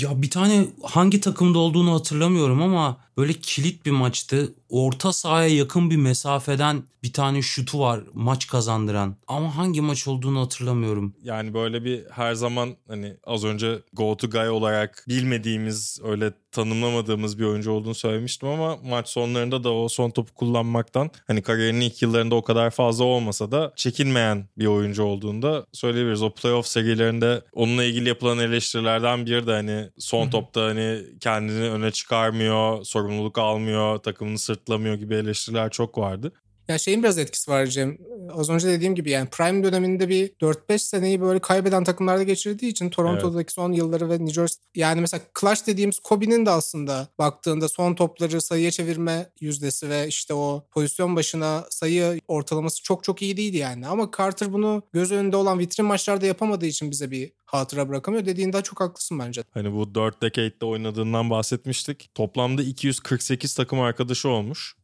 Ya 0.01 0.23
bir 0.23 0.31
tane 0.31 0.67
hangi 0.83 1.21
takımda 1.21 1.59
olduğunu 1.59 1.95
hatırlamıyorum 1.95 2.63
ama 2.63 2.97
böyle 3.21 3.33
kilit 3.33 3.87
bir 3.87 3.91
maçtı. 3.91 4.55
Orta 4.69 5.13
sahaya 5.13 5.49
yakın 5.49 5.91
bir 5.91 5.97
mesafeden 5.97 6.83
bir 7.03 7.13
tane 7.13 7.43
şutu 7.43 7.81
var 7.81 8.01
maç 8.15 8.47
kazandıran. 8.47 9.17
Ama 9.29 9.57
hangi 9.57 9.81
maç 9.81 10.09
olduğunu 10.09 10.41
hatırlamıyorum. 10.41 11.15
Yani 11.23 11.55
böyle 11.55 11.85
bir 11.85 12.05
her 12.11 12.35
zaman 12.35 12.77
hani 12.89 13.17
az 13.25 13.45
önce 13.45 13.79
go 13.93 14.17
to 14.17 14.31
guy 14.31 14.49
olarak 14.49 15.05
bilmediğimiz 15.09 16.01
öyle 16.05 16.33
tanımlamadığımız 16.53 17.39
bir 17.39 17.45
oyuncu 17.45 17.73
olduğunu 17.73 17.95
söylemiştim 17.95 18.49
ama 18.49 18.77
maç 18.77 19.09
sonlarında 19.09 19.65
da 19.65 19.73
o 19.73 19.89
son 19.89 20.11
topu 20.11 20.35
kullanmaktan 20.35 21.11
hani 21.27 21.43
kariyerinin 21.43 21.81
ilk 21.81 22.03
yıllarında 22.03 22.35
o 22.35 22.43
kadar 22.43 22.71
fazla 22.71 23.05
olmasa 23.05 23.53
da 23.53 23.73
çekinmeyen 23.77 24.49
bir 24.59 24.67
oyuncu 24.67 25.03
olduğunda 25.03 25.67
söyleyebiliriz. 25.73 26.23
O 26.23 26.31
playoff 26.31 26.67
serilerinde 26.67 27.43
onunla 27.53 27.85
ilgili 27.85 28.09
yapılan 28.09 28.39
eleştirilerden 28.39 29.27
biri 29.27 29.47
de 29.47 29.53
hani 29.53 29.89
son 29.99 30.31
topta 30.31 30.65
hani 30.65 31.01
kendini 31.21 31.71
öne 31.71 31.91
çıkarmıyor, 31.91 32.85
sorumluluk 33.11 33.39
almıyor, 33.39 33.99
takımını 33.99 34.39
sırtlamıyor 34.39 34.95
gibi 34.95 35.15
eleştiriler 35.15 35.71
çok 35.71 35.99
vardı. 35.99 36.33
Ya 36.71 36.79
şeyin 36.79 37.03
biraz 37.03 37.19
etkisi 37.19 37.51
var 37.51 37.67
Cem. 37.67 37.99
Az 38.33 38.51
önce 38.51 38.69
dediğim 38.69 38.95
gibi 38.95 39.11
yani 39.11 39.29
prime 39.29 39.65
döneminde 39.65 40.09
bir 40.09 40.29
4-5 40.29 40.79
seneyi 40.79 41.21
böyle 41.21 41.39
kaybeden 41.39 41.85
takımlarda 41.85 42.23
geçirdiği 42.23 42.69
için 42.69 42.91
Toronto'daki 42.91 43.37
evet. 43.37 43.53
son 43.53 43.73
yılları 43.73 44.09
ve 44.09 44.13
New 44.13 44.33
Jersey 44.33 44.63
yani 44.75 45.01
mesela 45.01 45.23
clutch 45.41 45.67
dediğimiz 45.67 45.99
Kobe'nin 45.99 46.47
de 46.47 46.51
aslında 46.51 47.09
baktığında 47.19 47.69
son 47.69 47.95
topları 47.95 48.41
sayıya 48.41 48.71
çevirme 48.71 49.31
yüzdesi 49.41 49.89
ve 49.89 50.09
işte 50.09 50.35
o 50.35 50.67
pozisyon 50.71 51.17
başına 51.17 51.65
sayı 51.71 52.21
ortalaması 52.29 52.83
çok 52.83 53.05
çok 53.05 53.23
iyi 53.23 53.37
değildi 53.37 53.57
yani. 53.57 53.87
Ama 53.87 54.11
Carter 54.19 54.53
bunu 54.53 54.83
göz 54.93 55.13
önünde 55.13 55.37
olan 55.37 55.59
vitrin 55.59 55.87
maçlarda 55.87 56.27
yapamadığı 56.27 56.67
için 56.67 56.91
bize 56.91 57.11
bir 57.11 57.33
hatıra 57.45 57.89
bırakamıyor. 57.89 58.27
Dediğinde 58.27 58.63
çok 58.63 58.81
haklısın 58.81 59.19
bence. 59.19 59.43
Hani 59.51 59.73
bu 59.73 59.95
4 59.95 60.23
decade'de 60.23 60.65
oynadığından 60.65 61.31
bahsetmiştik. 61.31 62.11
Toplamda 62.15 62.63
248 62.63 63.55
takım 63.55 63.81
arkadaşı 63.81 64.29
olmuş. 64.29 64.80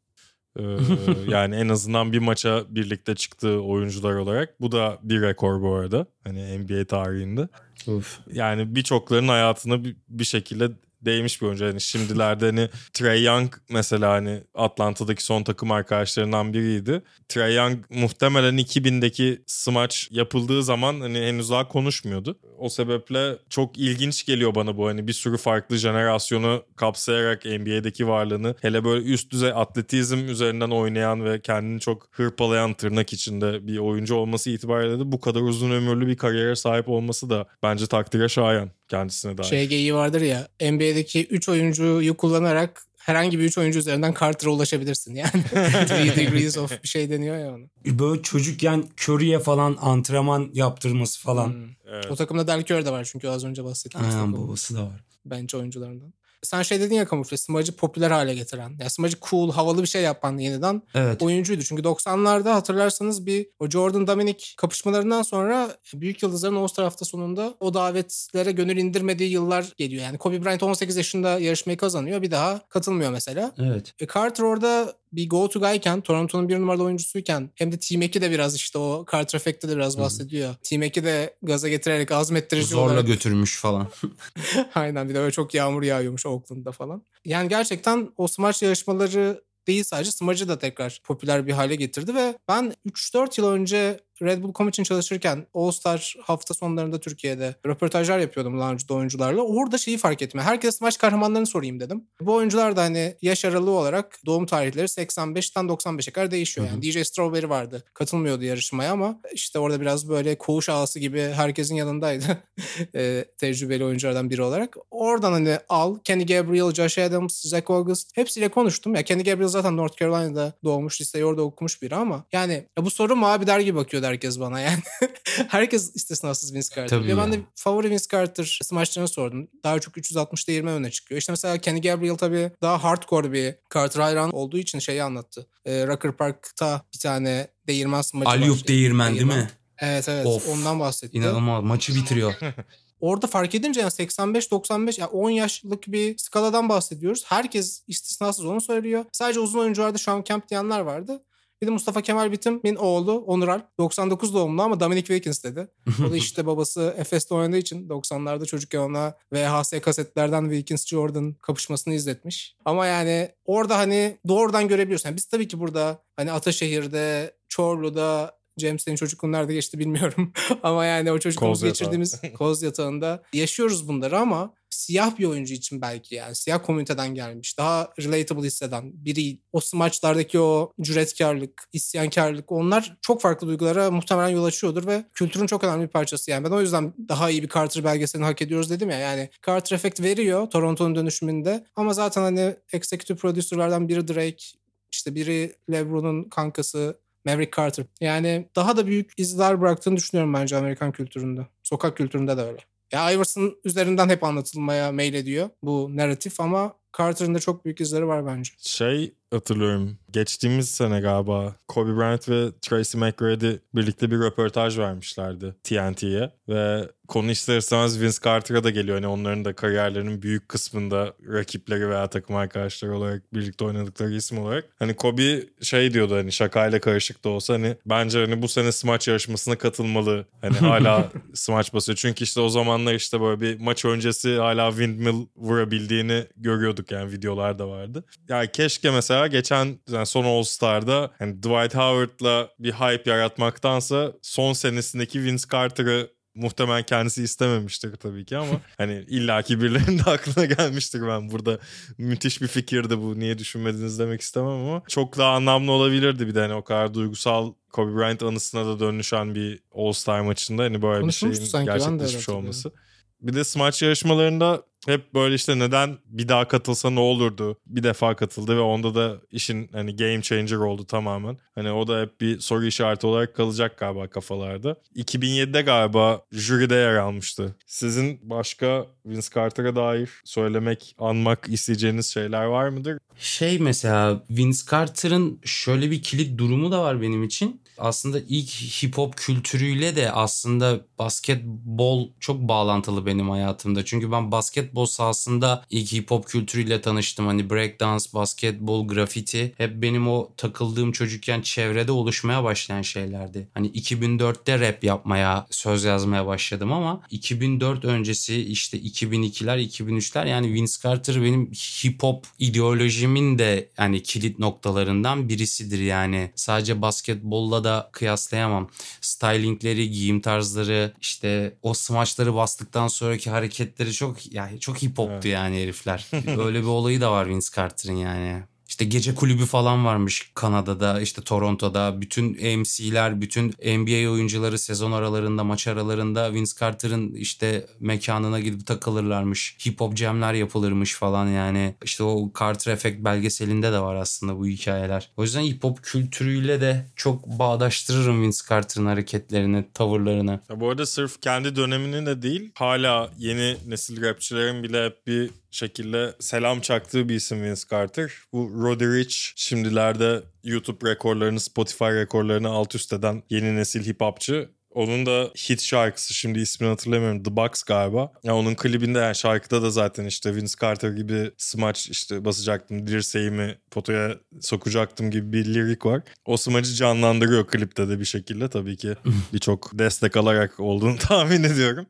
Ee, 0.58 0.62
yani 1.28 1.56
en 1.56 1.68
azından 1.68 2.12
bir 2.12 2.18
maça 2.18 2.64
birlikte 2.68 3.14
çıktığı 3.14 3.60
oyuncular 3.60 4.14
olarak. 4.14 4.60
Bu 4.60 4.72
da 4.72 4.98
bir 5.02 5.22
rekor 5.22 5.62
bu 5.62 5.74
arada. 5.74 6.06
Hani 6.24 6.58
NBA 6.58 6.84
tarihinde. 6.84 7.48
Of. 7.86 8.18
Yani 8.32 8.74
birçokların 8.74 9.28
hayatına 9.28 9.84
bir, 9.84 9.96
bir 10.08 10.24
şekilde 10.24 10.70
değmiş 11.06 11.42
bir 11.42 11.46
oyuncu. 11.46 11.64
Yani 11.64 11.80
şimdilerde 11.80 12.46
hani 12.46 12.68
Trey 12.92 13.24
Young 13.24 13.52
mesela 13.70 14.12
hani 14.12 14.40
Atlanta'daki 14.54 15.24
son 15.24 15.42
takım 15.42 15.70
arkadaşlarından 15.70 16.52
biriydi. 16.52 17.02
Trey 17.28 17.54
Young 17.54 17.78
muhtemelen 17.90 18.58
2000'deki 18.58 19.42
smaç 19.46 20.08
yapıldığı 20.10 20.62
zaman 20.62 21.00
hani 21.00 21.18
henüz 21.18 21.50
daha 21.50 21.68
konuşmuyordu. 21.68 22.38
O 22.58 22.68
sebeple 22.68 23.38
çok 23.50 23.78
ilginç 23.78 24.26
geliyor 24.26 24.54
bana 24.54 24.76
bu 24.76 24.88
hani 24.88 25.06
bir 25.06 25.12
sürü 25.12 25.36
farklı 25.36 25.76
jenerasyonu 25.76 26.62
kapsayarak 26.76 27.44
NBA'deki 27.44 28.08
varlığını 28.08 28.54
hele 28.60 28.84
böyle 28.84 29.04
üst 29.04 29.30
düzey 29.30 29.50
atletizm 29.54 30.28
üzerinden 30.28 30.70
oynayan 30.70 31.24
ve 31.24 31.40
kendini 31.40 31.80
çok 31.80 32.08
hırpalayan 32.10 32.74
tırnak 32.74 33.12
içinde 33.12 33.66
bir 33.66 33.78
oyuncu 33.78 34.14
olması 34.14 34.50
itibariyle 34.50 34.98
de 34.98 35.12
bu 35.12 35.20
kadar 35.20 35.40
uzun 35.40 35.70
ömürlü 35.70 36.06
bir 36.06 36.16
kariyere 36.16 36.56
sahip 36.56 36.88
olması 36.88 37.30
da 37.30 37.46
bence 37.62 37.86
takdire 37.86 38.28
şayan 38.28 38.70
kendisine 38.88 39.38
dair. 39.38 39.46
Şey 39.46 39.66
geyiği 39.66 39.94
vardır 39.94 40.20
ya 40.20 40.48
NBA'deki 40.96 41.26
3 41.26 41.48
oyuncuyu 41.48 42.16
kullanarak 42.16 42.82
herhangi 42.98 43.38
bir 43.38 43.44
3 43.44 43.58
oyuncu 43.58 43.78
üzerinden 43.78 44.14
Carter'a 44.20 44.50
ulaşabilirsin 44.50 45.14
yani. 45.14 45.30
3 45.84 46.16
degrees 46.16 46.58
of 46.58 46.82
bir 46.82 46.88
şey 46.88 47.10
deniyor 47.10 47.36
ya 47.36 47.54
ona. 47.54 47.98
Böyle 47.98 48.22
çocukken 48.22 48.84
Curry'e 49.00 49.38
falan 49.38 49.76
antrenman 49.80 50.50
yaptırması 50.54 51.20
falan. 51.20 51.48
Hmm. 51.48 51.68
Evet. 51.86 52.10
O 52.10 52.16
takımda 52.16 52.46
Del 52.46 52.60
Curry 52.60 52.84
de 52.84 52.90
var 52.90 53.08
çünkü 53.12 53.28
az 53.28 53.44
önce 53.44 53.64
bahsettiğimiz 53.64 54.14
Aynen 54.14 54.26
takım. 54.32 54.48
babası 54.48 54.74
da 54.74 54.82
var. 54.82 55.04
bench 55.24 55.54
oyuncularından. 55.54 56.12
Sen 56.42 56.62
şey 56.62 56.80
dedin 56.80 56.94
ya 56.94 57.06
kamufle, 57.06 57.36
smacı 57.36 57.76
popüler 57.76 58.10
hale 58.10 58.34
getiren. 58.34 58.76
Ya 58.80 58.90
smacı 58.90 59.16
cool, 59.30 59.52
havalı 59.52 59.82
bir 59.82 59.88
şey 59.88 60.02
yapan 60.02 60.38
yeniden 60.38 60.82
Evet. 60.94 61.22
oyuncuydu. 61.22 61.62
Çünkü 61.62 61.82
90'larda 61.82 62.52
hatırlarsanız 62.52 63.26
bir 63.26 63.46
o 63.58 63.70
Jordan 63.70 64.06
Dominic 64.06 64.44
kapışmalarından 64.56 65.22
sonra 65.22 65.76
büyük 65.94 66.22
yıldızların 66.22 66.56
All-Star 66.56 66.84
hafta 66.84 67.04
sonunda 67.04 67.54
o 67.60 67.74
davetlere 67.74 68.52
gönül 68.52 68.76
indirmediği 68.76 69.30
yıllar 69.30 69.72
geliyor. 69.76 70.02
Yani 70.02 70.18
Kobe 70.18 70.44
Bryant 70.44 70.62
18 70.62 70.96
yaşında 70.96 71.38
yarışmayı 71.38 71.76
kazanıyor. 71.76 72.22
Bir 72.22 72.30
daha 72.30 72.60
katılmıyor 72.68 73.10
mesela. 73.10 73.52
Evet. 73.58 73.92
E, 74.00 74.06
Carter 74.06 74.44
orada 74.44 74.92
bir 75.16 75.28
go-to 75.28 75.60
guyken, 75.60 76.00
Toronto'nun 76.00 76.48
bir 76.48 76.58
numaralı 76.58 76.82
oyuncusuyken 76.82 77.50
hem 77.54 77.72
de 77.72 77.78
Team 77.78 78.02
de 78.02 78.30
biraz 78.30 78.54
işte 78.54 78.78
o 78.78 79.04
Carter 79.12 79.38
Effect'te 79.38 79.68
de 79.68 79.76
biraz 79.76 79.98
bahsediyor. 79.98 80.54
Team 80.62 80.82
Eki 80.82 81.04
de 81.04 81.34
gaza 81.42 81.68
getirerek 81.68 82.12
azmettirici 82.12 82.66
Zorla 82.66 82.84
olarak 82.84 83.06
götürmüş 83.06 83.60
falan. 83.60 83.88
Aynen 84.74 85.08
bir 85.08 85.14
de 85.14 85.18
böyle 85.18 85.32
çok 85.32 85.54
yağmur 85.54 85.82
yağıyormuş 85.82 86.26
Oakland'da 86.26 86.72
falan. 86.72 87.02
Yani 87.24 87.48
gerçekten 87.48 88.08
o 88.16 88.28
smaç 88.28 88.62
yarışmaları 88.62 89.42
değil 89.66 89.84
sadece 89.84 90.10
smacı 90.10 90.48
da 90.48 90.58
tekrar 90.58 91.00
popüler 91.04 91.46
bir 91.46 91.52
hale 91.52 91.76
getirdi 91.76 92.14
ve 92.14 92.38
ben 92.48 92.74
3-4 92.88 93.40
yıl 93.40 93.48
önce 93.48 94.00
Red 94.22 94.42
Bull 94.42 94.52
Com 94.52 94.68
için 94.68 94.82
çalışırken 94.84 95.46
All 95.54 95.70
Star 95.70 96.14
hafta 96.22 96.54
sonlarında 96.54 97.00
Türkiye'de 97.00 97.54
röportajlar 97.66 98.18
yapıyordum 98.18 98.60
de 98.88 98.94
oyuncularla. 98.94 99.42
Orada 99.42 99.78
şeyi 99.78 99.98
fark 99.98 100.22
ettim. 100.22 100.40
Herkese 100.40 100.72
smaç 100.72 100.98
kahramanlarını 100.98 101.46
sorayım 101.46 101.80
dedim. 101.80 102.04
Bu 102.20 102.34
oyuncular 102.34 102.76
da 102.76 102.82
hani 102.82 103.16
yaş 103.22 103.44
aralığı 103.44 103.70
olarak 103.70 104.18
doğum 104.26 104.46
tarihleri 104.46 104.86
85'ten 104.86 105.64
95'e 105.64 106.12
kadar 106.12 106.30
değişiyor. 106.30 106.66
Yani 106.66 106.82
DJ 106.82 107.06
Strawberry 107.06 107.48
vardı. 107.48 107.84
Katılmıyordu 107.94 108.44
yarışmaya 108.44 108.92
ama 108.92 109.20
işte 109.32 109.58
orada 109.58 109.80
biraz 109.80 110.08
böyle 110.08 110.38
koğuş 110.38 110.68
ağası 110.68 110.98
gibi 110.98 111.20
herkesin 111.20 111.74
yanındaydı. 111.74 112.24
e, 112.94 113.24
tecrübeli 113.38 113.84
oyunculardan 113.84 114.30
biri 114.30 114.42
olarak. 114.42 114.76
Oradan 114.90 115.32
hani 115.32 115.58
al 115.68 115.98
Kenny 116.04 116.26
Gabriel, 116.26 116.74
Josh 116.74 116.98
Adams, 116.98 117.42
Zach 117.42 117.70
August 117.70 118.16
hepsiyle 118.16 118.48
konuştum. 118.48 118.94
Ya 118.94 119.02
Kenny 119.02 119.24
Gabriel 119.24 119.48
zaten 119.48 119.76
North 119.76 119.96
Carolina'da 119.96 120.52
doğmuş 120.64 121.00
listeyi 121.00 121.24
orada 121.24 121.42
okumuş 121.42 121.82
biri 121.82 121.94
ama 121.94 122.24
yani 122.32 122.66
ya 122.78 122.84
bu 122.84 122.90
soru 122.90 123.16
mu 123.16 123.26
abi 123.26 123.46
der 123.46 123.60
gibi 123.60 123.76
bakıyordu 123.76 124.05
herkes 124.06 124.40
bana 124.40 124.60
yani. 124.60 124.78
herkes 125.48 125.96
istisnasız 125.96 126.54
Vince 126.54 126.68
Carter. 126.76 126.88
Tabii 126.88 127.10
Ya 127.10 127.16
ben 127.16 127.32
de 127.32 127.40
favori 127.54 127.90
Vince 127.90 128.04
Carter 128.12 128.58
smaçlarını 128.62 129.08
sordum. 129.08 129.48
Daha 129.64 129.78
çok 129.78 129.96
360'da 129.96 130.52
20 130.52 130.70
öne 130.70 130.90
çıkıyor. 130.90 131.18
İşte 131.18 131.32
mesela 131.32 131.58
Kenny 131.58 131.80
Gabriel 131.80 132.16
tabii 132.16 132.50
daha 132.62 132.84
hardcore 132.84 133.32
bir 133.32 133.54
Carter 133.74 134.00
hayran 134.00 134.30
olduğu 134.32 134.58
için 134.58 134.78
şeyi 134.78 135.02
anlattı. 135.02 135.46
Ee, 135.64 135.86
Rucker 135.86 136.12
Park'ta 136.12 136.82
bir 136.94 136.98
tane 136.98 137.48
değirmen 137.66 138.02
smacı 138.02 138.26
var. 138.26 138.36
Alyup 138.36 138.68
değirmen 138.68 139.14
değil 139.14 139.26
mi? 139.26 139.50
Evet 139.78 140.08
evet 140.08 140.26
Of. 140.26 140.48
ondan 140.48 140.80
bahsetti. 140.80 141.18
İnanılmaz. 141.18 141.64
Maçı 141.64 141.94
bitiriyor. 141.94 142.34
Orada 143.00 143.26
fark 143.26 143.54
edince 143.54 143.80
yani 143.80 143.90
85-95 143.90 145.00
yani 145.00 145.10
10 145.10 145.30
yaşlık 145.30 145.92
bir 145.92 146.18
skaladan 146.18 146.68
bahsediyoruz. 146.68 147.24
Herkes 147.26 147.82
istisnasız 147.86 148.44
onu 148.44 148.60
söylüyor. 148.60 149.04
Sadece 149.12 149.40
uzun 149.40 149.58
oyuncularda 149.58 149.98
Sean 149.98 150.22
Kemp 150.22 150.48
diyenler 150.48 150.80
vardı. 150.80 151.22
Bir 151.62 151.66
de 151.66 151.70
Mustafa 151.70 152.02
Kemal 152.02 152.32
Bitim'in 152.32 152.76
oğlu 152.76 153.12
Onural 153.26 153.60
99 153.78 154.34
doğumlu 154.34 154.62
ama 154.62 154.80
Dominic 154.80 155.06
Wilkins 155.06 155.44
dedi. 155.44 155.68
O 156.06 156.10
da 156.10 156.16
işte 156.16 156.46
babası 156.46 156.94
Efes'te 156.98 157.34
oynadığı 157.34 157.56
için 157.58 157.88
90'larda 157.88 158.46
çocukken 158.46 158.78
ona 158.78 159.14
VHS 159.32 159.80
kasetlerden 159.80 160.42
Wilkins 160.44 160.86
Jordan 160.86 161.34
kapışmasını 161.34 161.94
izletmiş. 161.94 162.56
Ama 162.64 162.86
yani 162.86 163.30
orada 163.44 163.78
hani 163.78 164.18
doğrudan 164.28 164.68
görebiliyorsun. 164.68 165.08
Yani 165.08 165.16
biz 165.16 165.26
tabii 165.26 165.48
ki 165.48 165.60
burada 165.60 166.02
hani 166.16 166.32
Ataşehir'de, 166.32 167.34
Çorlu'da, 167.48 168.36
James 168.58 168.82
senin 168.82 168.96
çocukluğun 168.96 169.32
nerede 169.32 169.54
geçti 169.54 169.78
bilmiyorum. 169.78 170.32
ama 170.62 170.84
yani 170.84 171.12
o 171.12 171.18
çocukluğumuzu 171.18 171.66
geçirdiğimiz 171.66 172.20
koz 172.38 172.62
yatağında 172.62 173.22
yaşıyoruz 173.32 173.88
bunları 173.88 174.18
ama 174.18 174.54
siyah 174.76 175.18
bir 175.18 175.24
oyuncu 175.24 175.54
için 175.54 175.80
belki 175.80 176.14
yani 176.14 176.34
siyah 176.34 176.62
komüniteden 176.66 177.14
gelmiş. 177.14 177.58
Daha 177.58 177.92
relatable 178.00 178.46
hisseden 178.46 178.92
biri. 178.94 179.38
O 179.52 179.60
smaçlardaki 179.60 180.40
o 180.40 180.72
cüretkarlık, 180.80 181.68
isyankarlık 181.72 182.52
onlar 182.52 182.96
çok 183.02 183.20
farklı 183.20 183.46
duygulara 183.46 183.90
muhtemelen 183.90 184.28
yol 184.28 184.44
açıyordur 184.44 184.86
ve 184.86 185.04
kültürün 185.14 185.46
çok 185.46 185.64
önemli 185.64 185.82
bir 185.82 185.88
parçası. 185.88 186.30
Yani 186.30 186.44
ben 186.44 186.50
o 186.50 186.60
yüzden 186.60 186.94
daha 187.08 187.30
iyi 187.30 187.42
bir 187.42 187.48
Carter 187.48 187.84
belgeselini 187.84 188.26
hak 188.26 188.42
ediyoruz 188.42 188.70
dedim 188.70 188.90
ya. 188.90 188.98
Yani 188.98 189.30
Carter 189.46 189.76
Effect 189.76 190.00
veriyor 190.00 190.46
Toronto'nun 190.46 190.94
dönüşümünde 190.94 191.66
ama 191.76 191.94
zaten 191.94 192.22
hani 192.22 192.56
executive 192.72 193.18
producer'lardan 193.18 193.88
biri 193.88 194.08
Drake, 194.08 194.44
işte 194.92 195.14
biri 195.14 195.52
LeBron'un 195.72 196.24
kankası 196.24 196.98
Maverick 197.24 197.56
Carter. 197.56 197.86
Yani 198.00 198.48
daha 198.56 198.76
da 198.76 198.86
büyük 198.86 199.12
izler 199.16 199.60
bıraktığını 199.60 199.96
düşünüyorum 199.96 200.34
bence 200.34 200.56
Amerikan 200.56 200.92
kültüründe. 200.92 201.46
Sokak 201.62 201.96
kültüründe 201.96 202.36
de 202.36 202.42
öyle. 202.42 202.58
Ya 202.92 203.10
Iverson 203.10 203.58
üzerinden 203.64 204.08
hep 204.08 204.24
anlatılmaya 204.24 204.92
meylediyor 204.92 205.50
bu 205.62 205.96
narratif 205.96 206.40
ama 206.40 206.74
Carter'ın 206.98 207.34
da 207.34 207.38
çok 207.38 207.64
büyük 207.64 207.80
izleri 207.80 208.06
var 208.06 208.26
bence. 208.26 208.52
Şey 208.58 209.14
hatırlıyorum. 209.30 209.98
Geçtiğimiz 210.12 210.70
sene 210.70 211.00
galiba 211.00 211.54
Kobe 211.68 211.96
Bryant 211.96 212.28
ve 212.28 212.50
Tracy 212.62 212.98
McGrady 212.98 213.56
birlikte 213.74 214.10
bir 214.10 214.18
röportaj 214.18 214.78
vermişlerdi 214.78 215.54
TNT'ye. 215.64 216.30
Ve 216.48 216.88
konu 217.08 217.30
ister 217.30 217.56
istemez 217.56 218.00
Vince 218.00 218.16
Carter'a 218.24 218.64
da 218.64 218.70
geliyor. 218.70 218.96
Hani 218.96 219.06
onların 219.06 219.44
da 219.44 219.52
kariyerlerinin 219.52 220.22
büyük 220.22 220.48
kısmında 220.48 221.12
rakipleri 221.32 221.90
veya 221.90 222.06
takım 222.06 222.36
arkadaşları 222.36 222.96
olarak 222.96 223.34
birlikte 223.34 223.64
oynadıkları 223.64 224.14
isim 224.14 224.38
olarak. 224.38 224.64
Hani 224.78 224.96
Kobe 224.96 225.42
şey 225.62 225.94
diyordu 225.94 226.16
hani 226.16 226.32
şakayla 226.32 226.80
karışık 226.80 227.24
da 227.24 227.28
olsa 227.28 227.54
hani 227.54 227.76
bence 227.86 228.18
hani 228.18 228.42
bu 228.42 228.48
sene 228.48 228.72
smaç 228.72 229.08
yarışmasına 229.08 229.58
katılmalı. 229.58 230.26
Hani 230.40 230.56
hala 230.56 231.10
smaç 231.34 231.74
basıyor. 231.74 231.96
Çünkü 231.96 232.24
işte 232.24 232.40
o 232.40 232.48
zamanlar 232.48 232.94
işte 232.94 233.20
böyle 233.20 233.40
bir 233.40 233.60
maç 233.60 233.84
öncesi 233.84 234.36
hala 234.36 234.70
windmill 234.70 235.26
vurabildiğini 235.36 236.24
görüyorduk 236.36 236.92
yani 236.92 237.12
videolar 237.12 237.58
da 237.58 237.68
vardı. 237.68 238.04
Yani 238.28 238.48
keşke 238.52 238.90
mesela 238.90 239.15
geçen 239.26 239.78
yani 239.90 240.06
son 240.06 240.24
All 240.24 240.42
Star'da 240.42 241.10
hani 241.18 241.38
Dwight 241.38 241.74
Howard'la 241.74 242.48
bir 242.58 242.72
hype 242.72 243.10
yaratmaktansa 243.10 244.12
son 244.22 244.52
senesindeki 244.52 245.22
Vince 245.22 245.44
Carter'ı 245.52 246.16
muhtemelen 246.36 246.82
kendisi 246.82 247.22
istememiştir 247.22 247.96
tabii 247.96 248.24
ki 248.24 248.36
ama 248.36 248.60
hani 248.78 249.04
illaki 249.08 249.60
birilerinin 249.60 249.98
de 249.98 250.02
aklına 250.02 250.46
gelmiştir. 250.46 251.02
Ben 251.08 251.30
burada 251.30 251.58
müthiş 251.98 252.42
bir 252.42 252.46
fikirdi 252.46 252.98
bu 252.98 253.18
niye 253.20 253.38
düşünmediniz 253.38 253.98
demek 253.98 254.20
istemem 254.20 254.48
ama 254.48 254.82
çok 254.88 255.18
daha 255.18 255.32
anlamlı 255.32 255.72
olabilirdi. 255.72 256.26
Bir 256.26 256.34
de 256.34 256.40
hani 256.40 256.54
o 256.54 256.64
kadar 256.64 256.94
duygusal 256.94 257.52
Kobe 257.72 257.96
Bryant 257.96 258.22
anısına 258.22 258.66
da 258.66 258.80
dönüşen 258.80 259.34
bir 259.34 259.60
All 259.74 259.92
Star 259.92 260.20
maçında 260.20 260.62
hani 260.62 260.82
böyle 260.82 261.06
bir 261.06 261.12
şeyin 261.12 261.34
gerçekleşmiş 261.64 262.28
olması. 262.28 262.72
Bir 263.20 263.32
de 263.34 263.44
smaç 263.44 263.82
yarışmalarında 263.82 264.62
hep 264.86 265.14
böyle 265.14 265.34
işte 265.34 265.58
neden 265.58 265.98
bir 266.06 266.28
daha 266.28 266.48
katılsa 266.48 266.90
ne 266.90 267.00
olurdu? 267.00 267.58
Bir 267.66 267.82
defa 267.82 268.16
katıldı 268.16 268.56
ve 268.56 268.60
onda 268.60 268.94
da 268.94 269.16
işin 269.32 269.68
hani 269.72 269.96
game 269.96 270.22
changer 270.22 270.56
oldu 270.56 270.84
tamamen. 270.86 271.38
Hani 271.54 271.72
o 271.72 271.88
da 271.88 272.00
hep 272.00 272.20
bir 272.20 272.40
soru 272.40 272.66
işareti 272.66 273.06
olarak 273.06 273.36
kalacak 273.36 273.78
galiba 273.78 274.08
kafalarda. 274.08 274.76
2007'de 274.96 275.62
galiba 275.62 276.20
jüride 276.32 276.74
yer 276.74 276.94
almıştı. 276.94 277.56
Sizin 277.66 278.20
başka 278.22 278.86
Vince 279.06 279.28
Carter'a 279.34 279.76
dair 279.76 280.10
söylemek, 280.24 280.94
anmak 280.98 281.48
isteyeceğiniz 281.48 282.06
şeyler 282.06 282.44
var 282.44 282.68
mıdır? 282.68 282.98
Şey 283.18 283.58
mesela 283.58 284.24
Vince 284.30 284.58
Carter'ın 284.70 285.40
şöyle 285.44 285.90
bir 285.90 286.02
kilit 286.02 286.38
durumu 286.38 286.72
da 286.72 286.82
var 286.82 287.02
benim 287.02 287.24
için. 287.24 287.60
Aslında 287.78 288.20
ilk 288.28 288.48
hip 288.82 288.98
hop 288.98 289.16
kültürüyle 289.16 289.96
de 289.96 290.12
aslında 290.12 290.80
basketbol 290.98 292.08
çok 292.20 292.40
bağlantılı 292.40 293.06
benim 293.06 293.30
hayatımda. 293.30 293.84
Çünkü 293.84 294.12
ben 294.12 294.32
basketbol 294.32 294.86
sahasında 294.86 295.64
ilk 295.70 295.92
hip 295.92 296.10
hop 296.10 296.26
kültürüyle 296.26 296.80
tanıştım. 296.80 297.26
Hani 297.26 297.50
breakdance, 297.50 298.04
basketbol, 298.14 298.88
grafiti 298.88 299.54
hep 299.56 299.82
benim 299.82 300.08
o 300.08 300.30
takıldığım 300.36 300.92
çocukken 300.92 301.40
çevrede 301.40 301.92
oluşmaya 301.92 302.44
başlayan 302.44 302.82
şeylerdi. 302.82 303.48
Hani 303.54 303.70
2004'te 303.70 304.60
rap 304.60 304.84
yapmaya, 304.84 305.46
söz 305.50 305.84
yazmaya 305.84 306.26
başladım 306.26 306.72
ama 306.72 307.02
2004 307.10 307.84
öncesi 307.84 308.42
işte 308.42 308.78
2002'ler, 308.78 309.68
2003'ler 309.68 310.28
yani 310.28 310.52
Vince 310.52 310.72
Carter 310.82 311.22
benim 311.22 311.46
hip 311.52 312.02
hop 312.02 312.26
ideolojimin 312.38 313.38
de 313.38 313.68
yani 313.78 314.02
kilit 314.02 314.38
noktalarından 314.38 315.28
birisidir 315.28 315.78
yani. 315.78 316.30
Sadece 316.34 316.82
basketbolla 316.82 317.64
da 317.66 317.88
kıyaslayamam. 317.92 318.70
Stylingleri, 319.00 319.90
giyim 319.90 320.20
tarzları, 320.20 320.92
işte 321.00 321.56
o 321.62 321.74
smaçları 321.74 322.34
bastıktan 322.34 322.88
sonraki 322.88 323.30
hareketleri 323.30 323.92
çok 323.92 324.32
yani 324.32 324.60
çok 324.60 324.82
hip 324.82 324.98
hoptu 324.98 325.12
Evet. 325.14 325.24
yani 325.24 325.62
herifler. 325.62 326.06
Öyle 326.38 326.60
bir 326.60 326.66
olayı 326.66 327.00
da 327.00 327.12
var 327.12 327.28
Vince 327.28 327.46
Carter'ın 327.56 327.96
yani. 327.96 328.42
İşte 328.76 328.84
gece 328.84 329.14
kulübü 329.14 329.44
falan 329.46 329.84
varmış 329.84 330.30
Kanada'da, 330.34 331.00
işte 331.00 331.22
Toronto'da. 331.22 332.00
Bütün 332.00 332.58
MC'ler, 332.58 333.20
bütün 333.20 333.48
NBA 333.48 334.10
oyuncuları 334.10 334.58
sezon 334.58 334.92
aralarında, 334.92 335.44
maç 335.44 335.68
aralarında 335.68 336.32
Vince 336.32 336.50
Carter'ın 336.60 337.14
işte 337.14 337.66
mekanına 337.80 338.40
gidip 338.40 338.66
takılırlarmış. 338.66 339.56
Hip 339.66 339.80
hop 339.80 339.96
jamler 339.96 340.34
yapılırmış 340.34 340.94
falan 340.94 341.26
yani. 341.26 341.74
İşte 341.84 342.02
o 342.04 342.32
Carter 342.40 342.72
Effect 342.72 343.04
belgeselinde 343.04 343.72
de 343.72 343.80
var 343.80 343.94
aslında 343.94 344.38
bu 344.38 344.46
hikayeler. 344.46 345.10
O 345.16 345.22
yüzden 345.22 345.42
hip 345.42 345.64
hop 345.64 345.82
kültürüyle 345.82 346.60
de 346.60 346.86
çok 346.96 347.26
bağdaştırırım 347.26 348.22
Vince 348.22 348.38
Carter'ın 348.48 348.86
hareketlerini, 348.86 349.64
tavırlarını. 349.74 350.40
Ya 350.50 350.60
bu 350.60 350.68
arada 350.68 350.86
sırf 350.86 351.20
kendi 351.20 351.56
döneminin 351.56 352.06
de 352.06 352.22
değil 352.22 352.50
hala 352.54 353.10
yeni 353.18 353.56
nesil 353.66 354.02
rapçilerin 354.02 354.62
bile 354.62 354.92
bir 355.06 355.30
şekilde 355.50 356.14
selam 356.20 356.60
çaktığı 356.60 357.08
bir 357.08 357.14
isim 357.14 357.42
Vince 357.42 357.62
Carter. 357.70 358.12
Bu 358.32 358.62
Roddy 358.62 358.84
Ricch 358.84 359.16
şimdilerde 359.36 360.22
YouTube 360.44 360.90
rekorlarını, 360.90 361.40
Spotify 361.40 361.84
rekorlarını 361.84 362.48
alt 362.48 362.74
üst 362.74 362.92
eden 362.92 363.22
yeni 363.30 363.56
nesil 363.56 363.86
hip 363.86 364.00
hopçı. 364.00 364.55
Onun 364.76 365.06
da 365.06 365.30
hit 365.36 365.62
şarkısı 365.62 366.14
şimdi 366.14 366.38
ismini 366.38 366.70
hatırlamıyorum. 366.70 367.22
The 367.22 367.36
Box 367.36 367.62
galiba. 367.62 368.12
Ya 368.24 368.36
onun 368.36 368.54
klibinde 368.54 368.98
yani 368.98 369.14
şarkıda 369.14 369.62
da 369.62 369.70
zaten 369.70 370.04
işte 370.04 370.36
Vince 370.36 370.54
Carter 370.62 370.90
gibi 370.90 371.30
smaç 371.36 371.88
işte 371.88 372.24
basacaktım 372.24 372.86
dirseğimi 372.86 373.58
potaya 373.70 374.16
sokacaktım 374.40 375.10
gibi 375.10 375.32
bir 375.32 375.54
lirik 375.54 375.86
var. 375.86 376.02
O 376.24 376.36
smacı 376.36 376.74
canlandırıyor 376.74 377.46
klipte 377.46 377.88
de 377.88 378.00
bir 378.00 378.04
şekilde 378.04 378.48
tabii 378.48 378.76
ki 378.76 378.94
birçok 379.32 379.70
destek 379.78 380.16
alarak 380.16 380.60
olduğunu 380.60 380.98
tahmin 380.98 381.44
ediyorum. 381.44 381.86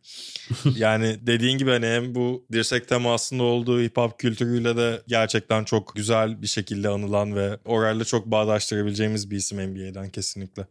yani 0.76 1.18
dediğin 1.22 1.58
gibi 1.58 1.70
hani 1.70 1.86
hem 1.86 2.14
bu 2.14 2.46
dirsek 2.52 2.88
temasında 2.88 3.42
olduğu 3.42 3.80
hip 3.80 3.96
hop 3.96 4.18
kültürüyle 4.18 4.76
de 4.76 5.02
gerçekten 5.08 5.64
çok 5.64 5.96
güzel 5.96 6.42
bir 6.42 6.46
şekilde 6.46 6.88
anılan 6.88 7.36
ve 7.36 7.58
orayla 7.64 8.04
çok 8.04 8.26
bağdaştırabileceğimiz 8.26 9.30
bir 9.30 9.36
isim 9.36 9.70
NBA'den 9.70 10.10
kesinlikle. 10.10 10.66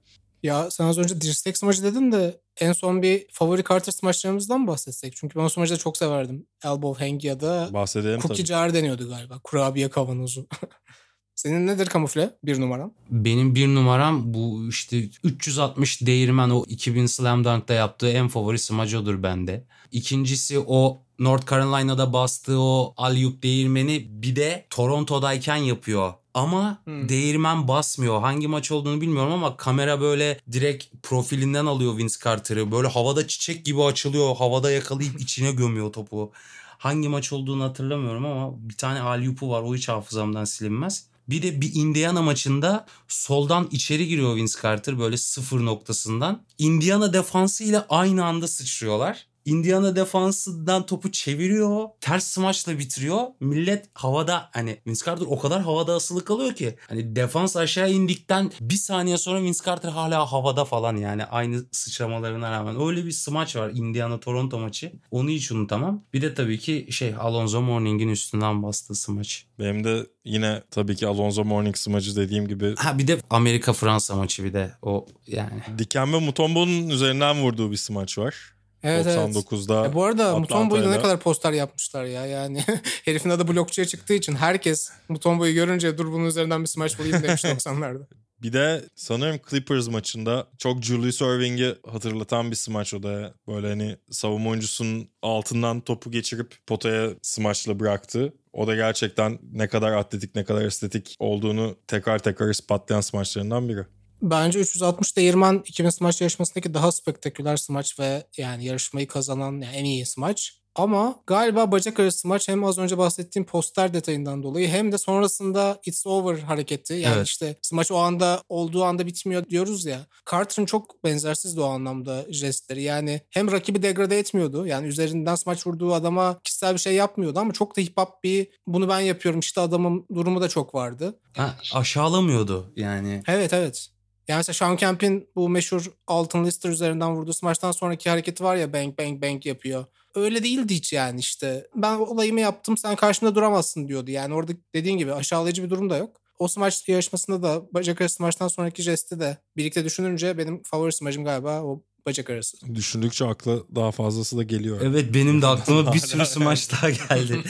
Ya 0.46 0.72
sen 0.72 0.86
az 0.86 0.98
önce 0.98 1.22
dirsek 1.22 1.58
smacı 1.58 1.84
dedin 1.84 2.12
de 2.12 2.42
en 2.62 2.72
son 2.74 3.02
bir 3.02 3.26
favori 3.32 3.64
Carter 3.70 3.92
smaçlarımızdan 3.92 4.62
mı 4.62 4.68
bahsetsek? 4.68 5.16
Çünkü 5.16 5.40
ben 5.40 5.44
o 5.44 5.50
smacı 5.50 5.74
da 5.74 5.78
çok 5.78 5.98
severdim. 5.98 6.46
Elbow 6.64 7.06
hang 7.06 7.24
ya 7.24 7.40
da 7.40 7.70
Bahsedelim 7.74 8.20
cookie 8.20 8.38
tabii. 8.38 8.48
jar 8.48 8.74
deniyordu 8.74 9.10
galiba. 9.10 9.40
Kurabiye 9.44 9.90
kavanozu. 9.90 10.48
Senin 11.36 11.68
nedir 11.68 11.86
kamufle? 11.86 12.30
Bir 12.44 12.62
numaran. 12.62 12.94
Benim 13.10 13.56
bir 13.56 13.68
numaram 13.68 14.34
bu 14.34 14.68
işte 14.70 15.04
360 15.24 16.02
değirmen 16.02 16.50
o 16.50 16.66
2000 16.68 17.06
Slam 17.06 17.44
Dunk'ta 17.44 17.74
yaptığı 17.74 18.10
en 18.10 18.28
favori 18.28 18.60
smacodur 18.60 19.24
bende. 19.24 19.66
İkincisi 19.92 20.60
o 20.68 21.02
North 21.20 21.50
Carolina'da 21.52 22.14
bastığı 22.14 22.60
o 22.60 22.94
alley-oop 22.98 23.44
değirmeni 23.44 24.08
bir 24.10 24.36
de 24.36 24.66
Toronto'dayken 24.70 25.56
yapıyor. 25.56 26.14
Ama 26.34 26.82
Hmm. 26.84 27.10
değirmen 27.10 27.68
basmıyor. 27.68 28.22
Hangi 28.22 28.48
maç 28.48 28.72
olduğunu 28.72 29.02
bilmiyorum 29.02 29.34
ama 29.34 29.58
kamera 29.58 30.02
böyle 30.02 30.40
direkt 30.52 30.86
profilinden 31.04 31.66
alıyor 31.66 31.98
Vince 31.98 32.16
Carter'ı. 32.24 32.72
Böyle 32.72 32.88
havada 32.88 33.28
çiçek 33.28 33.66
gibi 33.66 33.84
açılıyor. 33.84 34.36
Havada 34.36 34.72
yakalayıp 34.72 35.22
içine 35.22 35.52
gömüyor 35.52 35.94
topu. 35.94 36.32
Hangi 36.78 37.10
maç 37.10 37.34
olduğunu 37.34 37.64
hatırlamıyorum 37.64 38.26
ama 38.26 38.70
bir 38.70 38.78
tane 38.78 39.00
alley-oop'u 39.00 39.50
var. 39.50 39.62
O 39.62 39.76
hiç 39.76 39.90
hafızamdan 39.90 40.46
silinmez. 40.46 41.06
Bir 41.30 41.42
de 41.42 41.62
bir 41.62 41.72
Indiana 41.76 42.22
maçında 42.22 42.86
soldan 43.08 43.68
içeri 43.72 44.08
giriyor 44.08 44.36
Vince 44.36 44.54
Carter 44.64 45.00
böyle 45.00 45.18
sıfır 45.18 45.66
noktasından. 45.66 46.42
Indiana 46.58 47.14
defansıyla 47.14 47.86
aynı 47.90 48.26
anda 48.26 48.48
sıçrıyorlar. 48.48 49.28
Indiana 49.46 49.96
defansından 49.96 50.86
topu 50.86 51.12
çeviriyor. 51.12 51.88
Ters 52.02 52.28
smaçla 52.28 52.80
bitiriyor. 52.80 53.22
Millet 53.40 53.86
havada 53.94 54.50
hani 54.54 54.78
Vince 54.88 55.06
Carter 55.06 55.26
o 55.30 55.40
kadar 55.40 55.62
havada 55.62 55.94
asılı 55.94 56.26
kalıyor 56.26 56.56
ki. 56.56 56.76
Hani 56.90 57.16
defans 57.16 57.56
aşağı 57.56 57.92
indikten 57.92 58.52
bir 58.62 58.76
saniye 58.76 59.18
sonra 59.18 59.42
Vince 59.42 59.60
Carter 59.66 59.90
hala 59.90 60.32
havada 60.32 60.66
falan 60.66 60.96
yani 60.96 61.26
aynı 61.26 61.66
sıçramalarına 61.72 62.52
rağmen. 62.52 62.82
Öyle 62.88 63.06
bir 63.06 63.12
smaç 63.12 63.56
var 63.56 63.72
Indiana 63.74 64.20
Toronto 64.20 64.60
maçı. 64.60 64.92
Onu 65.12 65.30
hiç 65.30 65.52
unutamam. 65.52 66.04
Bir 66.14 66.22
de 66.22 66.34
tabii 66.34 66.60
ki 66.60 66.88
şey 66.90 67.16
Alonzo 67.20 67.62
Mourning'in 67.62 68.10
üstünden 68.10 68.64
bastığı 68.64 68.96
smaç. 68.96 69.46
Benim 69.60 69.84
de 69.84 70.08
yine 70.26 70.64
tabii 70.72 70.96
ki 70.96 71.08
Alonzo 71.08 71.46
Mourning 71.46 71.78
smacı 71.78 72.16
dediğim 72.16 72.48
gibi 72.48 72.76
Ha 72.78 72.98
bir 72.98 73.08
de 73.08 73.20
Amerika 73.30 73.74
Fransa 73.74 74.16
maçı 74.16 74.44
bir 74.44 74.54
de 74.54 74.72
o 74.82 75.06
yani. 75.28 75.64
Dikembe 75.78 76.20
Mutombo'nun 76.20 76.90
üzerinden 76.90 77.42
vurduğu 77.42 77.72
bir 77.72 77.78
smaç 77.78 78.18
var. 78.18 78.55
Evet 78.86 79.08
evet. 79.08 79.36
99'da 79.36 79.86
E 79.86 79.94
bu 79.94 80.04
arada 80.04 80.40
Mutombo'yu 80.40 80.84
da 80.84 80.90
ne 80.90 81.02
kadar 81.02 81.20
poster 81.20 81.52
yapmışlar 81.52 82.06
ya 82.06 82.26
yani. 82.26 82.64
Herifin 83.06 83.30
adı 83.30 83.48
blokçuya 83.48 83.88
çıktığı 83.88 84.14
için 84.14 84.36
herkes 84.36 84.90
Mutombo'yu 85.10 85.54
görünce 85.54 85.98
dur 85.98 86.12
bunun 86.12 86.26
üzerinden 86.26 86.62
bir 86.62 86.68
smaç 86.68 87.00
bulayım 87.00 87.24
demiş 87.24 87.44
90'larda. 87.44 88.06
Bir 88.42 88.54
de 88.54 88.86
sanırım 88.96 89.40
Clippers 89.50 89.88
maçında 89.88 90.48
çok 90.58 90.84
Julius 90.84 91.22
Erving'i 91.22 91.76
hatırlatan 91.88 92.52
bir 92.52 92.56
smaç 92.56 92.94
o 92.94 93.04
da. 93.04 93.34
Böyle 93.48 93.70
hani 93.70 93.98
savunma 94.12 94.50
oyuncusunun 94.50 95.10
altından 95.22 95.82
topu 95.82 96.12
geçirip 96.12 96.56
potaya 96.68 97.10
smaçla 97.22 97.80
bıraktı. 97.80 98.34
O 98.54 98.68
da 98.68 98.76
gerçekten 98.76 99.40
ne 99.52 99.68
kadar 99.68 99.92
atletik 99.92 100.36
ne 100.36 100.44
kadar 100.44 100.66
estetik 100.66 101.16
olduğunu 101.20 101.76
tekrar 101.88 102.20
tekrar 102.20 102.50
ispatlayan 102.50 103.02
smaçlarından 103.02 103.70
biri. 103.70 103.86
Bence 104.30 104.60
360 104.60 105.18
değirmen 105.18 105.62
2000 105.66 105.90
smaç 105.90 106.22
yarışmasındaki 106.22 106.74
daha 106.74 106.92
spektaküler 106.92 107.58
smaç 107.58 108.00
ve 108.00 108.28
yani 108.38 108.66
yarışmayı 108.66 109.08
kazanan 109.08 109.52
yani 109.52 109.76
en 109.76 109.86
iyi 109.86 110.06
smaç. 110.06 110.54
Ama 110.76 111.16
galiba 111.28 111.72
bacak 111.72 112.00
arası 112.00 112.20
smaç 112.20 112.48
hem 112.50 112.64
az 112.64 112.78
önce 112.78 112.98
bahsettiğim 112.98 113.46
poster 113.46 113.94
detayından 113.94 114.44
dolayı 114.44 114.68
hem 114.68 114.92
de 114.92 114.98
sonrasında 114.98 115.80
it's 115.86 116.08
over 116.08 116.38
hareketi. 116.38 116.94
Yani 116.94 117.16
Evet. 117.16 117.28
işte 117.28 117.56
smaç 117.62 117.92
o 117.92 117.98
anda 117.98 118.42
olduğu 118.50 118.84
anda 118.84 119.06
bitmiyor 119.06 119.50
diyoruz 119.50 119.86
ya. 119.86 120.06
Carter'ın 120.32 120.66
çok 120.66 121.04
benzersiz 121.04 121.58
o 121.58 121.66
anlamda 121.66 122.26
jestleri. 122.30 122.84
Yani 122.84 123.22
hem 123.30 123.52
rakibi 123.52 123.84
degrade 123.84 124.20
etmiyordu. 124.20 124.68
Yani 124.68 124.88
üzerinden 124.88 125.36
smaç 125.36 125.68
vurduğu 125.68 125.94
adama 125.94 126.40
kişisel 126.44 126.74
bir 126.74 126.80
şey 126.80 126.94
yapmıyordu 126.94 127.40
ama 127.40 127.54
çok 127.54 127.78
da 127.78 127.82
hip 127.82 127.98
hop 127.98 128.24
bir 128.24 128.48
bunu 128.68 128.90
ben 128.90 129.00
yapıyorum 129.00 129.40
işte 129.40 129.62
adamın 129.62 130.06
durumu 130.16 130.42
da 130.42 130.50
çok 130.50 130.76
vardı. 130.76 131.20
Ha, 131.38 131.56
aşağılamıyordu 131.74 132.74
yani. 132.76 133.24
Evet 133.28 133.54
evet. 133.54 133.95
Yani 134.28 134.38
mesela 134.38 134.54
Sean 134.54 134.78
Kemp'in 134.78 135.30
bu 135.36 135.50
meşhur 135.50 135.92
altın 136.08 136.46
lister 136.46 136.70
üzerinden 136.70 137.16
vurduğu 137.16 137.34
smaçtan 137.34 137.72
sonraki 137.72 138.10
hareketi 138.10 138.44
var 138.44 138.56
ya 138.56 138.74
bang 138.74 138.98
bang 139.00 139.22
bang 139.22 139.46
yapıyor. 139.46 139.86
Öyle 140.16 140.44
değildi 140.44 140.76
hiç 140.76 140.94
yani 140.94 141.20
işte. 141.20 141.68
Ben 141.76 141.96
olayımı 141.96 142.40
yaptım 142.40 142.78
sen 142.78 142.96
karşımda 142.96 143.36
duramazsın 143.36 143.88
diyordu. 143.88 144.12
Yani 144.12 144.34
orada 144.34 144.52
dediğin 144.74 144.98
gibi 144.98 145.14
aşağılayıcı 145.14 145.64
bir 145.64 145.70
durum 145.70 145.90
da 145.90 145.98
yok. 145.98 146.22
O 146.40 146.48
smaç 146.48 146.90
yarışmasında 146.90 147.44
da 147.44 147.74
bacak 147.74 148.02
arası 148.02 148.16
smaçtan 148.16 148.48
sonraki 148.48 148.82
jesti 148.82 149.20
de 149.20 149.38
birlikte 149.58 149.86
düşününce 149.86 150.38
benim 150.38 150.64
favori 150.64 150.94
smacım 150.94 151.26
galiba 151.26 151.62
o 151.62 151.84
bacak 152.06 152.30
arası. 152.30 152.58
Düşündükçe 152.76 153.26
akla 153.26 153.76
daha 153.76 153.92
fazlası 153.92 154.38
da 154.38 154.44
geliyor. 154.44 154.80
Evet 154.84 155.14
benim 155.14 155.42
de 155.42 155.48
aklıma 155.48 155.94
bir 155.94 156.00
sürü 156.08 156.26
smaç 156.26 156.72
daha 156.72 156.90
geldi. 156.90 157.44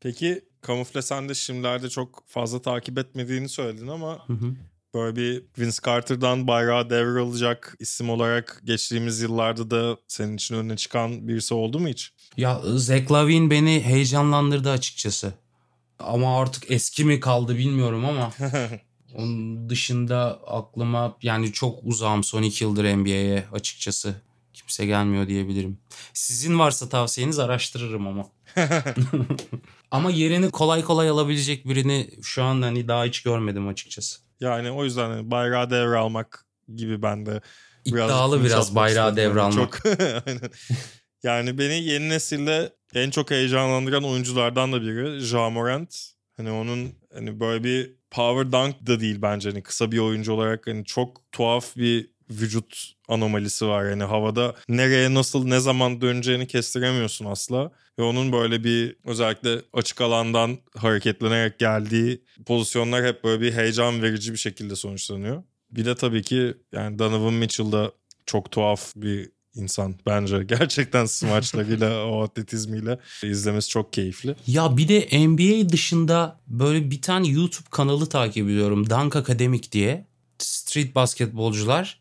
Peki 0.00 0.44
kamufle 0.60 1.02
sen 1.02 1.28
de 1.28 1.34
şimdilerde 1.34 1.88
çok 1.90 2.22
fazla 2.26 2.62
takip 2.62 2.98
etmediğini 2.98 3.48
söyledin 3.48 3.88
ama 3.88 4.26
Hı 4.26 4.32
hı. 4.32 4.54
Böyle 4.94 5.16
bir 5.16 5.42
Vince 5.58 5.76
Carter'dan 5.86 6.46
bayrağı 6.46 6.90
devralacak 6.90 7.76
isim 7.78 8.10
olarak 8.10 8.62
geçtiğimiz 8.64 9.20
yıllarda 9.20 9.70
da 9.70 9.96
senin 10.08 10.34
için 10.34 10.54
önüne 10.54 10.76
çıkan 10.76 11.28
birisi 11.28 11.54
oldu 11.54 11.80
mu 11.80 11.88
hiç? 11.88 12.12
ya 12.36 12.60
Zach 12.64 13.12
Lavine 13.12 13.50
beni 13.50 13.80
heyecanlandırdı 13.80 14.70
açıkçası. 14.70 15.32
Ama 15.98 16.40
artık 16.40 16.70
eski 16.70 17.04
mi 17.04 17.20
kaldı 17.20 17.56
bilmiyorum 17.56 18.04
ama 18.04 18.32
onun 19.14 19.68
dışında 19.68 20.40
aklıma 20.46 21.16
yani 21.22 21.52
çok 21.52 21.78
uzağım 21.82 22.24
son 22.24 22.42
iki 22.42 22.64
yıldır 22.64 22.96
NBA'ye 22.96 23.44
açıkçası. 23.52 24.14
Kimse 24.52 24.86
gelmiyor 24.86 25.28
diyebilirim. 25.28 25.78
Sizin 26.12 26.58
varsa 26.58 26.88
tavsiyeniz 26.88 27.38
araştırırım 27.38 28.06
ama. 28.06 28.26
Ama 29.90 30.10
yerini 30.10 30.50
kolay 30.50 30.82
kolay 30.82 31.08
alabilecek 31.08 31.68
birini 31.68 32.10
şu 32.22 32.42
an 32.42 32.62
hani 32.62 32.88
daha 32.88 33.04
hiç 33.04 33.22
görmedim 33.22 33.68
açıkçası. 33.68 34.23
Yani 34.40 34.70
o 34.70 34.84
yüzden 34.84 35.10
hani 35.10 35.30
bayrağı 35.30 35.70
devralmak 35.70 36.44
gibi 36.76 37.02
ben 37.02 37.26
de 37.26 37.40
biraz 37.86 38.10
İddialı 38.10 38.44
biraz 38.44 38.74
bayrağı 38.74 39.16
devralmak. 39.16 39.80
Çok 39.82 39.86
aynen. 40.26 40.50
Yani 41.22 41.58
beni 41.58 41.84
yeni 41.84 42.08
nesilde 42.08 42.72
en 42.94 43.10
çok 43.10 43.30
heyecanlandıran 43.30 44.04
oyunculardan 44.04 44.72
da 44.72 44.82
biri 44.82 45.20
Ja 45.20 45.50
Morant. 45.50 45.96
Hani 46.36 46.50
onun 46.50 46.94
hani 47.14 47.40
böyle 47.40 47.64
bir 47.64 47.92
power 48.10 48.52
dunk 48.52 48.86
da 48.86 49.00
değil 49.00 49.22
bence 49.22 49.50
hani 49.50 49.62
kısa 49.62 49.92
bir 49.92 49.98
oyuncu 49.98 50.32
olarak 50.32 50.66
hani 50.66 50.84
çok 50.84 51.32
tuhaf 51.32 51.76
bir 51.76 52.14
vücut 52.30 52.92
anomalisi 53.08 53.66
var 53.66 53.90
yani 53.90 54.04
havada 54.04 54.54
nereye 54.68 55.14
nasıl 55.14 55.44
ne 55.44 55.60
zaman 55.60 56.00
döneceğini 56.00 56.46
kestiremiyorsun 56.46 57.24
asla 57.24 57.70
ve 57.98 58.02
onun 58.02 58.32
böyle 58.32 58.64
bir 58.64 58.96
özellikle 59.04 59.58
açık 59.72 60.00
alandan 60.00 60.58
hareketlenerek 60.76 61.58
geldiği 61.58 62.23
pozisyonlar 62.46 63.04
hep 63.04 63.24
böyle 63.24 63.40
bir 63.40 63.52
heyecan 63.52 64.02
verici 64.02 64.32
bir 64.32 64.38
şekilde 64.38 64.76
sonuçlanıyor. 64.76 65.42
Bir 65.70 65.84
de 65.84 65.94
tabii 65.94 66.22
ki 66.22 66.54
yani 66.72 66.98
Donovan 66.98 67.34
Mitchell 67.34 67.72
da 67.72 67.92
çok 68.26 68.50
tuhaf 68.50 68.92
bir 68.96 69.30
insan 69.54 69.94
bence. 70.06 70.44
Gerçekten 70.48 71.06
smaçlarıyla 71.06 72.06
o 72.06 72.22
atletizmiyle 72.22 72.98
izlemesi 73.22 73.68
çok 73.68 73.92
keyifli. 73.92 74.36
Ya 74.46 74.76
bir 74.76 74.88
de 74.88 75.28
NBA 75.28 75.68
dışında 75.68 76.40
böyle 76.46 76.90
bir 76.90 77.02
tane 77.02 77.28
YouTube 77.28 77.68
kanalı 77.70 78.06
takip 78.06 78.44
ediyorum. 78.46 78.90
Dunk 78.90 79.16
Academic 79.16 79.72
diye. 79.72 80.06
Street 80.38 80.94
basketbolcular. 80.94 82.00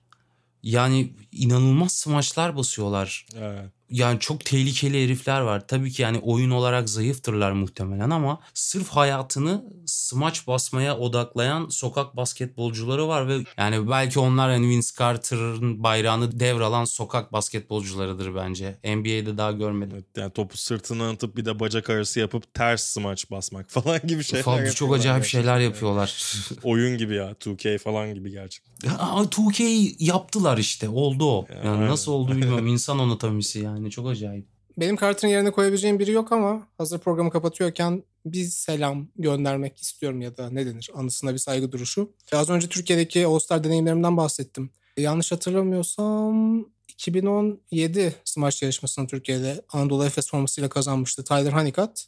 Yani 0.64 1.14
inanılmaz 1.32 1.92
smaçlar 1.92 2.58
basıyorlar. 2.58 3.26
Evet. 3.38 3.66
Yani 3.94 4.20
çok 4.20 4.46
tehlikeli 4.46 5.04
herifler 5.04 5.42
var. 5.42 5.68
Tabii 5.68 5.92
ki 5.92 6.02
yani 6.02 6.20
oyun 6.20 6.50
olarak 6.50 6.90
zayıftırlar 6.90 7.52
muhtemelen 7.52 8.10
ama 8.10 8.40
sırf 8.54 8.90
hayatını 8.90 9.64
smaç 9.86 10.48
basmaya 10.48 10.98
odaklayan 10.98 11.70
sokak 11.70 12.16
basketbolcuları 12.16 13.08
var 13.08 13.28
ve 13.28 13.40
yani 13.58 13.90
belki 13.90 14.20
onlar 14.20 14.52
hani 14.52 14.70
Vince 14.70 14.88
Carter'ın 15.00 15.84
bayrağını 15.84 16.40
devralan 16.40 16.86
sokak 16.86 17.34
basketbolcularıdır 17.34 18.36
bence. 18.36 18.78
NBA'de 18.84 19.38
daha 19.38 19.52
görmedim. 19.52 19.94
Evet, 19.94 20.06
Yani 20.18 20.32
topu 20.32 20.58
sırtına 20.58 21.10
atıp 21.10 21.38
bir 21.38 21.46
de 21.46 21.60
bacak 21.60 21.90
arası 21.90 22.20
yapıp 22.20 22.54
ters 22.54 22.84
smaç 22.84 23.32
basmak 23.32 23.70
falan 23.72 24.00
gibi 24.08 24.24
şeyler 24.24 24.44
Falan 24.44 24.66
çok 24.66 24.96
acayip 24.96 25.26
şeyler 25.26 25.60
yapıyorlar. 25.60 26.36
Oyun 26.64 26.98
gibi 26.98 27.16
ya 27.16 27.32
2K 27.32 27.78
falan 27.78 28.14
gibi 28.14 28.32
gerçekten. 28.32 28.73
Aa, 28.90 29.24
2K 29.24 29.96
yaptılar 30.00 30.58
işte. 30.58 30.90
Oldu 30.90 31.26
o. 31.26 31.48
Ya, 31.50 31.62
Yani 31.64 31.86
nasıl 31.88 32.12
oldu 32.12 32.32
bilmiyorum. 32.32 32.68
İnsan 32.74 33.00
anatomisi 33.00 33.60
yani. 33.60 33.92
Çok 33.92 34.10
acayip. 34.10 34.46
Benim 34.78 34.96
Carter'ın 34.96 35.32
yerine 35.32 35.52
koyabileceğim 35.52 36.00
biri 36.00 36.12
yok 36.12 36.32
ama 36.32 36.68
hazır 36.78 37.00
programı 37.00 37.32
kapatıyorken 37.32 38.04
bir 38.26 38.46
selam 38.46 39.08
göndermek 39.16 39.78
istiyorum 39.82 40.22
ya 40.22 40.38
da 40.38 40.50
ne 40.50 40.66
denir 40.66 40.90
anısına 40.96 41.34
bir 41.34 41.38
saygı 41.38 41.72
duruşu. 41.72 42.12
Az 42.32 42.50
önce 42.50 42.68
Türkiye'deki 42.70 43.26
All-Star 43.26 43.64
deneyimlerimden 43.64 44.18
bahsettim. 44.18 44.70
Yanlış 44.98 45.32
hatırlamıyorsam 45.32 46.66
2017 46.88 48.16
smaç 48.26 48.62
yarışmasını 48.62 49.08
Türkiye'de 49.08 49.62
Anadolu 49.70 50.06
Efes 50.06 50.30
formasıyla 50.30 50.70
kazanmıştı 50.70 51.24
Tyler 51.24 51.52
Honeycutt. 51.52 52.06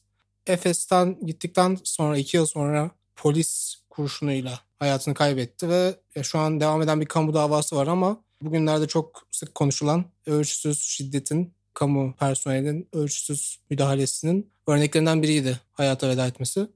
Efes'ten 0.47 1.17
gittikten 1.25 1.77
sonra 1.83 2.17
iki 2.17 2.37
yıl 2.37 2.45
sonra 2.45 2.91
polis 3.15 3.75
kurşunuyla 3.89 4.59
hayatını 4.79 5.13
kaybetti 5.13 5.69
ve 5.69 5.95
şu 6.23 6.39
an 6.39 6.59
devam 6.59 6.81
eden 6.81 7.01
bir 7.01 7.05
kamu 7.05 7.33
davası 7.33 7.75
var 7.75 7.87
ama 7.87 8.23
bugünlerde 8.41 8.87
çok 8.87 9.27
sık 9.31 9.55
konuşulan 9.55 10.05
ölçüsüz 10.25 10.79
şiddetin 10.79 11.53
kamu 11.73 12.15
personelinin 12.19 12.87
ölçüsüz 12.93 13.59
müdahalesinin 13.69 14.51
örneklerinden 14.67 15.23
biriydi 15.23 15.59
hayata 15.71 16.09
veda 16.09 16.27
etmesi. 16.27 16.67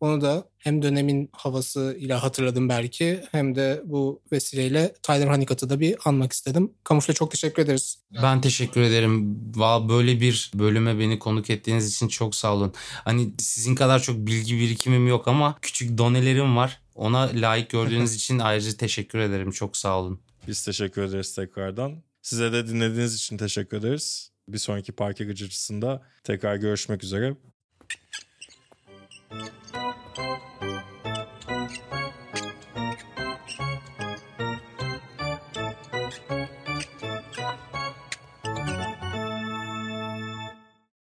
Onu 0.00 0.20
da 0.20 0.48
hem 0.58 0.82
dönemin 0.82 1.28
havasıyla 1.32 2.22
hatırladım 2.22 2.68
belki 2.68 3.20
hem 3.32 3.54
de 3.54 3.82
bu 3.84 4.22
vesileyle 4.32 4.94
Tyler 5.02 5.26
Honeycutt'ı 5.26 5.70
da 5.70 5.80
bir 5.80 5.96
anmak 6.04 6.32
istedim. 6.32 6.72
Kamufle 6.84 7.14
çok 7.14 7.30
teşekkür 7.30 7.62
ederiz. 7.62 7.98
Ben 8.22 8.40
teşekkür 8.40 8.80
ederim. 8.80 9.38
Va- 9.54 9.88
Böyle 9.88 10.20
bir 10.20 10.50
bölüme 10.54 10.98
beni 10.98 11.18
konuk 11.18 11.50
ettiğiniz 11.50 11.94
için 11.94 12.08
çok 12.08 12.34
sağ 12.34 12.54
olun. 12.54 12.72
Hani 13.04 13.30
sizin 13.38 13.74
kadar 13.74 14.02
çok 14.02 14.16
bilgi 14.16 14.58
birikimim 14.58 15.06
yok 15.08 15.28
ama 15.28 15.58
küçük 15.62 15.98
donelerim 15.98 16.56
var. 16.56 16.80
Ona 16.94 17.30
layık 17.34 17.70
gördüğünüz 17.70 18.14
için 18.14 18.38
ayrıca 18.38 18.76
teşekkür 18.76 19.18
ederim. 19.18 19.50
Çok 19.50 19.76
sağ 19.76 19.98
olun. 19.98 20.20
Biz 20.48 20.64
teşekkür 20.64 21.02
ederiz 21.02 21.34
tekrardan. 21.34 22.02
Size 22.22 22.52
de 22.52 22.66
dinlediğiniz 22.66 23.14
için 23.14 23.36
teşekkür 23.36 23.76
ederiz. 23.76 24.30
Bir 24.48 24.58
sonraki 24.58 24.92
parke 24.92 25.24
gıcırtısında 25.24 26.02
tekrar 26.24 26.56
görüşmek 26.56 27.04
üzere. 27.04 27.36